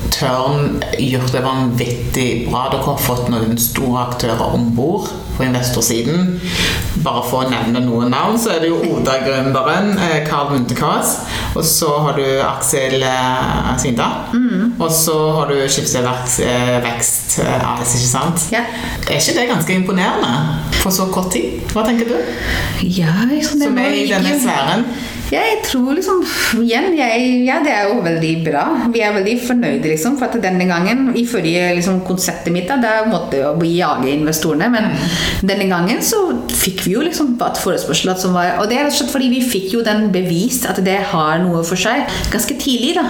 Tørn 0.10 0.82
gjort 0.98 1.32
det 1.32 1.44
vanvittig 1.46 2.30
bra. 2.50 2.68
Dere 2.74 2.84
har 2.84 2.98
fått 3.00 3.30
noen 3.32 3.58
store 3.62 4.08
aktører 4.10 4.56
om 4.58 4.72
bord 4.76 5.08
på 5.40 5.48
investorsiden. 5.48 6.36
Bare 7.04 7.24
for 7.24 7.46
å 7.46 7.52
nevne 7.52 7.82
noen 7.86 8.12
navn, 8.12 8.36
så 8.40 8.58
er 8.58 8.64
det 8.66 8.74
jo 8.74 8.82
Oda-gründeren 8.98 9.94
Carl 10.28 10.50
eh, 10.50 10.58
Muntekaas. 10.58 11.16
Og 11.56 11.64
så 11.66 11.94
har 12.06 12.20
du 12.20 12.26
Aksel 12.44 13.00
Svinda 13.80 14.10
Mm. 14.30 14.74
Og 14.80 14.92
så 14.94 15.16
har 15.36 15.50
du 15.50 15.56
Skipsvekst 15.70 17.40
eh, 17.44 17.70
AS, 17.72 17.94
ikke 17.98 18.10
sant? 18.10 18.46
Ja. 18.54 18.64
Er 19.08 19.20
ikke 19.20 19.36
det 19.38 19.48
ganske 19.50 19.76
imponerende 19.76 20.34
på 20.80 20.92
så 20.94 21.08
kort 21.14 21.32
tid? 21.34 21.62
Hva 21.74 21.86
tenker 21.88 22.10
du? 22.10 22.18
Ja, 22.86 23.16
liksom, 23.30 23.62
Som 23.64 23.80
er 23.82 23.96
i 23.98 24.06
denne 24.10 24.36
sfæren? 24.42 24.86
Jeg 25.30 25.60
tror 25.62 25.94
liksom 25.94 26.24
Igjen, 26.64 26.96
jeg, 26.98 27.26
ja, 27.46 27.60
det 27.64 27.72
er 27.74 27.90
jo 27.92 28.00
veldig 28.02 28.32
bra. 28.46 28.64
Vi 28.94 29.02
er 29.06 29.14
veldig 29.14 29.36
fornøyde, 29.46 29.92
liksom. 29.92 30.18
For 30.18 30.30
at 30.30 30.42
denne 30.42 30.66
gangen, 30.70 31.12
i 31.18 31.26
forrige 31.30 31.76
liksom, 31.78 32.02
konseptet 32.08 32.54
mitt, 32.54 32.70
da, 32.82 33.04
måtte 33.10 33.44
vi 33.60 33.76
jage 33.78 34.10
investorene. 34.12 34.70
Men 34.74 34.90
denne 35.46 35.70
gangen 35.70 36.02
så 36.06 36.24
fikk 36.50 36.84
vi 36.88 36.96
jo 36.96 37.04
liksom 37.06 37.36
et 37.46 37.62
forespørsel 37.62 38.12
som 38.20 38.34
var 38.36 38.58
Og 38.60 38.70
det 38.70 38.80
er 38.80 38.88
rett 38.88 38.96
og 38.96 38.98
slett 38.98 39.14
fordi 39.14 39.30
vi 39.32 39.42
fikk 39.46 39.74
jo 39.78 39.84
den 39.86 40.10
bevist 40.14 40.66
at 40.70 40.82
det 40.84 40.98
har 41.12 41.40
noe 41.44 41.62
for 41.68 41.80
seg 41.80 42.10
ganske 42.34 42.58
tidlig. 42.60 42.96
da 42.98 43.06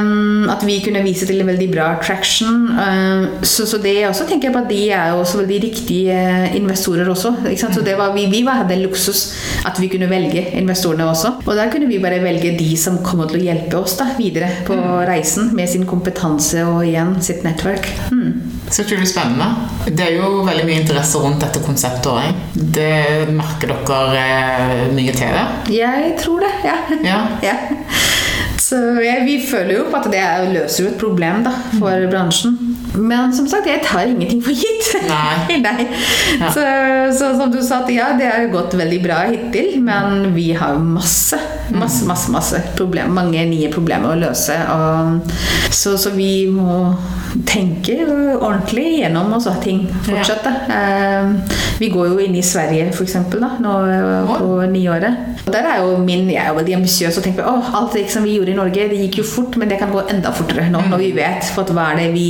um, 0.00 0.46
At 0.52 0.64
vi 0.66 0.78
kunne 0.84 1.02
vise 1.04 1.26
til 1.28 1.42
en 1.42 1.50
veldig 1.50 1.68
bra 1.72 1.90
traction. 2.02 2.70
Um, 2.78 3.42
så, 3.42 3.66
så, 3.66 3.80
det 3.82 3.96
også 4.08 4.28
tenker 4.30 4.48
jeg 4.48 4.56
på 4.56 4.62
at 4.62 4.70
de 4.70 4.80
er 4.94 5.12
jo 5.12 5.20
også 5.24 5.42
veldig 5.42 5.60
riktige 5.66 6.22
investorer 6.56 7.10
også. 7.10 7.34
Så 7.60 7.84
det 7.84 7.98
var, 7.98 8.14
vi, 8.14 8.28
vi 8.30 8.44
hadde 8.46 8.80
luksus 8.84 9.26
at 9.66 9.78
vi 9.80 9.90
kunne 9.90 10.10
velge 10.10 10.46
investorene 10.60 11.10
også. 11.10 11.39
Og 11.46 11.56
der 11.56 11.70
kunne 11.72 11.88
vi 11.88 11.98
bare 12.02 12.20
velge 12.22 12.52
de 12.58 12.68
som 12.78 12.98
kommer 13.04 13.30
til 13.30 13.40
å 13.40 13.44
hjelpe 13.48 13.78
oss 13.80 13.96
da, 13.98 14.10
videre 14.18 14.50
på 14.66 14.76
reisen 15.08 15.50
med 15.56 15.70
sin 15.72 15.86
kompetanse 15.88 16.62
og 16.68 16.82
igjen 16.86 17.14
sitt 17.24 17.42
nettverk. 17.46 17.88
Mm. 18.12 18.34
Så 18.70 18.84
utrolig 18.84 19.08
spennende. 19.10 19.48
Det 19.88 20.04
er 20.04 20.18
jo 20.20 20.44
veldig 20.46 20.66
mye 20.68 20.82
interesse 20.82 21.18
rundt 21.18 21.40
dette 21.42 21.62
konseptet 21.64 22.10
òg. 22.12 22.44
Det 22.54 23.30
merker 23.34 23.72
dere 23.72 24.20
eh, 24.20 24.84
mye 24.94 25.14
til 25.16 25.32
det? 25.34 25.46
Jeg 25.74 26.12
tror 26.20 26.44
det, 26.44 26.52
ja. 26.68 26.76
Ja. 27.02 27.20
ja. 27.48 27.56
Så 28.60 28.76
ja, 29.02 29.16
vi 29.26 29.40
føler 29.42 29.80
jo 29.80 29.88
på 29.90 29.98
at 29.98 30.10
det 30.12 30.20
er- 30.22 30.52
løser 30.54 30.84
jo 30.84 30.90
et 30.92 31.00
problem 31.00 31.42
da, 31.46 31.56
for 31.80 32.06
bransjen. 32.12 32.69
Men 32.94 33.34
som 33.34 33.46
sagt, 33.48 33.68
jeg 33.70 33.82
tar 33.86 34.08
ingenting 34.10 34.42
for 34.42 34.54
gitt. 34.56 34.88
Nei. 35.10 35.60
Nei. 35.62 35.86
Ja. 36.40 36.50
Så, 36.54 36.64
så 37.18 37.32
som 37.38 37.52
du 37.52 37.60
sa, 37.62 37.82
at 37.84 37.92
ja, 37.94 38.10
det 38.18 38.30
har 38.30 38.48
gått 38.52 38.74
veldig 38.78 39.00
bra 39.04 39.22
hittil, 39.30 39.76
men 39.84 40.32
vi 40.34 40.50
har 40.58 40.78
masse, 40.82 41.38
masse, 41.76 42.06
masse, 42.08 42.30
masse 42.32 42.60
problem, 42.76 43.14
mange 43.16 43.44
nye 43.50 43.70
problemer 43.72 44.12
å 44.12 44.20
løse. 44.20 44.56
Og, 44.74 45.32
så, 45.70 45.96
så 46.00 46.12
vi 46.16 46.46
må 46.50 46.82
tenke 47.46 47.94
ordentlig 48.40 49.00
gjennom 49.00 49.32
også 49.36 49.54
ting 49.62 49.84
fortsatt. 50.06 50.44
da. 50.44 50.52
Eh, 50.74 51.58
vi 51.80 51.88
går 51.92 52.10
jo 52.10 52.18
inn 52.20 52.34
i 52.36 52.42
Sverige, 52.44 52.90
for 52.92 53.06
eksempel, 53.06 53.42
da, 53.44 53.54
nå 53.62 53.74
eh, 53.88 54.32
på 54.40 54.58
nyåret. 54.72 55.44
Og 55.46 55.52
der 55.54 55.68
er 55.70 55.80
jo 55.84 55.96
min, 56.04 56.28
Jeg 56.30 56.44
er 56.46 56.54
veldig 56.54 56.74
ambisiøs 56.80 57.18
og 57.18 57.24
tenker 57.24 57.46
at 57.48 57.70
alt 57.74 57.94
det 57.96 58.04
som 58.12 58.24
vi 58.26 58.36
gjorde 58.36 58.52
i 58.52 58.58
Norge, 58.58 58.88
det 58.90 58.98
gikk 59.04 59.20
jo 59.22 59.26
fort, 59.26 59.56
men 59.60 59.70
det 59.70 59.78
kan 59.80 59.92
gå 59.92 60.02
enda 60.12 60.32
fortere 60.34 60.68
nå, 60.70 60.82
når 60.90 61.00
vi 61.00 61.12
vet 61.16 61.48
for 61.54 61.64
at 61.64 61.72
hva 61.74 61.90
er 61.92 62.02
det 62.02 62.10
vi, 62.14 62.26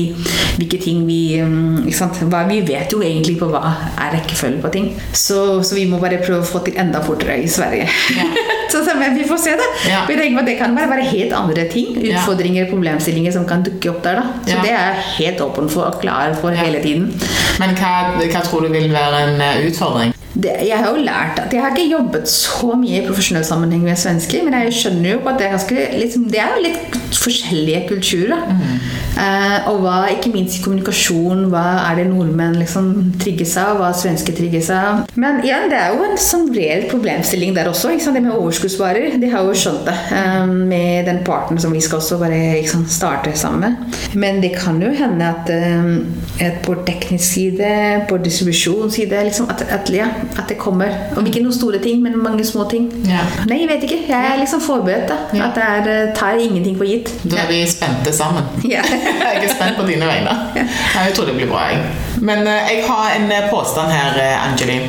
hvilke 0.61 0.81
ting 0.83 1.05
vi 1.09 1.41
mm? 1.41 1.91
Hva, 2.31 2.45
Vi 2.49 2.61
vet 2.67 2.93
jo 2.93 3.01
egentlig 3.03 3.37
på 3.41 3.49
hva 3.51 3.75
er 3.99 4.15
rekkefølgen 4.17 4.61
på 4.63 4.73
ting. 4.75 4.89
Så, 5.13 5.63
så 5.67 5.77
vi 5.77 5.87
må 5.91 6.01
bare 6.03 6.21
prøve 6.23 6.45
å 6.45 6.49
få 6.49 6.63
til 6.67 6.79
enda 6.81 7.03
fortere 7.05 7.41
i 7.43 7.49
Sverige. 7.51 7.89
så, 8.21 8.60
så, 8.73 8.83
vi 9.17 9.25
får 9.29 9.43
se, 9.43 9.57
da. 9.61 9.67
Ja. 9.91 10.01
Vi 10.09 10.17
tenker 10.19 10.41
at 10.43 10.47
Det 10.47 10.57
kan 10.59 10.77
være, 10.77 11.03
helt 11.11 11.33
andre 11.33 11.65
ting. 11.73 11.97
Utfordringer, 11.97 12.71
problemstillinger 12.71 13.33
som 13.33 13.47
kan 13.49 13.63
dukke 13.67 13.91
opp 13.91 14.03
der. 14.05 14.15
da. 14.15 14.23
Så 14.47 14.57
Ja. 14.57 14.63
det 14.63 14.71
er 14.71 14.85
jeg 14.87 15.05
helt 15.19 15.41
åpen 15.41 15.69
for 15.69 15.83
og 15.91 16.01
klar 16.01 16.35
for 16.41 16.51
hele 16.51 16.83
tiden. 16.83 17.11
Men 17.59 17.77
hva, 17.77 17.93
hva 18.21 18.43
tror 18.45 18.61
du 18.67 18.73
vil 18.73 18.91
være 18.93 19.23
en 19.29 19.41
eh, 19.41 19.67
utfordring? 19.71 20.15
Det, 20.35 20.53
jeg 20.63 20.79
har 20.79 20.95
jo 20.95 21.03
lært 21.03 21.41
at 21.43 21.55
jeg 21.55 21.63
har 21.65 21.75
ikke 21.75 21.91
jobbet 21.91 22.29
så 22.31 22.77
mye 22.79 23.01
i 23.01 23.07
profesjonell 23.07 23.45
sammenheng 23.47 23.83
med 23.83 23.99
svensker, 23.99 24.45
men 24.47 24.55
jeg 24.61 24.77
skjønner 24.79 25.17
jo 25.17 25.23
at 25.25 25.41
det 25.41 25.47
er, 25.49 25.55
ganske, 25.57 25.87
liksom, 25.99 26.29
det 26.31 26.43
er 26.43 26.53
jo 26.55 26.67
litt 26.69 26.99
forskjellige 27.21 27.81
kulturer. 27.89 28.45
Mm. 28.47 29.01
Eh, 29.21 29.69
og 29.71 29.81
hva, 29.83 29.97
ikke 30.13 30.31
minst 30.33 30.61
i 30.61 30.63
kommunikasjon, 30.65 31.49
hva 31.53 31.65
er 31.89 31.99
det 31.99 32.07
nordmenn 32.09 32.59
liksom 32.61 32.93
trigges 33.21 33.57
av, 33.61 33.81
hva 33.81 33.91
svensker 33.97 34.37
trigges 34.37 34.71
av. 34.75 35.03
Men 35.21 35.43
igjen, 35.45 35.69
det 35.73 35.81
er 35.81 35.97
jo 35.97 36.07
en 36.07 36.21
sånn 36.21 36.49
reell 36.55 36.87
problemstilling 36.91 37.57
der 37.57 37.71
også. 37.73 37.93
Det 38.01 38.23
med 38.23 38.35
overskuddsvarer, 38.35 39.19
de 39.21 39.31
har 39.31 39.47
jo 39.47 39.57
skjønt 39.57 39.85
det 39.89 39.97
eh, 40.17 40.47
med 40.47 41.11
den 41.11 41.21
parten 41.27 41.61
som 41.61 41.75
vi 41.75 41.83
skal 41.85 42.01
også 42.01 42.21
bare 42.23 42.39
liksom, 42.61 42.87
starte 42.91 43.35
sammen 43.39 43.67
med. 43.67 43.99
Men 44.19 44.41
det 44.45 44.55
kan 44.57 44.81
jo 44.83 44.93
hende 44.95 45.27
at, 45.35 45.51
eh, 45.51 46.55
på 46.65 46.79
teknisk 46.87 47.27
side, 47.35 47.71
på 48.09 48.19
distribusjonsside, 48.23 49.25
liksom, 49.29 49.51
at, 49.53 49.67
at, 49.69 49.91
ja, 49.95 50.09
at 50.37 50.49
det 50.49 50.59
kommer. 50.61 50.93
Om 51.17 51.27
ikke 51.27 51.43
noen 51.45 51.55
store 51.57 51.79
ting, 51.83 52.03
men 52.03 52.19
mange 52.23 52.45
små 52.45 52.65
ting. 52.71 52.89
Ja. 53.09 53.25
Nei, 53.51 53.63
jeg 53.63 53.71
vet 53.71 53.87
ikke. 53.89 54.01
Jeg 54.09 54.33
er 54.33 54.39
liksom 54.41 54.61
forberedt. 54.65 55.09
da. 55.09 55.19
Ja. 55.37 55.49
At 55.49 55.59
det 55.59 55.65
er, 55.67 55.91
eh, 56.09 56.15
tar 56.17 56.41
ingenting 56.41 56.77
for 56.79 56.89
gitt. 56.89 57.11
Da 57.25 57.45
er 57.45 57.51
vi 57.53 57.63
spente 57.71 58.13
sammen. 58.13 58.45
Ja. 58.75 58.83
jeg 59.35 59.45
er 59.45 59.55
spent 59.55 59.77
på 59.81 59.87
dine 59.89 60.07
vegne. 60.07 60.37
Jeg 60.55 61.15
tror 61.17 61.25
det 61.27 61.35
blir 61.39 61.49
bra. 61.51 61.67
Jeg. 61.71 61.83
Men 62.21 62.47
eh, 62.47 62.75
jeg 62.75 62.85
har 62.89 63.17
en 63.17 63.33
eh, 63.33 63.51
påstand 63.51 63.93
her, 63.93 64.19
eh, 64.21 64.51
Angeli. 64.51 64.81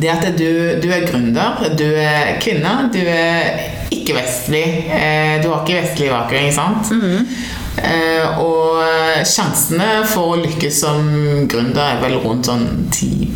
Det 0.00 0.08
at 0.08 0.24
du, 0.38 0.80
du 0.80 0.88
er 0.88 1.04
gründer, 1.06 1.64
du 1.78 1.84
er 1.98 2.36
kvinne, 2.40 2.70
du 2.94 3.00
er 3.02 3.58
ikke-vestlig. 3.92 4.64
Du 5.42 5.48
har 5.50 5.64
ikke 5.66 5.80
vestlig 5.82 6.08
bakgrunn, 6.12 6.46
ikke 6.46 6.56
sant? 6.56 6.92
Eh, 6.94 7.58
Og 8.40 8.80
sjansene 9.26 10.02
for 10.10 10.34
å 10.34 10.40
lykkes 10.40 10.80
som 10.82 11.06
gründer 11.50 11.94
er 11.94 12.00
vel 12.02 12.18
rundt 12.24 12.48
sånn 12.50 12.66
10 12.90 13.30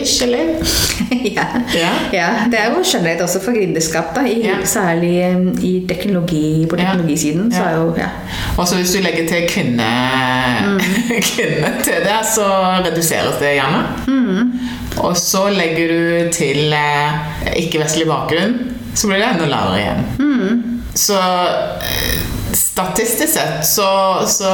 ish, 0.00 0.22
eller? 0.22 0.58
ja. 1.36 1.44
Ja. 1.74 1.90
ja. 2.12 2.28
Det 2.50 2.58
er 2.58 2.74
jo 2.74 2.82
skjønnhet 2.84 3.22
også 3.22 3.42
for 3.44 3.56
gründerskap, 3.56 4.14
da. 4.16 4.24
I, 4.26 4.40
Ja. 4.44 4.56
Særlig 4.66 5.12
eh, 5.22 5.38
i 5.66 5.72
teknologi, 5.88 6.66
på 6.70 6.76
teknologisiden. 6.76 7.50
Så 7.52 7.62
Ja. 7.62 7.76
jo 7.76 7.94
ja. 7.98 8.08
Og 8.56 8.66
så 8.68 8.76
hvis 8.80 8.92
du 8.96 9.00
legger 9.04 9.28
til 9.28 9.46
kvinne, 9.50 9.90
kvinne 11.30 11.72
til 11.84 12.02
det, 12.06 12.18
så 12.34 12.48
reduseres 12.86 13.38
det 13.40 13.54
gjerne. 13.58 13.84
Og 15.00 15.16
så 15.16 15.46
legger 15.54 15.88
du 15.94 16.32
til 16.34 16.72
eh, 16.74 17.54
ikke-vestlig 17.62 18.08
bakgrunn, 18.10 18.58
så 18.94 19.06
blir 19.08 19.22
det 19.22 19.30
enda 19.34 19.46
lavere 19.46 19.80
igjen. 19.84 20.66
Så 20.98 21.16
eh, 21.20 22.29
statistisk 22.80 23.32
sett 23.34 23.66
så, 23.66 23.86
så 24.26 24.50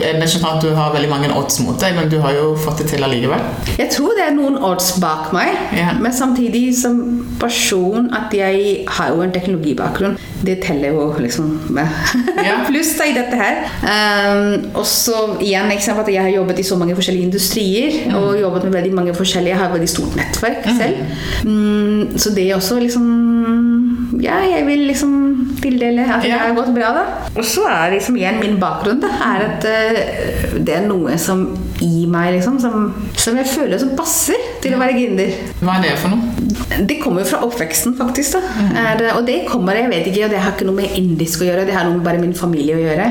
er 0.00 0.16
det 0.16 0.22
ikke 0.22 0.30
sånn 0.38 0.48
at 0.56 0.62
du 0.64 0.70
har 0.76 0.92
veldig 0.94 1.10
mange 1.10 1.30
odds 1.36 1.58
mot 1.64 1.78
deg, 1.80 1.94
men 1.96 2.10
du 2.12 2.18
har 2.22 2.34
jo 2.36 2.52
fått 2.58 2.82
det 2.82 2.88
til 2.92 3.04
allikevel. 3.06 3.42
Jeg 3.78 3.90
tror 3.94 4.14
det 4.18 4.26
er 4.28 4.36
noen 4.36 4.58
odds 4.62 4.92
bak 5.02 5.32
meg, 5.34 5.52
yeah. 5.74 5.94
men 6.00 6.12
samtidig 6.14 6.70
som 6.78 7.00
person 7.40 8.08
at 8.14 8.32
jeg 8.36 8.84
har 8.88 9.12
jo 9.14 9.22
en 9.24 9.32
teknologibakgrunn. 9.34 10.16
Det 10.42 10.56
teller 10.64 10.94
jo 10.96 11.08
liksom 11.22 11.52
Ja. 12.46 12.56
pluss 12.66 12.94
i 13.02 13.12
dette 13.14 13.38
her. 13.38 13.60
Um, 13.82 14.70
og 14.78 14.86
så 14.86 15.36
igjen 15.42 15.70
eksempel, 15.74 16.02
at 16.06 16.12
jeg 16.14 16.22
har 16.22 16.32
jobbet 16.34 16.58
i 16.58 16.66
så 16.66 16.78
mange 16.80 16.96
forskjellige 16.98 17.28
industrier 17.30 17.98
Mm. 18.02 18.14
og 18.18 18.40
jobbet 18.40 18.64
med 18.64 18.72
veldig 18.72 18.92
mange 18.94 19.12
forskjellige 19.14 19.52
Jeg 19.52 19.58
har 19.60 19.70
veldig 19.72 19.88
stort 19.88 20.14
nettverk 20.16 20.64
selv. 20.64 20.96
Mm, 21.44 22.18
så 22.18 22.30
det 22.34 22.46
er 22.50 22.56
også 22.56 22.78
liksom 22.80 24.18
Ja, 24.22 24.38
jeg 24.56 24.66
vil 24.66 24.86
liksom 24.88 25.41
tildele 25.60 26.06
at 26.06 26.22
det 26.22 26.30
Ja. 26.30 26.38
har 26.46 26.54
gått 26.56 26.72
bra, 26.74 26.92
da. 26.96 27.04
Og 27.36 27.44
så 27.44 27.66
er 27.68 27.92
liksom 27.96 28.16
igjen 28.16 28.38
min 28.40 28.58
bakgrunn 28.62 29.00
da, 29.02 29.10
er 29.32 29.44
at 29.48 29.66
uh, 29.68 30.58
det 30.62 30.76
er 30.78 30.86
noe 30.88 31.16
som 31.18 31.44
i 31.82 32.06
meg, 32.06 32.34
liksom, 32.36 32.58
som, 32.62 32.92
som 33.18 33.36
jeg 33.36 33.46
føler 33.50 33.78
som 33.82 33.92
passer 33.98 34.38
til 34.62 34.74
å 34.76 34.78
være 34.82 34.96
gründer. 34.98 35.32
Hva 35.60 35.76
er 35.78 35.82
det 35.88 35.96
for 35.98 36.14
noe? 36.14 36.86
Det 36.88 36.98
kommer 37.02 37.22
jo 37.24 37.30
fra 37.34 37.42
oppveksten, 37.44 37.96
faktisk. 37.98 38.38
da. 38.38 38.68
Er, 38.78 39.02
og 39.16 39.26
det 39.26 39.42
kommer, 39.50 39.76
jeg 39.76 39.90
vet 39.90 40.06
ikke, 40.12 40.24
og 40.28 40.30
det 40.30 40.38
har 40.44 40.52
ikke 40.54 40.68
noe 40.70 40.78
med 40.78 40.94
indisk 40.96 41.42
å 41.42 41.48
gjøre, 41.50 41.66
det 41.68 41.74
har 41.76 41.84
noe 41.88 41.98
med 41.98 42.06
bare 42.06 42.22
min 42.22 42.34
familie 42.34 42.76
å 42.78 42.82
gjøre. 42.84 43.10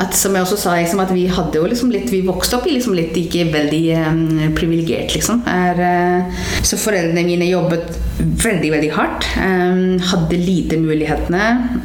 At, 0.00 0.14
som 0.16 0.32
jeg 0.32 0.46
også 0.46 0.56
sa, 0.56 0.76
liksom, 0.78 1.02
at 1.04 1.10
vi 1.12 1.26
hadde 1.28 1.58
jo 1.58 1.66
liksom 1.68 1.90
litt 1.92 2.08
Vi 2.12 2.22
vokste 2.24 2.56
opp 2.56 2.68
i 2.68 2.76
liksom 2.76 2.94
litt 2.96 3.16
ikke 3.18 3.44
veldig 3.52 3.82
um, 4.00 4.22
privilegert, 4.56 5.12
liksom. 5.16 5.42
Er, 5.48 5.82
uh, 5.82 6.44
så 6.64 6.78
foreldrene 6.80 7.26
mine 7.26 7.50
jobbet 7.50 7.98
veldig, 8.18 8.70
veldig 8.72 8.90
hardt. 8.94 9.26
Um, 9.36 9.98
hadde 10.12 10.38
lite 10.40 10.78
mulighetene. 10.80 11.82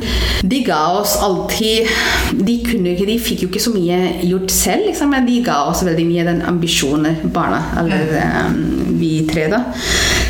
De 0.48 0.62
ga 0.66 0.80
oss 1.00 1.16
alltid 1.26 1.90
De 2.38 2.58
kunne 2.66 2.94
ikke, 2.94 3.08
de 3.10 3.18
fikk 3.22 3.44
jo 3.44 3.52
ikke 3.52 3.64
så 3.64 3.74
mye 3.76 4.00
gjort 4.28 4.54
selv, 4.54 4.88
liksom, 4.88 5.12
men 5.12 5.28
de 5.28 5.42
ga 5.46 5.60
oss 5.68 5.84
veldig 5.88 6.08
mye 6.08 6.28
den 6.30 6.44
ambisjonen, 6.48 7.22
barna. 7.36 7.64
Eller 7.82 8.16
um, 8.48 8.62
vi 8.98 9.12
tre, 9.30 9.50
da. 9.52 9.66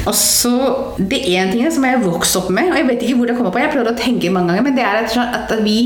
Og 0.08 0.16
så, 0.16 0.54
Det 0.98 1.20
er 1.20 1.44
en 1.44 1.54
ting 1.54 1.68
som 1.74 1.86
jeg 1.86 2.02
vokste 2.04 2.42
opp 2.42 2.50
med, 2.54 2.72
og 2.72 2.80
jeg 2.80 2.88
vet 2.90 3.06
ikke 3.06 3.20
hvor 3.20 3.30
det 3.30 3.38
kommer 3.38 3.54
på. 3.54 3.62
Jeg 3.62 3.74
prøvde 3.74 3.94
å 3.94 4.00
tenke 4.00 4.34
mange 4.34 4.54
ganger, 4.54 4.66
men 4.66 4.78
det 4.78 4.86
er 4.88 5.02
at, 5.04 5.18
at 5.52 5.64
vi 5.66 5.78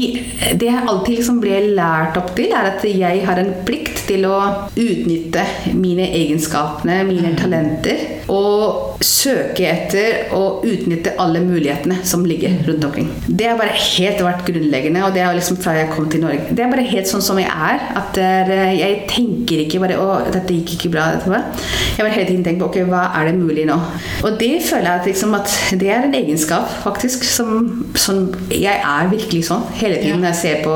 Det 0.60 0.70
alltid 0.72 1.20
liksom 1.20 1.42
ble 1.44 1.60
lært 1.76 1.81
opp 2.22 2.34
til, 2.38 2.52
er 2.54 2.72
at 2.74 2.86
jeg 2.88 3.26
har 3.26 3.42
en 3.42 3.54
plikt 3.68 4.06
til 4.10 4.26
å 4.30 4.38
utnytte 4.76 5.44
mine 5.78 6.08
egenskapene, 6.12 7.02
mine 7.08 7.34
talenter, 7.40 8.22
og 8.32 9.02
søke 9.04 9.66
etter 9.68 10.34
og 10.38 10.66
utnytte 10.68 11.16
alle 11.22 11.42
mulighetene 11.44 12.02
som 12.08 12.24
ligger 12.28 12.62
rundt 12.68 12.86
omkring. 12.88 13.10
Det 13.28 13.50
har 13.50 13.60
bare 13.60 13.76
helt 13.76 14.22
vært 14.26 14.46
grunnleggende, 14.48 15.04
og 15.06 15.16
det 15.16 15.24
er 15.26 15.38
liksom 15.38 15.60
fra 15.62 15.76
jeg 15.78 15.92
kom 15.94 16.10
til 16.12 16.24
Norge. 16.24 16.52
Det 16.52 16.64
er 16.64 16.72
bare 16.72 16.86
helt 16.88 17.10
sånn 17.10 17.24
som 17.26 17.40
jeg 17.42 17.50
er. 17.50 17.82
At 18.00 18.18
er, 18.22 18.52
jeg 18.78 19.02
tenker 19.10 19.66
ikke 19.66 19.82
bare 19.84 19.98
'Å, 20.00 20.32
dette 20.32 20.54
gikk 20.54 20.76
ikke 20.78 20.94
bra'. 20.96 21.10
Dette 21.16 21.30
var. 21.32 21.44
Jeg 21.98 22.06
bare 22.06 22.14
hele 22.16 22.28
tiden 22.30 22.44
tenker 22.44 22.66
på 22.66 22.70
'Ok, 22.70 22.90
hva 22.90 23.04
er 23.20 23.32
det 23.32 23.36
mulig 23.40 23.66
nå?' 23.66 23.80
Og 24.24 24.40
det 24.40 24.62
føler 24.64 24.88
jeg 24.92 25.00
at, 25.00 25.06
liksom, 25.06 25.34
at 25.36 25.50
det 25.80 25.90
er 25.90 26.06
en 26.06 26.16
egenskap, 26.16 26.70
faktisk, 26.84 27.24
som, 27.24 27.86
som 27.96 28.34
Jeg 28.52 28.78
er 28.84 29.10
virkelig 29.10 29.46
sånn 29.48 29.64
hele 29.74 29.98
tiden 30.02 30.22
når 30.22 30.32
jeg 30.34 30.42
ser 30.42 30.64
på 30.64 30.76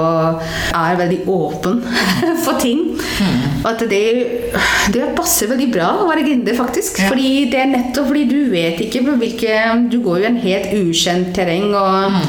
Er 0.75 0.94
veldig 0.99 1.19
åpen 1.31 1.81
for 2.45 2.59
ting. 2.61 2.85
Og 3.63 3.67
at 3.71 3.83
det, 3.89 4.03
det 4.93 5.09
passer 5.17 5.49
veldig 5.51 5.69
bra 5.73 5.91
å 6.01 6.07
være 6.09 6.25
gründer, 6.27 6.57
faktisk. 6.57 7.01
Ja. 7.01 7.11
Fordi 7.11 7.45
det 7.51 7.61
er 7.61 7.71
nettopp 7.73 8.09
fordi 8.11 8.25
du 8.29 8.39
vet 8.51 8.81
ikke 8.85 9.03
på 9.07 9.15
hvilke 9.21 9.53
Du 9.91 9.99
går 10.03 10.19
jo 10.21 10.25
i 10.25 10.29
en 10.29 10.41
helt 10.43 10.73
ukjent 10.77 11.31
terreng, 11.35 11.71
og 11.75 12.19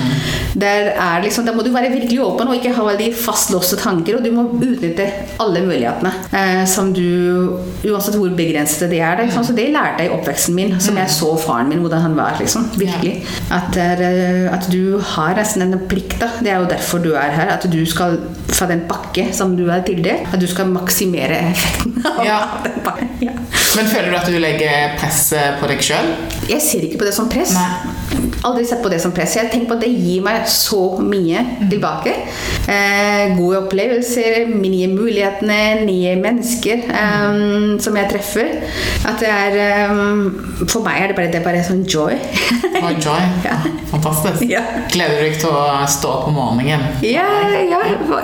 der 0.56 0.86
er 0.96 1.20
liksom 1.22 1.44
Da 1.44 1.52
må 1.52 1.60
du 1.62 1.68
være 1.74 1.90
virkelig 1.92 2.16
åpen 2.24 2.48
og 2.48 2.54
ikke 2.56 2.72
ha 2.76 2.84
veldig 2.86 3.10
fastlåste 3.14 3.76
tanker, 3.76 4.16
og 4.16 4.24
du 4.24 4.30
må 4.32 4.44
utnytte 4.56 5.04
alle 5.42 5.60
mulighetene 5.66 6.12
eh, 6.32 6.62
som 6.70 6.92
du 6.96 7.02
Uansett 7.86 8.16
hvor 8.16 8.32
begrenset 8.34 8.88
det 8.90 8.98
er. 9.04 9.20
Liksom. 9.22 9.44
Så 9.46 9.52
det 9.56 9.68
lærte 9.74 10.02
jeg 10.02 10.10
i 10.10 10.14
oppveksten 10.16 10.54
min, 10.56 10.72
som 10.82 10.96
jeg 10.98 11.10
så 11.12 11.28
faren 11.38 11.68
min, 11.70 11.82
hvordan 11.84 12.00
han 12.06 12.16
var. 12.18 12.34
liksom, 12.40 12.64
Virkelig. 12.80 13.20
At, 13.52 13.68
det 13.76 13.84
er, 13.84 14.02
eh, 14.06 14.48
at 14.56 14.66
du 14.72 14.96
har 15.12 15.36
nesten 15.38 15.62
en 15.66 15.76
plikt. 15.90 16.16
da, 16.20 16.30
Det 16.40 16.50
er 16.50 16.58
jo 16.64 16.70
derfor 16.72 16.98
du 17.04 17.12
er 17.14 17.30
her. 17.36 17.52
At 17.58 17.68
du 17.70 17.78
skal 17.86 18.16
fra 18.48 18.66
den 18.70 18.82
pakke 18.88 19.28
som 19.36 19.54
du 19.58 19.66
er 19.70 19.84
tildelt, 19.86 20.32
at 20.32 20.40
du 20.40 20.46
skal 20.50 20.66
maksimere 20.72 21.36
effekten 21.52 22.00
av 22.16 22.24
Ja. 22.24 22.40
den 22.64 22.80
pakken. 22.86 23.12
Ja. 23.20 23.36
Men 23.76 23.86
føler 23.92 24.10
du 24.10 24.16
at 24.16 24.26
du 24.32 24.38
legger 24.40 24.96
press 24.98 25.28
på 25.60 25.68
deg 25.70 25.84
sjøl? 25.84 26.10
Jeg 26.48 26.62
ser 26.64 26.88
ikke 26.88 26.98
på 27.04 27.08
det 27.10 27.14
som 27.14 27.28
press. 27.28 27.52
Nei. 27.54 28.05
Aldri 28.44 28.64
sett 28.66 28.82
på 28.82 28.90
det 28.92 29.00
som 29.02 29.14
press. 29.14 29.36
Jeg 29.38 29.50
tenker 29.52 29.70
på 29.70 29.78
at 29.78 29.84
det 29.84 29.92
gir 29.92 30.24
meg 30.24 30.46
så 30.50 30.82
mye 31.02 31.42
tilbake. 31.70 32.12
Eh, 32.66 33.36
gode 33.38 33.62
opplevelser, 33.64 34.50
nye 34.50 34.88
mulighetene, 34.90 35.86
nye 35.86 36.16
mennesker 36.20 36.84
eh, 36.90 37.40
som 37.82 37.98
jeg 37.98 38.10
treffer. 38.12 38.52
At 39.06 39.22
det 39.22 39.30
er 39.30 39.58
eh, 39.62 39.94
For 40.66 40.84
meg 40.84 41.02
er 41.02 41.12
det 41.12 41.18
bare, 41.18 41.32
det 41.32 41.40
er 41.40 41.46
bare 41.46 41.64
sånn 41.66 41.84
joy. 41.86 42.16
Oh, 42.82 42.90
joy. 42.92 43.22
ja. 43.46 43.58
Fantastisk. 43.90 44.44
Ja. 44.50 44.62
Gleder 44.92 45.20
du 45.20 45.26
deg 45.28 45.38
til 45.40 45.52
å 45.54 45.86
stå 45.90 46.10
opp 46.12 46.30
om 46.30 46.36
morgenen? 46.38 46.82
Ja, 47.06 47.26
ja, 47.62 47.80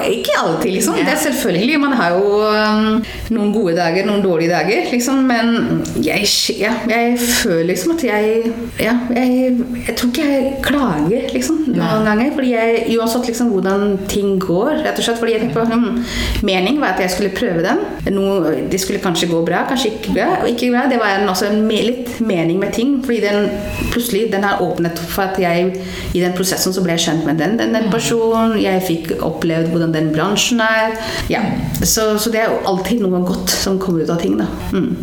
ikke 0.09 0.37
alltid, 0.41 0.77
liksom. 0.77 0.99
Det 0.99 1.15
er 1.15 1.21
selvfølgelig. 1.23 1.79
Man 1.83 1.97
har 1.99 2.17
jo 2.17 2.43
um, 2.43 3.01
noen 3.35 3.53
gode 3.55 3.77
dager, 3.79 4.07
noen 4.09 4.25
dårlige 4.25 4.53
dager, 4.53 4.91
liksom. 4.93 5.23
Men 5.29 5.83
jeg, 6.03 6.27
ja, 6.59 6.75
jeg 6.91 7.19
føler 7.23 7.73
liksom 7.73 7.97
at 7.97 8.05
jeg 8.07 8.53
Ja, 8.83 8.97
jeg, 9.15 9.59
jeg 9.87 9.97
tror 10.03 10.11
ikke 10.11 10.26
jeg 10.26 10.53
klager, 10.64 11.26
liksom, 11.32 11.59
noen 11.76 12.07
ganger. 12.07 12.32
Fordi 12.34 12.53
jeg, 12.53 12.82
uansett 12.96 13.28
liksom 13.30 13.53
hvordan 13.53 13.96
ting 14.11 14.36
går, 14.42 14.82
rett 14.82 14.98
og 14.98 15.07
slett 15.07 15.20
fordi 15.20 15.36
jeg 15.36 15.44
tenker 15.44 15.61
på 15.61 15.66
hm, 15.70 16.03
Mening 16.46 16.80
var 16.82 16.96
at 16.96 17.03
jeg 17.05 17.14
skulle 17.14 17.32
prøve 17.36 17.62
den. 17.64 17.82
Noe, 18.14 18.55
det 18.70 18.80
skulle 18.82 19.03
kanskje 19.03 19.30
gå 19.30 19.42
bra, 19.46 19.62
kanskje 19.68 19.92
ikke 19.94 20.16
bra. 20.16 20.28
Ikke 20.50 20.70
bra. 20.72 20.84
Det 20.90 20.98
var 21.00 21.20
en, 21.20 21.28
også 21.30 21.50
en, 21.50 21.62
litt 21.72 22.18
mening 22.24 22.59
med 22.62 22.74
ting. 22.76 22.98
Fordi 23.05 23.20
den 23.22 23.48
plutselig 23.92 24.26
den 24.32 24.46
har 24.46 24.62
åpnet 24.64 24.98
for 25.12 25.28
at 25.28 25.40
jeg 25.40 25.70
i 26.12 26.22
den 26.22 26.34
prosessen 26.36 26.74
så 26.74 26.84
ble 26.84 26.96
jeg 26.96 27.07
kjent 27.07 27.26
med 27.28 27.40
den, 27.42 27.57
den, 27.61 27.74
den 27.76 27.90
personen. 27.92 28.59
Jeg 28.61 28.82
fikk 28.88 29.14
opplevd 29.22 29.70
hvordan 29.72 29.94
den 29.94 30.12
bransjen 30.14 30.62
er. 30.64 30.96
Ja. 31.32 31.44
Så, 31.82 32.16
så, 32.18 32.32
det 32.32 32.42
er 32.42 32.53
jo 32.53 32.62
alltid 32.72 33.03
noe 33.05 33.22
godt 33.26 33.53
som 33.53 33.80
kommer 33.82 34.05
ut 34.05 34.12
av 34.12 34.20
ting. 34.22 34.38
da. 34.40 34.48
Mm. 34.74 34.94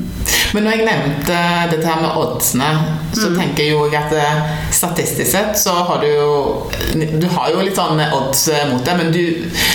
Men 0.55 0.65
når 0.65 0.77
jeg 0.77 0.85
nevnte 0.87 1.39
dette 1.71 1.85
her 1.85 2.01
med 2.01 2.17
oddsene, 2.17 2.69
så 3.13 3.29
mm. 3.29 3.37
tenker 3.39 3.63
jeg 3.63 3.73
jo 3.73 3.85
at 3.99 4.13
eh, 4.17 4.53
statistisk 4.73 5.29
sett 5.31 5.57
så 5.59 5.73
har 5.87 6.01
du 6.01 6.07
jo 6.07 6.31
Du 7.19 7.27
har 7.33 7.49
jo 7.53 7.61
litt 7.65 7.77
sånn 7.77 7.99
odds 8.01 8.47
mot 8.69 8.83
deg, 8.85 8.97
men 8.99 9.11
du, 9.13 9.21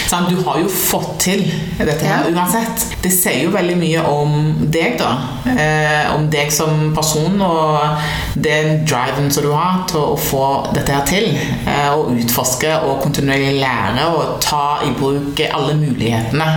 sant, 0.08 0.30
du 0.30 0.40
har 0.46 0.58
jo 0.62 0.70
fått 0.70 1.12
til 1.24 1.44
dette 1.78 2.02
her 2.04 2.26
ja. 2.28 2.32
uansett. 2.34 2.86
Det 3.02 3.10
sier 3.12 3.44
jo 3.46 3.54
veldig 3.54 3.76
mye 3.78 4.04
om 4.08 4.34
deg, 4.72 4.96
da. 5.00 5.12
Eh, 5.50 6.12
om 6.14 6.26
deg 6.32 6.52
som 6.54 6.92
person 6.96 7.40
og 7.44 8.34
den 8.34 8.84
driven 8.88 9.30
som 9.32 9.46
du 9.46 9.50
har 9.54 9.84
til 9.90 10.00
å 10.02 10.18
få 10.18 10.44
dette 10.74 10.94
her 10.94 11.06
til. 11.08 11.30
Eh, 11.34 11.90
og 11.94 12.14
utforske 12.18 12.72
og 12.84 13.00
kontinuerlig 13.04 13.58
lære 13.62 14.08
og 14.14 14.38
ta 14.44 14.80
i 14.86 14.92
bruk 14.98 15.40
alle 15.50 15.76
mulighetene 15.78 16.48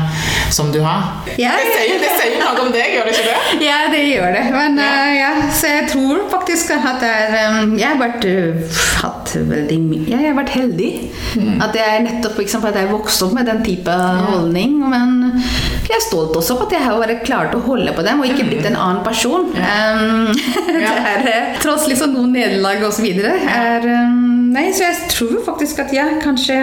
som 0.53 0.72
du 0.74 0.82
har. 0.86 1.24
Ja. 1.38 1.55
Det, 1.57 1.74
sier, 1.76 2.01
det 2.01 2.13
sier 2.18 2.38
noe 2.41 2.65
om 2.65 2.74
deg, 2.74 2.95
gjør 2.95 3.09
det 3.09 3.15
ikke 3.15 3.28
det? 3.32 3.65
Ja, 3.68 3.80
det 3.91 4.03
gjør 4.10 4.34
det. 4.36 4.43
Men 4.53 4.80
ja. 4.82 4.89
Uh, 4.91 5.12
ja, 5.18 5.32
så 5.55 5.72
jeg 5.72 5.88
tror 5.91 6.24
faktisk 6.32 6.74
at 6.78 7.01
det 7.01 7.10
er 7.12 7.36
um, 7.64 7.74
Jeg 7.80 7.88
har 7.89 7.99
vært, 8.01 8.28
uh, 8.28 8.78
hatt 9.03 9.34
veldig 9.49 9.80
mye 9.84 10.12
Jeg 10.12 10.22
har 10.24 10.38
vært 10.38 10.53
heldig. 10.55 10.91
Mm. 11.38 11.62
At 11.66 11.78
jeg 11.78 12.05
nettopp 12.08 12.39
eksempel, 12.43 12.74
at 12.74 12.82
jeg 12.82 12.91
vokste 12.91 13.28
opp 13.28 13.36
med 13.38 13.49
den 13.49 13.64
type 13.66 13.97
ja. 13.97 14.24
holdning. 14.32 14.78
Men 14.89 15.18
jeg 15.88 15.95
er 15.97 16.03
stolt 16.03 16.36
også 16.38 16.58
på 16.60 16.68
at 16.68 16.78
jeg 16.78 16.86
har 16.86 16.99
bare 16.99 17.20
klart 17.24 17.55
å 17.55 17.64
holde 17.64 17.93
på 17.95 18.05
dem, 18.05 18.22
og 18.22 18.32
ikke 18.32 18.47
blitt 18.49 18.68
en 18.68 18.80
annen 18.80 19.03
person. 19.05 19.51
Um, 19.55 20.34
det 20.82 20.93
er, 21.34 21.53
tross 21.64 21.88
liksom 21.89 22.16
noen 22.18 22.34
nederlag 22.36 22.84
osv. 22.88 23.08
er 23.08 23.88
um, 23.88 24.24
Nei, 24.47 24.70
så 24.74 24.88
jeg 24.88 25.12
tror 25.12 25.38
faktisk 25.45 25.84
at 25.84 25.91
jeg 25.93 26.20
kanskje 26.24 26.58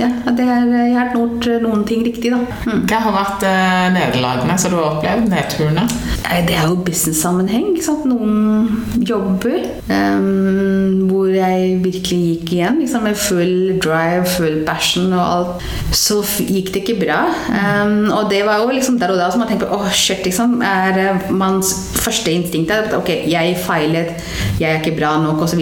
ja, 0.00 0.08
det 0.32 0.46
er, 0.46 0.70
jeg 0.72 0.96
har 0.96 1.12
gjort 1.14 1.48
noen 1.62 1.84
ting 1.88 2.04
riktig, 2.06 2.32
da. 2.32 2.40
Mm. 2.66 2.84
Hva 2.88 3.00
har 3.06 3.16
vært 3.16 3.46
eh, 3.48 3.86
nederlagene 3.96 4.56
som 4.60 4.72
du 4.72 4.78
har 4.78 4.96
opplevd? 4.96 5.28
Nedturene? 5.32 5.86
Det 6.22 6.56
er 6.56 6.68
jo 6.70 6.78
business-sammenheng. 6.86 7.76
Noen 8.08 8.84
jobber 9.04 9.58
um, 9.90 11.08
hvor 11.10 11.28
jeg 11.34 11.76
virkelig 11.82 12.20
gikk 12.22 12.54
igjen 12.56 12.78
liksom, 12.80 13.04
med 13.04 13.18
full 13.20 13.76
drive, 13.82 14.24
full 14.32 14.62
passion 14.66 15.12
og 15.12 15.22
alt. 15.22 15.66
Så 15.96 16.22
gikk 16.40 16.72
det 16.72 16.84
ikke 16.84 17.00
bra. 17.02 17.20
Um, 17.52 18.08
og 18.14 18.30
det 18.32 18.42
var 18.48 18.62
jo 18.62 18.72
liksom 18.72 18.98
der 19.00 19.12
og 19.12 19.20
da 19.20 19.28
som 19.32 19.42
man 19.42 19.50
tenkte 19.50 19.68
på 19.68 19.76
oh, 19.76 19.90
shit, 19.92 20.24
liksom, 20.26 20.60
er 20.64 21.02
manns 21.28 21.52
Mans 21.52 21.72
første 22.02 22.32
instinkt 22.32 22.70
er 22.72 22.86
at 22.86 22.94
ok, 22.96 23.10
jeg 23.28 23.56
feilet, 23.60 24.14
jeg 24.60 24.70
er 24.70 24.80
ikke 24.80 24.96
bra 24.96 25.12
nok, 25.20 25.42
osv. 25.44 25.60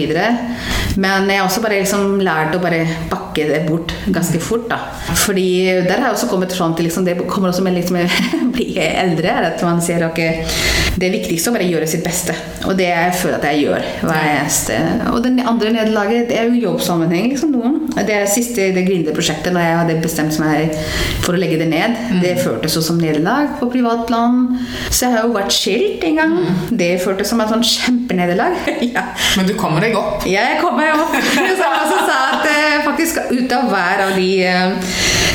Men 1.01 1.29
jeg 1.29 1.39
har 1.39 1.47
også 1.47 1.63
bare 1.63 1.81
liksom 1.81 2.21
lært 2.23 2.55
å 2.55 2.61
bare 2.63 2.83
bakke 3.11 3.47
det 3.49 3.61
bort 3.67 3.93
ganske 4.11 4.30
fort. 4.39 4.69
da. 4.69 4.77
Fordi 5.25 5.47
der 5.87 5.97
har 5.99 6.11
jeg 6.11 6.15
også 6.15 6.29
kommet 6.31 6.53
fram 6.53 6.75
til 6.75 6.85
liksom, 6.85 7.05
Det 7.05 7.17
kommer 7.27 7.49
også 7.49 7.63
med 7.63 7.73
liksom, 7.73 7.97
bli 8.55 8.77
eldre, 8.77 9.29
at 9.51 9.63
man 9.63 9.81
ser 9.81 10.05
okay, 10.05 10.45
det 10.99 11.11
viktigste 11.13 11.49
er 11.49 11.53
å 11.53 11.57
bare 11.57 11.69
gjøre 11.69 11.87
sitt 11.87 12.03
beste. 12.05 12.35
Og 12.67 12.75
det 12.77 12.87
jeg 12.89 13.13
føler 13.17 13.37
at 13.37 13.47
jeg 13.49 13.63
gjør 13.63 13.85
hver 14.05 14.25
eneste 14.27 14.75
Og 15.11 15.21
det 15.23 15.31
andre 15.47 15.71
nederlaget 15.73 16.27
det 16.29 16.37
er 16.37 16.49
jo 16.49 16.61
jobbsammenheng. 16.69 17.29
liksom 17.31 17.53
noen. 17.55 17.79
Det 18.07 18.19
siste 18.31 18.71
det 18.75 18.85
Grinde-prosjektet, 18.87 19.53
når 19.53 19.65
jeg 19.65 19.77
hadde 19.79 19.97
bestemt 20.03 20.39
meg 20.41 20.75
for 21.23 21.35
å 21.35 21.41
legge 21.41 21.59
det 21.61 21.69
ned, 21.71 21.95
mm. 22.11 22.19
det 22.23 22.35
føltes 22.41 22.77
som 22.81 22.99
nederlag 22.99 23.57
på 23.59 23.69
privatplan. 23.71 24.57
Så 24.89 25.05
jeg 25.05 25.15
har 25.15 25.27
jo 25.27 25.35
vært 25.35 25.55
skilt 25.55 26.05
en 26.07 26.19
gang. 26.21 26.35
Mm. 26.37 26.61
Det 26.81 26.91
føltes 27.03 27.31
som 27.31 27.41
et 27.43 27.51
sånn 27.51 27.65
kjempenederlag. 27.65 28.57
ja. 28.95 29.07
Men 29.37 29.49
du 29.49 29.55
kommer 29.59 29.83
deg 29.83 29.97
opp? 29.97 30.25
Ja, 30.29 30.45
jeg 30.53 30.61
kommer 30.63 30.85
meg 30.85 31.01
opp. 31.01 31.15
Så 31.57 31.57
jeg 31.57 31.81
også 31.85 31.99
sa 32.07 32.19
at 32.35 32.47
eh, 32.51 32.70
faktisk 32.91 33.17
ut 33.31 33.51
av 33.55 33.69
hver 33.71 34.03
av 34.05 34.15
de, 34.15 34.29
eh, 34.45 34.93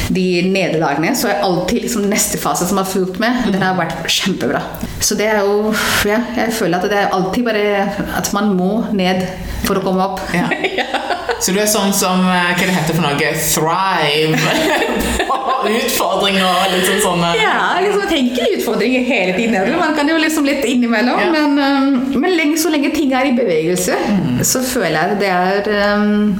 de 0.09 0.27
nederlagene, 0.53 1.15
så 1.17 1.31
er 1.33 1.43
alltid 1.47 1.83
liksom 1.87 2.07
neste 2.11 2.39
fase 2.39 2.67
som 2.69 2.79
har 2.79 2.87
fulgt 2.89 3.19
med, 3.23 3.49
den 3.53 3.63
har 3.65 3.77
vært 3.79 4.07
kjempebra. 4.13 4.63
Så 5.01 5.17
det 5.19 5.27
er 5.33 5.43
jo 5.45 5.75
Ja, 6.07 6.21
jeg 6.37 6.53
føler 6.55 6.79
at 6.79 6.89
det 6.91 6.99
er 7.01 7.13
alltid 7.13 7.45
bare 7.45 7.89
at 8.17 8.33
man 8.33 8.55
må 8.57 8.87
ned 8.93 9.27
for 9.65 9.79
å 9.79 9.85
komme 9.85 10.05
opp. 10.05 10.21
Ja. 10.35 10.47
Så 11.41 11.53
du 11.53 11.59
er 11.61 11.69
sånn 11.69 11.93
som 11.93 12.23
eh, 12.33 12.53
Hva 12.57 12.65
det 12.65 12.73
heter 12.73 12.97
for 12.97 13.05
noe? 13.05 13.33
Thrive 13.37 14.39
utfordringer 15.71 16.47
og 16.47 16.73
litt 16.73 16.87
sånn 16.89 17.03
sånne 17.05 17.33
Ja, 17.39 17.57
liksom 17.83 18.07
tenker 18.11 18.55
utfordringer 18.57 19.05
hele 19.07 19.35
tiden. 19.37 19.77
Man 19.79 19.95
kan 19.97 20.09
jo 20.11 20.17
liksom 20.21 20.47
litt 20.49 20.65
innimellom. 20.65 21.21
Ja. 21.21 21.31
Men, 21.33 21.59
um, 21.59 22.21
men 22.21 22.37
lenge, 22.37 22.59
så 22.61 22.73
lenge 22.73 22.93
ting 22.95 23.13
er 23.17 23.31
i 23.31 23.35
bevegelse, 23.37 23.97
mm. 23.97 24.41
så 24.47 24.63
føler 24.67 24.97
jeg 24.97 25.19
det 25.23 25.33
er 25.33 25.71
um, 25.97 26.35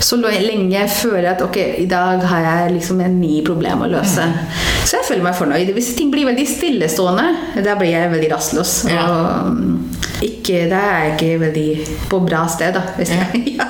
Så 0.00 0.18
lenge 0.22 0.70
jeg 0.72 0.90
føler 0.94 1.32
at 1.32 1.42
ok, 1.42 1.58
i 1.82 1.86
dag 1.90 2.22
har 2.30 2.46
jeg 2.46 2.74
liksom 2.78 3.00
en 3.04 3.20
ny 3.20 3.40
problem 3.46 3.84
å 3.86 3.90
løse. 3.90 4.24
Mm. 4.24 4.38
Så 4.84 4.98
jeg 5.00 5.08
føler 5.08 5.26
meg 5.26 5.38
fornøyd. 5.38 5.72
Hvis 5.76 5.92
ting 5.98 6.12
blir 6.12 6.28
veldig 6.28 6.46
stillestående, 6.48 7.28
da 7.66 7.76
blir 7.80 7.92
jeg 7.92 8.12
veldig 8.14 8.32
rastløs. 8.32 8.78
Ja. 8.88 9.04
Og 9.08 9.52
um, 9.52 9.88
ikke, 10.24 10.66
da 10.70 10.82
er 10.92 11.02
jeg 11.02 11.16
ikke 11.16 11.40
veldig 11.44 11.68
på 12.10 12.22
bra 12.24 12.46
sted, 12.50 12.74
da. 12.78 12.86
Hvis 12.98 13.12
ja. 13.14 13.26
jeg, 13.34 13.56
ja. 13.58 13.68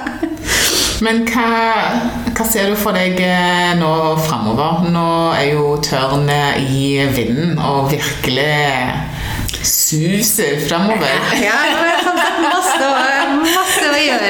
Men 1.05 1.23
hva, 1.29 1.47
hva, 2.35 2.45
ser 2.49 2.73
du 2.73 2.79
for 2.79 2.97
deg 2.97 3.21
eh, 3.23 3.75
nå 3.79 3.91
framover? 4.25 4.89
Nå 4.91 5.07
er 5.37 5.53
jo 5.53 5.77
tørnet 5.85 6.59
i 6.75 6.99
vinden 7.15 7.59
og 7.63 7.93
virkelig 7.93 8.59
suser 9.63 10.59
framover. 10.67 11.31
Ja, 11.39 11.59
ja 11.71 11.79
masse, 12.43 12.91
masse, 13.45 13.87
å 13.89 14.03
gjøre 14.03 14.29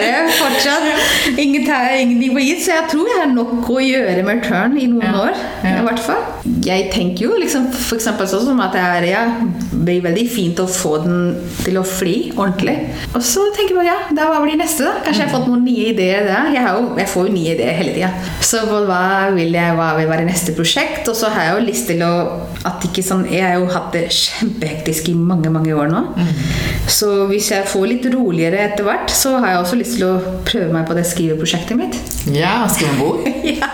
fortsatt. 1.68 2.00
Ingenting 2.00 2.34
på 2.34 2.40
gitt, 2.42 2.64
så 2.64 2.74
jeg 2.76 2.88
tror 2.92 3.08
jeg 3.08 3.20
har 3.22 3.32
nok 3.32 3.68
å 3.70 3.78
gjøre 3.82 4.24
med 4.24 4.40
return 4.40 4.76
i 4.78 4.86
noen 4.90 5.04
ja, 5.04 5.14
år. 5.22 5.40
I 5.68 5.84
hvert 5.86 6.02
fall. 6.02 6.24
Jeg 6.64 6.88
tenker 6.92 7.26
jo 7.28 7.38
liksom 7.38 7.68
f.eks. 7.72 8.08
sånn 8.08 8.46
som 8.46 8.60
at 8.64 8.74
det 8.76 8.82
er 8.82 9.06
ja, 9.08 9.22
blir 9.72 10.02
veldig 10.04 10.24
fint 10.30 10.60
å 10.62 10.66
få 10.68 10.96
den 11.04 11.18
til 11.62 11.78
å 11.80 11.84
fly 11.86 12.16
ordentlig. 12.34 12.76
Og 13.12 13.22
så 13.24 13.46
tenker 13.56 13.74
jeg 13.74 13.80
bare 13.80 13.90
ja, 13.90 13.98
da 14.16 14.28
hva 14.32 14.42
blir 14.44 14.58
neste, 14.58 14.86
da? 14.86 15.02
Kanskje 15.04 15.24
jeg 15.24 15.30
har 15.30 15.36
fått 15.36 15.48
noen 15.50 15.64
nye 15.66 15.92
ideer 15.92 16.28
der. 16.28 16.52
Jeg, 16.56 16.66
jo, 16.68 16.92
jeg 17.00 17.12
får 17.12 17.28
jo 17.28 17.36
nye 17.36 17.54
ideer 17.56 17.80
hele 17.80 17.96
tida. 17.96 18.12
Så 18.44 18.64
hva 18.68 19.02
vil 19.36 19.54
jeg, 19.56 19.76
hva 19.78 19.92
vil 19.98 20.10
være 20.10 20.28
neste 20.28 20.56
prosjekt? 20.56 21.08
Og 21.10 21.18
så 21.18 21.32
har 21.34 21.48
jeg 21.50 21.58
jo 21.58 21.66
lyst 21.68 21.90
til 21.92 22.04
å 22.06 22.12
at 22.66 22.82
ikke 22.84 23.04
sånn, 23.04 23.26
Jeg 23.28 23.44
har 23.44 23.58
jo 23.58 23.68
hatt 23.70 23.92
det 23.94 24.08
kjempehektisk 24.14 25.10
i 25.12 25.14
mange 25.14 25.50
mange 25.52 25.74
år 25.76 25.90
nå. 25.92 26.00
Mm. 26.16 26.30
Så 26.90 27.10
hvis 27.30 27.50
jeg 27.52 27.68
får 27.68 27.86
litt 27.90 28.06
roligere 28.12 28.62
etter 28.64 28.86
hvert, 28.86 29.12
så 29.12 29.36
har 29.38 29.52
jeg 29.52 29.62
også 29.62 29.78
lyst 29.78 29.96
til 29.98 30.06
å 30.08 30.36
prøve 30.48 30.72
meg 30.72 30.86
på 30.88 30.96
det 30.96 31.04
skriveprosjektet 31.08 31.67
mitt. 31.76 31.96
Ja, 32.32 32.68
skrive 32.68 32.92
en 32.92 32.98
bok? 32.98 33.28
ja. 33.60 33.68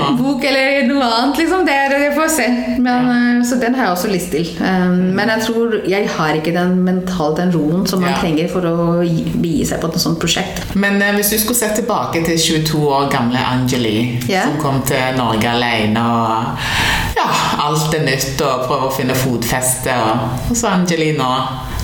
Ah. 0.00 0.12
Bok 0.18 0.44
eller 0.44 0.86
noe 0.88 1.04
annet, 1.04 1.38
liksom. 1.38 1.64
Det, 1.66 1.74
er, 1.74 1.94
det 1.98 2.10
får 2.14 2.28
vi 2.28 2.34
se. 2.34 2.48
Men, 2.78 3.08
ja. 3.08 3.16
Eh, 3.38 3.40
så 3.48 3.58
den 3.60 3.74
har 3.74 3.88
jeg 3.88 3.96
også 3.96 4.10
lyst 4.12 4.30
til. 4.34 4.50
Um, 4.60 4.98
men 5.16 5.32
jeg 5.34 5.46
tror 5.46 5.76
jeg 5.88 6.10
har 6.16 6.38
ikke 6.38 6.54
den 6.54 6.76
mentalt 6.86 7.40
den 7.40 7.52
roen 7.54 7.86
som 7.90 8.02
man 8.04 8.12
ja. 8.14 8.20
trenger 8.20 8.50
for 8.52 8.66
å 8.68 8.76
begi 9.00 9.64
seg 9.68 9.82
på 9.82 9.90
et 9.90 10.00
sånt 10.02 10.20
prosjekt. 10.22 10.74
Men 10.74 11.00
uh, 11.02 11.10
hvis 11.16 11.32
du 11.34 11.38
skulle 11.40 11.58
sett 11.58 11.76
tilbake 11.80 12.24
til 12.26 12.38
22 12.38 12.84
år 12.86 13.10
gamle 13.12 13.40
Angeli, 13.40 13.96
yeah. 14.28 14.46
som 14.46 14.60
kom 14.62 14.80
til 14.88 15.18
Norge 15.18 15.50
alene 15.50 16.04
og 16.04 16.68
ja, 17.18 17.26
alt 17.66 17.94
er 17.96 18.06
nytt 18.06 18.40
og 18.44 18.66
prøver 18.68 18.88
å 18.88 18.94
finne 18.94 19.16
fotfeste. 19.18 19.96
Og, 20.06 20.46
og 20.50 20.56
så 20.58 20.72
Angeli 20.76 21.12
nå. 21.18 21.32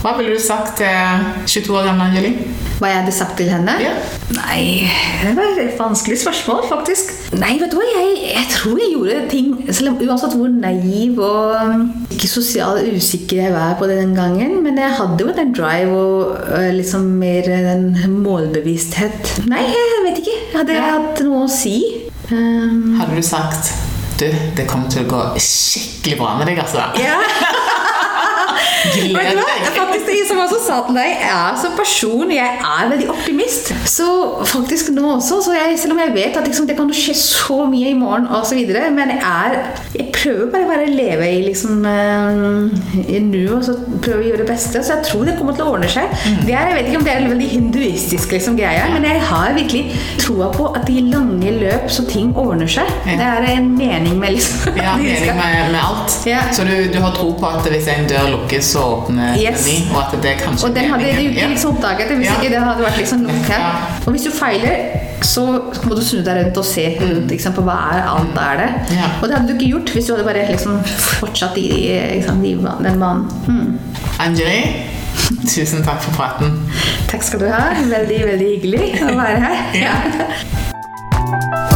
Hva 0.02 0.12
ville 0.18 0.36
du 0.36 0.42
sagt 0.42 0.76
til 0.78 1.24
22 1.50 1.74
år 1.80 1.86
gamle 1.88 2.04
Angeli? 2.10 2.30
Hva 2.78 2.90
jeg 2.92 2.98
hadde 3.00 3.12
sagt 3.16 3.38
til 3.40 3.48
henne? 3.50 3.72
Ja. 3.80 3.94
Nei, 4.36 4.84
det 5.22 5.32
var 5.38 5.56
et 5.62 5.78
vanskelig 5.78 6.18
spørsmål, 6.20 6.66
faktisk. 6.68 7.14
Nei, 7.40 7.54
vet 7.60 7.72
du 7.72 7.78
hva, 7.78 7.86
jeg, 7.88 8.10
jeg 8.34 8.46
tror 8.52 8.80
jeg 8.82 8.92
gjorde 8.92 9.16
ting 9.32 9.48
selv 9.72 9.94
om 9.94 9.98
Uansett 10.04 10.36
hvor 10.36 10.52
naiv 10.52 11.18
og 11.24 12.12
ikke 12.14 12.28
sosialt 12.30 12.90
usikker 12.92 13.40
jeg 13.46 13.54
var 13.56 13.74
på 13.80 13.88
den 13.90 14.12
gangen, 14.18 14.58
men 14.66 14.78
jeg 14.82 14.92
hadde 15.00 15.24
jo 15.24 15.34
den 15.40 15.54
drive 15.56 15.96
og 15.96 16.36
uh, 16.52 16.68
liksom 16.76 17.08
mer 17.22 17.48
den 17.48 17.88
målbevissthet. 18.20 19.32
Nei, 19.50 19.64
jeg 19.72 20.04
vet 20.10 20.22
ikke. 20.22 20.36
Jeg 20.52 20.58
hadde 20.60 20.76
Ja. 20.78 20.86
hatt 20.98 21.24
noe 21.26 21.46
å 21.46 21.50
si. 21.50 21.76
Um, 22.30 22.96
Hadde 23.00 23.16
du 23.16 23.22
sagt 23.26 23.72
du, 24.20 24.26
det 24.56 24.64
kommer 24.68 24.88
til 24.90 25.04
å 25.04 25.10
gå 25.10 25.22
skikkelig 25.44 26.16
bra 26.20 26.36
med 26.38 26.48
deg, 26.52 26.60
altså. 26.62 26.86
ja. 27.00 27.18
Gled 28.94 29.40
deg. 29.40 29.66
Faktisk 29.76 30.06
det 30.10 30.22
som 30.28 30.40
også 30.42 30.58
sa 30.62 30.78
til 30.86 30.98
deg, 30.98 31.12
jeg 31.20 31.32
er 31.32 31.58
som 31.60 31.74
person 31.78 32.32
jeg 32.32 32.58
er 32.60 32.90
veldig 32.92 33.08
optimist. 33.12 33.72
Så 33.88 34.06
faktisk 34.46 34.92
nå 34.96 35.06
også, 35.16 35.40
så 35.44 35.54
jeg, 35.56 35.78
selv 35.80 35.96
om 35.96 36.02
jeg 36.02 36.14
vet 36.14 36.38
at 36.38 36.46
liksom, 36.46 36.68
det 36.68 36.76
kan 36.78 36.92
skje 36.94 37.14
så 37.18 37.58
mye 37.70 37.92
i 37.92 37.98
morgen 37.98 38.28
osv., 38.30 38.62
men 38.96 39.12
jeg 39.14 39.20
er 39.22 39.56
Jeg 39.96 40.10
prøver 40.12 40.50
bare, 40.52 40.84
å 40.86 40.90
leve 40.92 41.26
i 41.30 41.42
liksom 41.46 41.84
eh, 41.88 43.06
i 43.06 43.20
nuet 43.22 43.52
og 43.56 43.62
så 43.64 43.74
prøve 44.02 44.20
å 44.20 44.26
gjøre 44.26 44.42
det 44.42 44.48
beste. 44.48 44.82
Så 44.84 44.96
jeg 44.96 45.06
tror 45.08 45.24
det 45.28 45.36
kommer 45.38 45.56
til 45.56 45.66
å 45.66 45.74
ordne 45.76 45.88
seg. 45.90 46.12
Det 46.46 46.54
er, 46.54 46.70
jeg 46.70 46.76
vet 46.76 46.90
ikke 46.90 47.00
om 47.00 47.06
det 47.06 47.12
er 47.12 47.22
en 47.22 47.30
veldig 47.32 47.48
hinduistisk 47.52 48.34
liksom, 48.34 48.58
greie, 48.58 48.84
men 48.92 49.06
jeg 49.06 49.22
har 49.30 49.54
virkelig 49.56 50.00
troa 50.20 50.50
på 50.54 50.68
at 50.76 50.90
i 50.92 51.02
lange 51.06 51.52
løp 51.60 51.88
så 51.92 52.04
ting 52.08 52.32
ordner 52.36 52.70
seg. 52.70 52.90
Ja. 53.06 53.16
Det 53.20 53.28
er 53.30 53.48
en 53.56 53.70
mening 53.78 54.18
med 54.20 54.36
liksom 54.36 54.76
Ja, 54.80 54.96
mening 55.00 55.40
med, 55.40 55.72
med 55.74 55.80
alt. 55.80 56.18
Ja. 56.28 56.44
Så 56.56 56.66
du, 56.68 56.74
du 56.92 57.00
har 57.02 57.14
tro 57.16 57.30
på 57.38 57.50
at 57.50 57.68
hvis 57.72 57.88
en 57.92 58.08
dør 58.10 58.32
lukkes, 58.36 58.75
så 58.76 58.84
åpner 58.92 59.40
Yes. 59.40 59.66
en 59.72 59.90
og 59.96 59.98
at 60.04 60.14
det 60.22 60.36
kanskje 60.44 60.68
Og 60.68 60.74
den 60.76 60.90
hadde 60.92 61.10
de 61.16 61.26
ikke 61.30 61.48
liksom 61.54 61.74
oppdaget 61.76 62.08
det 62.12 62.16
hvis 62.20 62.28
Ja. 62.30 62.36
ikke 62.40 62.52
det 62.54 62.62
hadde 62.68 62.84
vært 62.86 62.98
liksom 63.02 63.24
nok 63.26 63.50
her. 63.50 63.66
Og 64.06 64.12
hvis 64.14 64.24
du 64.28 64.30
feiler, 64.36 64.76
så 65.24 65.44
må 65.88 65.96
du 65.96 66.02
snu 66.04 66.18
deg 66.24 66.36
rundt 66.44 66.58
og 66.60 66.64
se 66.68 66.84
rundt 67.00 67.30
liksom, 67.32 67.54
på 67.56 67.62
hva 67.64 67.76
er 67.94 68.02
alt 68.12 68.36
er 68.42 68.60
det. 68.60 68.68
Ja. 68.98 69.08
Og 69.22 69.28
det 69.28 69.38
hadde 69.38 69.48
du 69.48 69.54
ikke 69.56 69.70
gjort 69.72 69.94
hvis 69.96 70.06
du 70.10 70.12
hadde 70.14 70.26
bare 70.28 70.44
liksom 70.50 70.76
fortsatt 71.20 71.56
i 71.58 71.66
liksom, 72.18 72.44
i 72.44 72.52
den 72.84 73.00
banen. 73.00 73.24
Hmm. 73.46 73.78
Angeli, 74.20 74.60
tusen 75.48 75.82
takk 75.86 76.02
for 76.04 76.12
praten. 76.20 76.60
Takk 77.08 77.22
skal 77.22 77.40
du 77.40 77.48
ha. 77.48 77.64
Veldig, 77.80 78.20
veldig 78.32 78.52
hyggelig 78.54 79.02
å 79.08 79.16
være 79.16 79.40
her. 79.40 79.56
Ja. 79.74 79.96